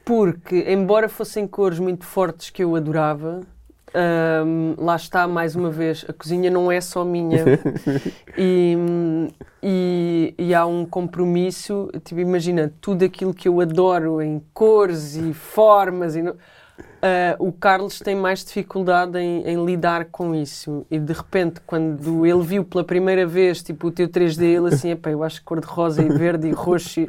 Porque, 0.04 0.64
embora 0.68 1.08
fossem 1.08 1.46
cores 1.46 1.78
muito 1.78 2.04
fortes 2.04 2.50
que 2.50 2.64
eu 2.64 2.74
adorava, 2.74 3.40
um, 3.94 4.74
lá 4.78 4.96
está, 4.96 5.28
mais 5.28 5.54
uma 5.54 5.70
vez, 5.70 6.04
a 6.08 6.12
cozinha 6.12 6.50
não 6.50 6.72
é 6.72 6.80
só 6.80 7.04
minha. 7.04 7.44
e, 8.36 8.76
e, 9.62 10.34
e, 10.38 10.54
há 10.54 10.64
um 10.66 10.84
compromisso, 10.84 11.90
tipo, 12.04 12.20
imagina, 12.20 12.72
tudo 12.80 13.04
aquilo 13.04 13.34
que 13.34 13.46
eu 13.46 13.60
adoro 13.60 14.22
em 14.22 14.42
cores 14.54 15.16
e 15.16 15.32
formas. 15.34 16.16
E 16.16 16.22
Uh, 16.78 17.48
o 17.48 17.52
Carlos 17.52 17.98
tem 17.98 18.14
mais 18.14 18.44
dificuldade 18.44 19.18
em, 19.18 19.42
em, 19.42 19.64
lidar 19.64 20.04
com 20.04 20.32
isso. 20.32 20.86
E 20.88 21.00
de 21.00 21.12
repente, 21.12 21.60
quando 21.66 22.24
ele 22.24 22.42
viu 22.42 22.64
pela 22.64 22.84
primeira 22.84 23.26
vez 23.26 23.60
tipo, 23.60 23.88
o 23.88 23.90
teu 23.90 24.08
3D, 24.08 24.42
ele 24.44 24.68
assim, 24.68 24.90
epá, 24.90 25.10
eu 25.10 25.24
acho 25.24 25.40
que 25.40 25.44
cor 25.44 25.60
de 25.60 25.66
rosa 25.66 26.00
e 26.00 26.08
verde 26.08 26.46
e 26.46 26.52
roxo, 26.52 27.06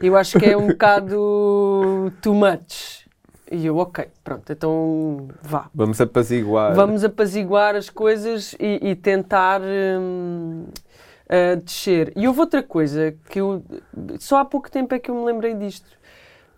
eu 0.00 0.16
acho 0.16 0.38
que 0.38 0.46
é 0.46 0.56
um 0.56 0.68
bocado 0.68 2.12
too 2.22 2.34
much. 2.34 3.02
E 3.50 3.66
eu, 3.66 3.76
ok, 3.78 4.06
pronto, 4.22 4.50
então 4.52 5.28
vá. 5.42 5.68
Vamos 5.74 6.00
apaziguar. 6.00 6.72
Vamos 6.74 7.02
apaziguar 7.02 7.74
as 7.74 7.90
coisas 7.90 8.54
e, 8.60 8.90
e 8.90 8.94
tentar 8.94 9.60
hum, 9.60 10.66
uh, 11.26 11.56
descer. 11.60 12.12
E 12.16 12.28
houve 12.28 12.40
outra 12.40 12.62
coisa 12.62 13.12
que 13.28 13.40
eu. 13.40 13.62
Só 14.20 14.38
há 14.38 14.44
pouco 14.44 14.70
tempo 14.70 14.94
é 14.94 15.00
que 15.00 15.10
eu 15.10 15.16
me 15.16 15.24
lembrei 15.24 15.52
disto 15.52 16.00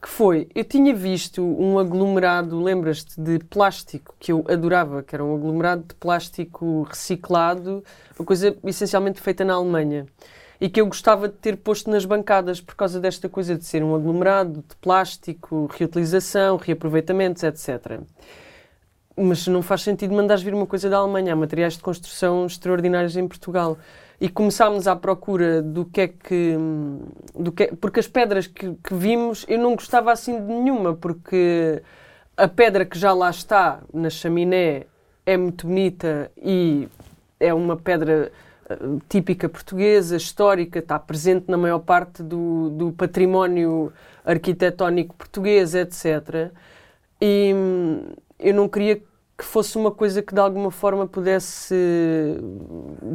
que 0.05 0.11
foi, 0.11 0.47
eu 0.55 0.63
tinha 0.65 0.95
visto 0.95 1.43
um 1.43 1.79
aglomerado, 1.79 2.63
lembras-te, 2.63 3.19
de 3.19 3.39
plástico, 3.39 4.15
que 4.21 4.31
eu 4.31 4.45
adorava, 4.51 5.03
que 5.03 5.17
era 5.17 5.25
um 5.25 5.35
aglomerado 5.35 5.83
de 5.89 5.95
plástico 5.95 6.83
reciclado, 6.83 7.83
uma 8.19 8.27
coisa 8.27 8.55
essencialmente 8.65 9.19
feita 9.19 9.47
na 9.47 9.55
Alemanha. 9.55 10.05
E 10.61 10.69
que 10.69 10.79
eu 10.79 10.85
gostava 10.85 11.27
de 11.27 11.37
ter 11.37 11.57
posto 11.57 11.91
nas 11.91 12.05
bancadas 12.05 12.61
por 12.61 12.75
causa 12.75 13.01
desta 13.01 13.31
coisa 13.31 13.57
de 13.57 13.65
ser 13.65 13.83
um 13.83 13.95
aglomerado 13.95 14.63
de 14.69 14.77
plástico, 14.77 15.71
reutilização, 15.75 16.59
reaproveitamentos, 16.59 17.43
etc. 17.43 18.03
Mas 19.17 19.47
não 19.47 19.63
faz 19.63 19.81
sentido 19.81 20.15
mandares 20.15 20.43
vir 20.43 20.53
uma 20.53 20.67
coisa 20.67 20.91
da 20.91 20.99
Alemanha. 20.99 21.33
Há 21.33 21.37
materiais 21.37 21.79
de 21.79 21.83
construção 21.83 22.45
extraordinários 22.45 23.17
em 23.17 23.27
Portugal 23.27 23.79
e 24.21 24.29
começámos 24.29 24.87
à 24.87 24.95
procura 24.95 25.61
do 25.61 25.85
que 25.85 26.01
é 26.01 26.09
que. 26.09 26.57
Do 27.35 27.53
que, 27.53 27.69
porque 27.77 28.01
as 28.01 28.09
pedras 28.09 28.47
que, 28.47 28.75
que 28.75 28.95
vimos 28.95 29.45
eu 29.49 29.59
não 29.59 29.75
gostava 29.75 30.13
assim 30.13 30.41
de 30.41 30.47
nenhuma, 30.47 30.95
porque 30.95 31.83
a 32.37 32.49
pedra 32.49 32.85
que 32.85 32.99
já 32.99 33.13
lá 33.13 33.31
está 33.31 33.81
na 33.93 34.11
chaminé 34.11 34.87
é 35.27 35.37
muito 35.37 35.67
bonita 35.67 36.31
e 36.37 36.89
é 37.41 37.53
uma 37.53 37.77
pedra 37.77 38.31
uh, 38.71 39.01
típica 39.09 39.49
portuguesa, 39.49 40.17
histórica, 40.17 40.79
está 40.79 40.99
presente 40.99 41.47
na 41.49 41.57
maior 41.57 41.81
parte 41.81 42.23
do, 42.23 42.71
do 42.71 42.93
património 42.93 43.93
arquitetónico 44.25 45.15
português, 45.15 45.75
etc. 45.75 46.51
E 47.21 47.53
hum, 47.55 48.13
eu 48.39 48.55
não 48.55 48.69
queria 48.69 49.01
que 49.37 49.45
fosse 49.45 49.77
uma 49.77 49.91
coisa 49.91 50.23
que 50.23 50.33
de 50.33 50.41
alguma 50.41 50.71
forma 50.71 51.07
pudesse 51.07 51.75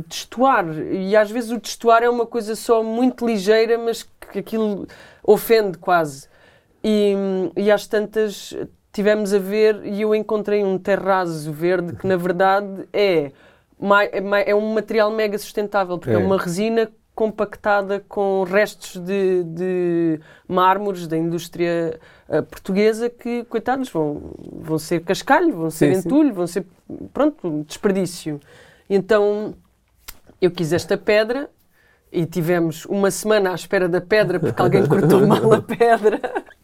destoar. 0.08 0.66
E 0.92 1.16
às 1.16 1.32
vezes 1.32 1.52
o 1.52 1.60
destoar 1.60 2.04
é 2.04 2.10
uma 2.10 2.26
coisa 2.26 2.56
só 2.56 2.84
muito 2.84 3.26
ligeira, 3.26 3.78
mas 3.78 4.04
que 4.04 4.40
aquilo 4.40 4.88
ofende 5.24 5.78
quase. 5.78 6.28
E, 6.84 7.14
e 7.56 7.72
às 7.72 7.88
tantas 7.88 8.54
tivemos 8.92 9.34
a 9.34 9.40
ver 9.40 9.86
e 9.86 10.02
eu 10.02 10.14
encontrei 10.14 10.64
um 10.64 10.78
terraço 10.78 11.52
verde 11.52 11.96
que 11.96 12.08
na 12.08 12.16
verdade 12.18 12.88
é, 12.92 13.32
é, 13.82 14.52
é 14.52 14.56
um 14.56 14.74
material 14.74 15.12
mega 15.12 15.38
sustentável, 15.38 15.98
porque 15.98 16.12
é, 16.12 16.16
é 16.16 16.18
uma 16.18 16.38
resina 16.38 16.90
compactada 17.16 18.04
com 18.08 18.44
restos 18.44 18.96
de, 19.02 19.44
de 19.44 20.20
mármores 20.48 21.06
da 21.06 21.18
indústria 21.18 22.00
portuguesa 22.50 23.10
que, 23.10 23.44
coitados, 23.46 23.90
vão, 23.90 24.34
vão 24.38 24.78
ser 24.78 25.02
cascalho, 25.02 25.54
vão 25.54 25.70
ser 25.70 25.94
sim, 25.94 26.00
entulho, 26.00 26.30
sim. 26.30 26.34
vão 26.36 26.48
ser, 26.48 26.66
pronto, 27.14 27.66
desperdício. 27.68 28.40
Então, 28.90 29.56
eu 30.42 30.52
quis 30.52 30.72
esta 30.72 30.98
pedra 30.98 31.50
e 32.12 32.26
tivemos 32.26 32.86
uma 32.86 33.12
semana 33.12 33.52
à 33.52 33.56
espera 33.56 33.90
da 33.90 34.02
pedra 34.02 34.40
porque 34.40 34.62
alguém 34.62 34.86
cortou 34.88 35.26
mal 35.26 35.54
a 35.54 35.62
pedra. 35.62 36.20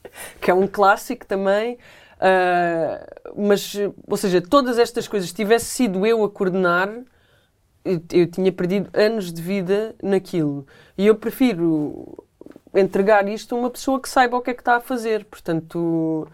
que 0.40 0.52
é 0.52 0.54
um 0.54 0.68
clássico 0.68 1.26
também. 1.26 1.78
Uh, 2.16 3.42
mas, 3.48 3.76
ou 4.08 4.18
seja, 4.18 4.42
todas 4.42 4.78
estas 4.78 5.08
coisas, 5.08 5.32
tivesse 5.34 5.66
sido 5.66 6.06
eu 6.06 6.24
a 6.24 6.30
coordenar, 6.30 6.90
eu, 7.84 8.02
eu 8.12 8.28
tinha 8.28 8.52
perdido 8.52 8.90
anos 8.94 9.32
de 9.32 9.42
vida 9.42 9.96
naquilo. 10.02 10.66
E 10.98 11.06
eu 11.06 11.16
prefiro 11.16 12.25
entregar 12.76 13.28
isto 13.28 13.56
a 13.56 13.60
uma 13.60 13.70
pessoa 13.70 14.00
que 14.00 14.10
saiba 14.10 14.38
o 14.38 14.42
que 14.42 14.52
é 14.52 14.54
que 14.54 14.62
está 14.62 14.76
a 14.76 14.82
fazer. 14.82 15.26
Portanto, 15.26 16.28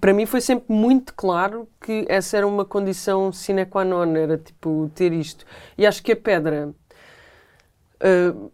para 0.00 0.12
mim 0.12 0.26
foi 0.26 0.40
sempre 0.40 0.72
muito 0.72 1.14
claro 1.14 1.68
que 1.80 2.04
essa 2.08 2.36
era 2.36 2.46
uma 2.46 2.64
condição 2.64 3.32
sine 3.32 3.64
qua 3.64 3.84
non, 3.84 4.16
era 4.16 4.36
tipo 4.36 4.90
ter 4.94 5.12
isto. 5.12 5.44
E 5.78 5.86
acho 5.86 6.02
que 6.02 6.12
a 6.12 6.16
pedra 6.16 6.70
uh, 8.02 8.50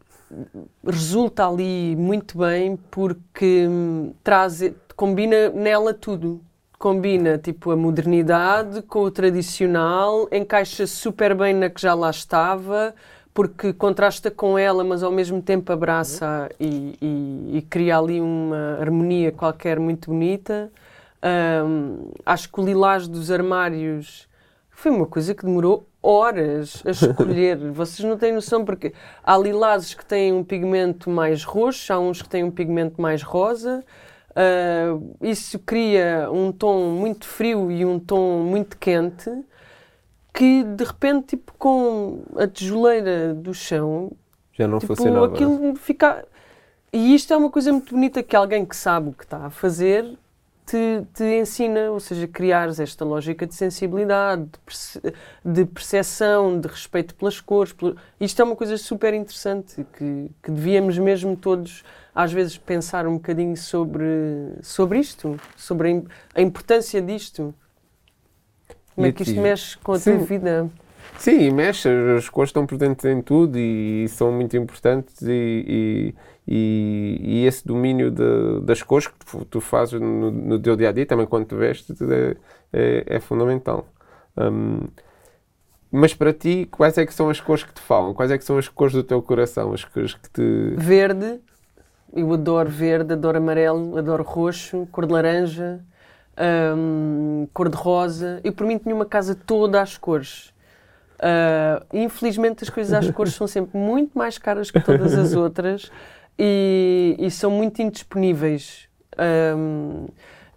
resulta 0.85 1.47
ali 1.47 1.97
muito 1.97 2.39
bem 2.39 2.77
porque 2.91 3.67
hum, 3.69 4.15
traz, 4.23 4.61
combina 4.95 5.51
nela 5.51 5.95
tudo. 5.95 6.41
Combina 6.79 7.39
tipo 7.39 7.71
a 7.71 7.77
modernidade 7.77 8.83
com 8.83 9.01
o 9.01 9.11
tradicional, 9.11 10.29
encaixa 10.31 10.87
super 10.87 11.35
bem 11.35 11.55
na 11.55 11.71
que 11.71 11.81
já 11.81 11.95
lá 11.95 12.11
estava, 12.11 12.95
porque 13.37 13.75
contrasta 13.75 14.31
com 14.31 14.59
ela, 14.59 14.83
mas 14.83 15.03
ao 15.03 15.13
mesmo 15.13 15.43
tempo 15.43 15.71
abraça 15.71 16.49
e, 16.59 16.97
e, 17.03 17.59
e 17.59 17.63
cria 17.69 17.99
ali 17.99 18.19
uma 18.19 18.79
harmonia 18.81 19.31
qualquer 19.31 19.79
muito 19.79 20.11
bonita. 20.11 20.73
Um, 21.23 22.13
acho 22.25 22.51
que 22.51 22.59
o 22.59 22.65
lilás 22.65 23.07
dos 23.07 23.31
armários 23.31 24.27
foi 24.71 24.91
uma 24.91 25.05
coisa 25.05 25.35
que 25.35 25.45
demorou 25.45 25.87
horas 26.03 26.83
a 26.87 26.91
escolher. 26.93 27.59
Vocês 27.73 28.09
não 28.09 28.17
têm 28.17 28.33
noção, 28.33 28.65
porque 28.65 28.95
há 29.23 29.37
lilazes 29.37 29.93
que 29.93 30.07
têm 30.07 30.33
um 30.33 30.43
pigmento 30.43 31.11
mais 31.11 31.45
roxo, 31.45 31.93
há 31.93 31.99
uns 31.99 32.23
que 32.23 32.31
têm 32.31 32.43
um 32.43 32.51
pigmento 32.51 33.03
mais 33.03 33.23
rosa. 33.23 33.85
Uh, 34.31 35.15
isso 35.21 35.59
cria 35.59 36.31
um 36.33 36.51
tom 36.51 36.89
muito 36.89 37.27
frio 37.27 37.71
e 37.71 37.85
um 37.85 37.99
tom 37.99 38.39
muito 38.45 38.79
quente 38.79 39.31
que 40.37 40.63
de 40.63 40.85
repente, 40.85 41.29
tipo, 41.29 41.55
com 41.59 42.23
a 42.37 42.47
tijoleira 42.47 43.33
do 43.33 43.55
chão, 43.55 44.13
já 44.53 44.69
não 44.69 44.79
tipo, 44.79 44.95
funcionava. 44.95 45.33
aquilo 45.33 45.75
fica. 45.77 46.27
E 46.93 47.15
isto 47.15 47.33
é 47.33 47.37
uma 47.37 47.49
coisa 47.49 47.73
muito 47.73 47.95
bonita 47.95 48.23
que 48.23 48.37
alguém 48.37 48.65
que 48.65 48.77
sabe 48.77 49.09
o 49.09 49.13
que 49.15 49.25
está 49.25 49.47
a 49.47 49.51
fazer 49.51 50.05
te, 50.67 51.03
te 51.15 51.25
ensina, 51.25 51.91
ou 51.91 51.99
seja, 51.99 52.29
criares 52.29 52.79
esta 52.79 53.03
lógica 53.03 53.47
de 53.47 53.55
sensibilidade, 53.55 54.45
de, 54.45 54.59
perce, 54.59 55.01
de 55.43 55.65
percepção, 55.65 56.61
de 56.61 56.69
respeito 56.69 57.15
pelas 57.15 57.41
cores. 57.41 57.75
Isto 58.21 58.43
é 58.43 58.45
uma 58.45 58.57
coisa 58.57 58.77
super 58.77 59.15
interessante 59.15 59.87
que, 59.97 60.31
que 60.43 60.51
devíamos 60.51 60.99
mesmo 60.99 61.35
todos 61.35 61.83
às 62.15 62.31
vezes 62.31 62.59
pensar 62.59 63.07
um 63.07 63.15
bocadinho 63.15 63.57
sobre, 63.57 64.05
sobre 64.61 64.99
isto, 64.99 65.41
sobre 65.57 66.05
a, 66.35 66.41
a 66.41 66.43
importância 66.43 67.01
disto. 67.01 67.55
Como 68.97 69.07
é 69.07 69.13
que 69.13 69.23
isto 69.23 69.39
mexe 69.41 69.77
com 69.79 69.93
a 69.93 69.99
Sim. 69.99 70.17
tua 70.17 70.27
vida? 70.27 70.71
Sim, 71.19 71.51
mexe, 71.51 71.89
as 72.17 72.29
cores 72.29 72.49
estão 72.49 72.67
presentes 72.67 73.05
em 73.05 73.21
tudo 73.21 73.59
e, 73.59 74.09
são 74.09 74.33
muito 74.33 74.57
importantes 74.57 75.23
e, 75.23 76.15
e, 76.49 77.21
e 77.23 77.47
esse 77.47 77.67
domínio 77.67 78.11
de, 78.11 78.61
das 78.63 78.83
cores 78.83 79.07
que 79.07 79.15
tu, 79.25 79.45
tu 79.45 79.61
fazes 79.61 80.01
no, 80.01 80.31
no, 80.31 80.59
teu 80.59 80.77
dia 80.77 80.89
a 80.89 80.93
dia, 80.93 81.07
também 81.07 81.27
quando 81.27 81.47
te 81.47 81.55
vestes, 81.55 82.01
é, 82.01 82.37
é, 82.73 83.05
é 83.07 83.21
fundamental. 83.21 83.87
Um, 84.37 84.81
mas 85.91 86.15
para 86.15 86.33
ti, 86.33 86.67
quais 86.71 86.99
é 86.99 87.07
que 87.07 87.15
são 87.15 87.31
as 87.31 87.41
cores 87.41 87.65
que 87.65 87.73
te 87.73 87.81
falam? 87.81 88.13
Quais 88.13 88.31
é 88.31 88.39
que 88.39 88.45
são 88.45 88.59
as 88.59 88.69
cores 88.69 88.95
do 88.95 89.03
teu 89.03 89.23
coração? 89.23 89.73
As 89.73 89.85
cores 89.85 90.15
que 90.15 90.31
te... 90.31 90.75
Verde, 90.77 91.41
eu 92.15 92.33
adoro 92.33 92.69
verde, 92.69 93.13
adoro 93.13 93.39
amarelo, 93.39 93.97
adoro 93.97 94.23
roxo, 94.23 94.87
cor 94.91 95.07
de 95.07 95.13
laranja, 95.13 95.81
um, 96.77 97.49
cor 97.53 97.69
de 97.69 97.77
rosa. 97.77 98.41
Eu, 98.45 98.53
por 98.53 98.67
mim, 98.67 98.79
tinha 98.79 98.95
uma 98.95 99.07
casa 99.07 99.35
toda 99.35 99.81
às 99.81 99.97
cores. 99.97 100.55
Uh, 101.17 101.85
infelizmente, 101.93 102.63
as 102.63 102.71
coisas 102.71 102.93
às 102.93 103.11
cores 103.11 103.35
são 103.35 103.47
sempre 103.47 103.79
muito 103.79 104.17
mais 104.17 104.37
caras 104.37 104.71
que 104.71 104.81
todas 104.81 105.15
as 105.17 105.33
outras 105.37 105.91
e, 106.39 107.17
e 107.19 107.31
são 107.31 107.51
muito 107.51 107.81
indisponíveis. 107.81 108.89
Um, 109.57 110.09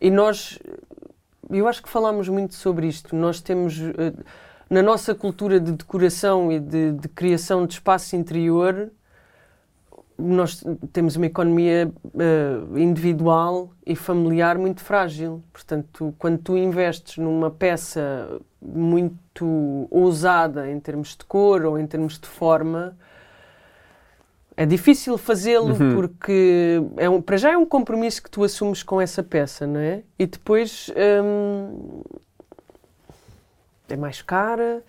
e 0.02 0.12
nós, 0.12 0.60
eu 1.50 1.68
acho 1.68 1.82
que 1.82 1.90
falámos 1.90 2.28
muito 2.28 2.56
sobre 2.56 2.88
isto. 2.88 3.16
Nós 3.16 3.40
temos, 3.40 3.80
uh, 3.80 4.24
na 4.70 4.82
nossa 4.82 5.16
cultura 5.16 5.60
de 5.60 5.72
decoração 5.72 6.52
e 6.52 6.60
de, 6.60 6.92
de 6.92 7.08
criação 7.08 7.66
de 7.66 7.76
espaço 7.76 8.16
interior, 8.16 8.92
nós 10.20 10.64
temos 10.92 11.16
uma 11.16 11.26
economia 11.26 11.92
uh, 12.06 12.78
individual 12.78 13.72
e 13.86 13.96
familiar 13.96 14.58
muito 14.58 14.82
frágil. 14.82 15.42
Portanto, 15.52 16.14
quando 16.20 16.38
tu 16.40 16.58
investes 16.58 17.18
numa 17.18 17.50
peça 17.50 18.40
muito 18.62 19.88
ousada 19.90 20.70
em 20.70 20.80
termos 20.80 21.16
de 21.16 21.24
cor 21.26 21.66
ou 21.66 21.80
em 21.80 21.88
termos 21.88 22.20
de 22.20 22.28
forma, 22.28 22.98
é 24.58 24.66
difícil 24.66 25.18
fazê-lo 25.18 25.74
uhum. 25.74 25.96
porque 25.96 26.82
é 26.98 27.10
um, 27.10 27.22
para 27.22 27.38
já 27.38 27.52
é 27.52 27.58
um 27.58 27.66
compromisso 27.66 28.22
que 28.22 28.30
tu 28.30 28.44
assumes 28.44 28.84
com 28.84 29.00
essa 29.00 29.24
peça, 29.24 29.66
não 29.66 29.80
é? 29.80 30.04
E 30.18 30.26
depois 30.26 30.92
hum, 31.24 32.02
é 33.88 33.96
mais 33.96 34.22
cara. 34.22 34.84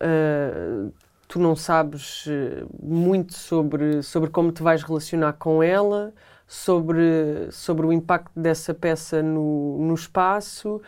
Uh, 0.00 0.90
tu 1.30 1.38
não 1.38 1.54
sabes 1.54 2.24
eh, 2.28 2.64
muito 2.82 3.34
sobre, 3.34 4.02
sobre 4.02 4.28
como 4.30 4.50
te 4.50 4.64
vais 4.64 4.82
relacionar 4.82 5.34
com 5.34 5.62
ela, 5.62 6.12
sobre, 6.44 7.46
sobre 7.52 7.86
o 7.86 7.92
impacto 7.92 8.32
dessa 8.34 8.74
peça 8.74 9.22
no, 9.22 9.78
no 9.78 9.94
espaço. 9.94 10.82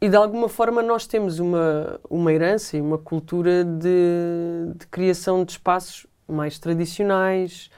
E 0.00 0.08
de 0.08 0.16
alguma 0.16 0.48
forma 0.48 0.82
nós 0.82 1.06
temos 1.06 1.38
uma, 1.38 2.00
uma 2.10 2.32
herança 2.32 2.76
e 2.76 2.80
uma 2.80 2.98
cultura 2.98 3.64
de, 3.64 4.74
de 4.74 4.86
criação 4.88 5.44
de 5.44 5.52
espaços 5.52 6.04
mais 6.26 6.58
tradicionais, 6.58 7.70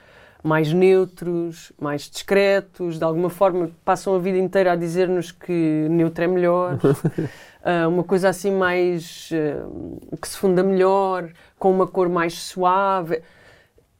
mais 0.43 0.71
neutros, 0.71 1.71
mais 1.79 2.09
discretos, 2.09 2.97
de 2.97 3.03
alguma 3.03 3.29
forma 3.29 3.71
passam 3.83 4.15
a 4.15 4.19
vida 4.19 4.37
inteira 4.37 4.71
a 4.71 4.75
dizer-nos 4.75 5.31
que 5.31 5.87
neutro 5.89 6.23
é 6.23 6.27
melhor. 6.27 6.75
uh, 6.75 7.89
uma 7.89 8.03
coisa 8.03 8.29
assim 8.29 8.51
mais 8.51 9.29
uh, 9.31 10.17
que 10.17 10.27
se 10.27 10.37
funda 10.37 10.63
melhor, 10.63 11.29
com 11.57 11.71
uma 11.71 11.85
cor 11.85 12.07
mais 12.07 12.35
suave. 12.35 13.21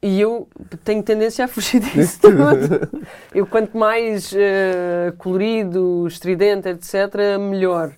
E 0.02 0.18
eu 0.18 0.48
tenho 0.82 1.02
tendência 1.02 1.44
a 1.44 1.48
fugir 1.48 1.80
disso 1.80 2.20
tudo. 2.22 2.88
eu, 3.34 3.46
quanto 3.46 3.76
mais 3.76 4.32
uh, 4.32 5.14
colorido, 5.18 6.06
estridente, 6.06 6.68
etc., 6.68 7.38
melhor. 7.38 7.92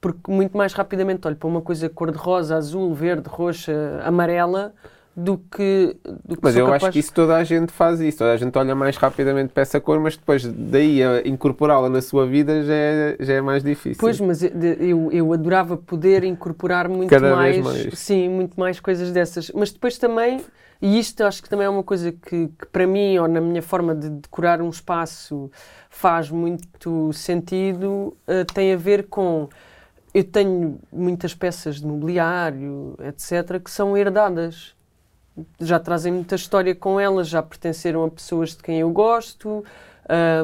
Porque 0.00 0.30
muito 0.30 0.56
mais 0.56 0.72
rapidamente 0.72 1.26
olho 1.26 1.36
para 1.36 1.48
uma 1.48 1.60
coisa 1.60 1.88
cor-de-rosa, 1.88 2.56
azul, 2.56 2.94
verde, 2.94 3.28
roxa, 3.28 4.00
amarela, 4.04 4.74
do 5.16 5.38
que. 5.38 5.96
Do 6.24 6.36
que 6.36 6.42
mas 6.42 6.56
eu 6.56 6.66
capaz... 6.66 6.84
acho 6.84 6.92
que 6.92 6.98
isso 6.98 7.12
toda 7.12 7.36
a 7.36 7.44
gente 7.44 7.72
faz 7.72 8.00
isso. 8.00 8.18
Toda 8.18 8.32
a 8.32 8.36
gente 8.36 8.56
olha 8.58 8.74
mais 8.74 8.96
rapidamente 8.96 9.52
para 9.52 9.62
essa 9.62 9.80
cor, 9.80 10.00
mas 10.00 10.16
depois 10.16 10.44
daí 10.44 11.02
a 11.02 11.26
incorporá-la 11.26 11.88
na 11.88 12.02
sua 12.02 12.26
vida 12.26 12.62
já 12.64 12.74
é, 12.74 13.16
já 13.20 13.34
é 13.34 13.40
mais 13.40 13.62
difícil. 13.62 14.00
Pois, 14.00 14.20
mas 14.20 14.42
eu, 14.42 15.12
eu 15.12 15.32
adorava 15.32 15.76
poder 15.76 16.24
incorporar 16.24 16.88
muito 16.88 17.10
Cada 17.10 17.34
mais, 17.34 17.62
mais, 17.62 17.98
Sim, 17.98 18.28
muito 18.28 18.58
mais 18.58 18.80
coisas 18.80 19.12
dessas. 19.12 19.50
Mas 19.54 19.70
depois 19.70 19.98
também, 19.98 20.40
e 20.82 20.98
isto 20.98 21.22
acho 21.22 21.42
que 21.42 21.48
também 21.48 21.66
é 21.66 21.70
uma 21.70 21.84
coisa 21.84 22.10
que, 22.10 22.48
que 22.48 22.66
para 22.72 22.86
mim, 22.86 23.16
ou 23.18 23.28
na 23.28 23.40
minha 23.40 23.62
forma 23.62 23.94
de 23.94 24.10
decorar 24.10 24.60
um 24.60 24.68
espaço, 24.68 25.50
faz 25.88 26.28
muito 26.28 27.12
sentido, 27.12 28.16
uh, 28.26 28.44
tem 28.52 28.72
a 28.72 28.76
ver 28.76 29.06
com. 29.06 29.48
Eu 30.12 30.22
tenho 30.22 30.78
muitas 30.92 31.34
peças 31.34 31.80
de 31.80 31.86
mobiliário, 31.86 32.94
etc., 33.00 33.60
que 33.60 33.68
são 33.68 33.96
herdadas 33.96 34.73
já 35.60 35.78
trazem 35.78 36.12
muita 36.12 36.34
história 36.34 36.74
com 36.74 36.98
elas, 36.98 37.28
já 37.28 37.42
pertenceram 37.42 38.04
a 38.04 38.10
pessoas 38.10 38.50
de 38.50 38.62
quem 38.62 38.80
eu 38.80 38.90
gosto, 38.90 39.64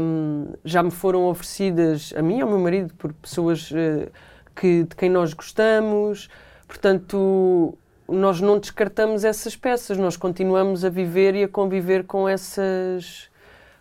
um, 0.00 0.52
já 0.64 0.82
me 0.82 0.90
foram 0.90 1.26
oferecidas 1.28 2.12
a 2.16 2.22
mim 2.22 2.38
e 2.38 2.40
ao 2.40 2.48
meu 2.48 2.58
marido 2.58 2.94
por 2.94 3.12
pessoas 3.12 3.70
uh, 3.70 4.10
que, 4.54 4.84
de 4.84 4.96
quem 4.96 5.10
nós 5.10 5.32
gostamos. 5.32 6.28
Portanto, 6.66 7.76
nós 8.08 8.40
não 8.40 8.58
descartamos 8.58 9.24
essas 9.24 9.54
peças, 9.54 9.96
nós 9.96 10.16
continuamos 10.16 10.84
a 10.84 10.88
viver 10.88 11.34
e 11.34 11.44
a 11.44 11.48
conviver 11.48 12.04
com 12.04 12.28
essas, 12.28 13.30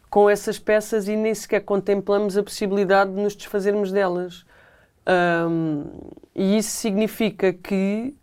com 0.10 0.30
essas 0.30 0.60
peças 0.60 1.07
e 1.07 1.16
nem 1.16 1.34
sequer 1.34 1.62
contemplamos 1.62 2.38
a 2.38 2.43
possibilidade 2.43 3.12
de 3.14 3.22
nos 3.22 3.36
desfazermos 3.36 3.91
delas. 3.91 4.45
Um, 5.07 5.86
e 6.36 6.57
isso 6.57 6.70
significa 6.70 7.51
que 7.51 8.16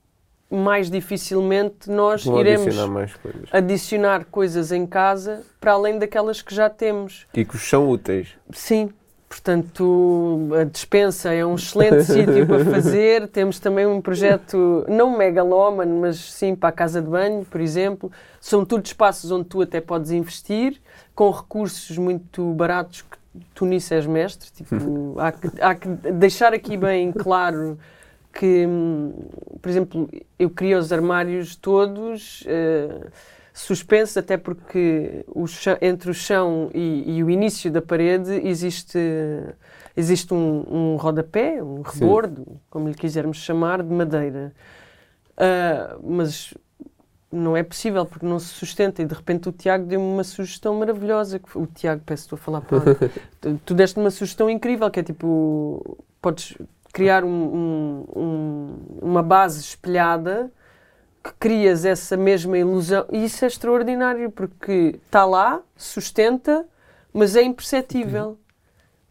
mais 0.50 0.90
dificilmente 0.90 1.90
nós 1.90 2.24
Vou 2.24 2.40
iremos 2.40 2.66
adicionar, 2.68 3.18
coisas. 3.20 3.48
adicionar 3.52 4.24
coisas 4.26 4.72
em 4.72 4.86
casa 4.86 5.42
para 5.60 5.72
além 5.72 5.98
daquelas 5.98 6.40
que 6.40 6.54
já 6.54 6.70
temos. 6.70 7.26
E 7.34 7.44
que 7.44 7.58
são 7.58 7.88
úteis. 7.88 8.28
Sim. 8.52 8.90
Portanto, 9.28 10.48
a 10.58 10.64
dispensa 10.64 11.32
é 11.32 11.44
um 11.44 11.56
excelente 11.56 12.04
sítio 12.06 12.46
para 12.46 12.64
fazer. 12.64 13.26
Temos 13.28 13.58
também 13.58 13.84
um 13.84 14.00
projeto, 14.00 14.84
não 14.88 15.16
megalómano, 15.18 16.00
mas 16.00 16.16
sim 16.16 16.54
para 16.54 16.68
a 16.68 16.72
casa 16.72 17.02
de 17.02 17.08
banho, 17.08 17.44
por 17.44 17.60
exemplo. 17.60 18.10
São 18.40 18.64
tudo 18.64 18.86
espaços 18.86 19.30
onde 19.32 19.46
tu 19.46 19.60
até 19.60 19.80
podes 19.80 20.12
investir, 20.12 20.80
com 21.14 21.28
recursos 21.30 21.98
muito 21.98 22.52
baratos 22.52 23.02
que 23.02 23.18
tu 23.52 23.66
nisso 23.66 23.92
és 23.92 24.06
mestre. 24.06 24.48
Tipo, 24.52 25.16
há, 25.18 25.32
que, 25.32 25.50
há 25.60 25.74
que 25.74 25.88
deixar 25.88 26.54
aqui 26.54 26.76
bem 26.76 27.10
claro 27.10 27.76
que, 28.38 28.66
por 29.62 29.68
exemplo, 29.68 30.08
eu 30.38 30.50
criei 30.50 30.74
os 30.74 30.92
armários 30.92 31.56
todos 31.56 32.42
uh, 32.42 33.10
suspensos, 33.52 34.16
até 34.16 34.36
porque 34.36 35.24
o 35.28 35.46
chão, 35.46 35.78
entre 35.80 36.10
o 36.10 36.14
chão 36.14 36.70
e, 36.74 37.16
e, 37.16 37.24
o 37.24 37.30
início 37.30 37.70
da 37.70 37.80
parede 37.80 38.32
existe, 38.46 38.98
existe 39.96 40.34
um, 40.34 40.64
um 40.68 40.96
rodapé, 40.96 41.62
um 41.62 41.80
rebordo, 41.80 42.44
Sim. 42.46 42.60
como 42.68 42.88
lhe 42.88 42.94
quisermos 42.94 43.38
chamar, 43.38 43.82
de 43.82 43.92
madeira. 43.92 44.52
Uh, 45.32 46.00
mas 46.02 46.54
não 47.32 47.56
é 47.56 47.62
possível 47.62 48.04
porque 48.04 48.26
não 48.26 48.38
se 48.38 48.48
sustenta. 48.48 49.00
E 49.00 49.06
de 49.06 49.14
repente 49.14 49.48
o 49.48 49.52
Tiago 49.52 49.86
deu-me 49.86 50.06
uma 50.06 50.24
sugestão 50.24 50.74
maravilhosa. 50.78 51.40
O 51.54 51.66
Tiago, 51.66 52.02
peço 52.04 52.24
estou 52.24 52.36
a 52.36 52.40
falar 52.40 52.60
para 52.60 52.80
tu, 53.40 53.60
tu 53.64 53.74
deste 53.74 53.98
uma 53.98 54.10
sugestão 54.10 54.50
incrível 54.50 54.90
que 54.90 55.00
é 55.00 55.02
tipo: 55.02 55.98
podes 56.20 56.56
criar 56.96 57.24
um, 57.24 57.28
um, 57.28 58.04
um, 58.16 58.76
uma 59.02 59.22
base 59.22 59.60
espelhada 59.60 60.50
que 61.22 61.30
crias 61.38 61.84
essa 61.84 62.16
mesma 62.16 62.56
ilusão. 62.56 63.04
E 63.12 63.22
isso 63.22 63.44
é 63.44 63.48
extraordinário 63.48 64.30
porque 64.30 64.98
está 65.04 65.26
lá, 65.26 65.60
sustenta, 65.76 66.64
mas 67.12 67.36
é 67.36 67.42
imperceptível. 67.42 68.38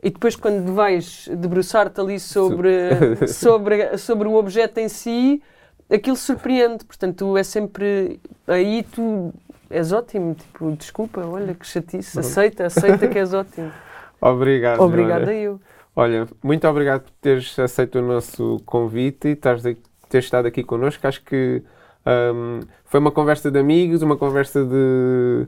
E 0.02 0.10
depois, 0.10 0.36
quando 0.36 0.74
vais 0.74 1.28
debruçar-te 1.28 2.02
ali 2.02 2.20
sobre, 2.20 3.28
sobre, 3.28 3.96
sobre 4.02 4.28
o 4.28 4.34
objeto 4.34 4.80
em 4.80 4.90
si, 4.90 5.44
aquilo 5.88 6.16
surpreende, 6.16 6.84
portanto, 6.86 7.38
é 7.38 7.44
sempre. 7.44 8.20
Aí 8.48 8.82
tu 8.82 9.32
és 9.70 9.92
ótimo, 9.92 10.34
tipo, 10.34 10.72
desculpa, 10.72 11.24
olha 11.24 11.54
que 11.54 11.68
chatice, 11.68 12.20
aceita, 12.20 12.66
aceita 12.66 13.08
que 13.08 13.20
és 13.20 13.32
ótimo. 13.32 13.72
Obrigado. 14.20 14.82
Obrigada 14.82 15.32
eu. 15.32 15.62
Olha, 15.96 16.28
muito 16.44 16.68
obrigado 16.68 17.04
por 17.04 17.12
teres 17.22 17.58
aceito 17.58 18.00
o 18.00 18.02
nosso 18.02 18.62
convite 18.66 19.30
e 19.30 19.36
teres, 19.36 19.64
teres 20.10 20.26
estado 20.26 20.48
aqui 20.48 20.62
connosco. 20.64 21.08
Acho 21.08 21.24
que 21.24 21.64
um, 22.06 22.60
foi 22.84 23.00
uma 23.00 23.12
conversa 23.12 23.50
de 23.50 23.58
amigos, 23.58 24.02
uma 24.02 24.18
conversa 24.18 24.66
de, 24.66 25.48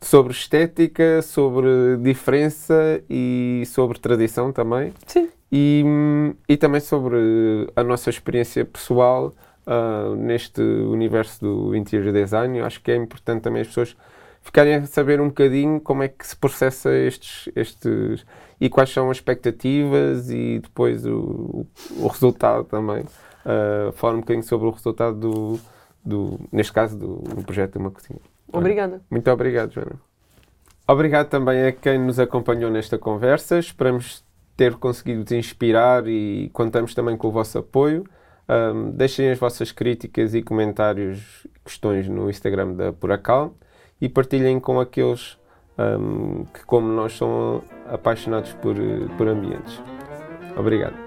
sobre 0.00 0.32
estética, 0.32 1.20
sobre 1.20 1.98
diferença 1.98 3.02
e 3.08 3.64
sobre 3.66 3.98
tradição 3.98 4.50
também. 4.50 4.94
Sim. 5.06 5.28
E, 5.50 5.84
e 6.48 6.56
também 6.56 6.80
sobre 6.80 7.16
a 7.76 7.84
nossa 7.84 8.08
experiência 8.08 8.64
pessoal 8.64 9.34
uh, 9.66 10.16
neste 10.16 10.62
universo 10.62 11.44
do 11.44 11.76
interior 11.76 12.12
design. 12.12 12.58
Eu 12.58 12.64
acho 12.64 12.80
que 12.82 12.90
é 12.90 12.96
importante 12.96 13.42
também 13.42 13.60
as 13.60 13.68
pessoas 13.68 13.94
ficarem 14.40 14.74
a 14.74 14.86
saber 14.86 15.20
um 15.20 15.28
bocadinho 15.28 15.80
como 15.80 16.02
é 16.02 16.08
que 16.08 16.26
se 16.26 16.34
processa 16.34 16.92
estes, 16.96 17.48
estes 17.54 18.26
e 18.62 18.70
quais 18.70 18.90
são 18.90 19.10
as 19.10 19.16
expectativas 19.16 20.30
e 20.30 20.60
depois 20.60 21.04
o, 21.04 21.66
o 21.98 22.06
resultado 22.06 22.62
também. 22.62 23.02
Uh, 23.44 23.90
falar 23.94 24.14
um 24.14 24.20
bocadinho 24.20 24.44
sobre 24.44 24.68
o 24.68 24.70
resultado 24.70 25.18
do, 25.18 25.60
do 26.04 26.38
neste 26.52 26.72
caso, 26.72 26.96
do, 26.96 27.16
do 27.16 27.42
projeto 27.42 27.72
de 27.72 27.78
uma 27.78 27.90
cozinha. 27.90 28.20
Obrigada. 28.52 29.02
Muito 29.10 29.28
obrigado, 29.32 29.72
Joana. 29.72 30.00
Obrigado 30.86 31.28
também 31.28 31.66
a 31.66 31.72
quem 31.72 31.98
nos 31.98 32.20
acompanhou 32.20 32.70
nesta 32.70 32.96
conversa. 32.96 33.58
Esperamos 33.58 34.24
ter 34.56 34.76
conseguido 34.76 35.24
te 35.24 35.34
inspirar 35.34 36.06
e 36.06 36.48
contamos 36.52 36.94
também 36.94 37.16
com 37.16 37.26
o 37.26 37.32
vosso 37.32 37.58
apoio. 37.58 38.04
Um, 38.48 38.92
deixem 38.92 39.28
as 39.28 39.40
vossas 39.40 39.72
críticas 39.72 40.36
e 40.36 40.42
comentários, 40.42 41.48
questões 41.64 42.08
no 42.08 42.30
Instagram 42.30 42.74
da 42.74 42.92
Puracal 42.92 43.56
e 44.00 44.08
partilhem 44.08 44.60
com 44.60 44.78
aqueles 44.78 45.36
um, 45.76 46.44
que, 46.44 46.64
como 46.64 46.86
nós, 46.86 47.16
são 47.16 47.60
apaixonados 47.90 48.52
por, 48.54 48.76
por 49.16 49.28
ambientes. 49.28 49.80
Obrigado. 50.56 51.01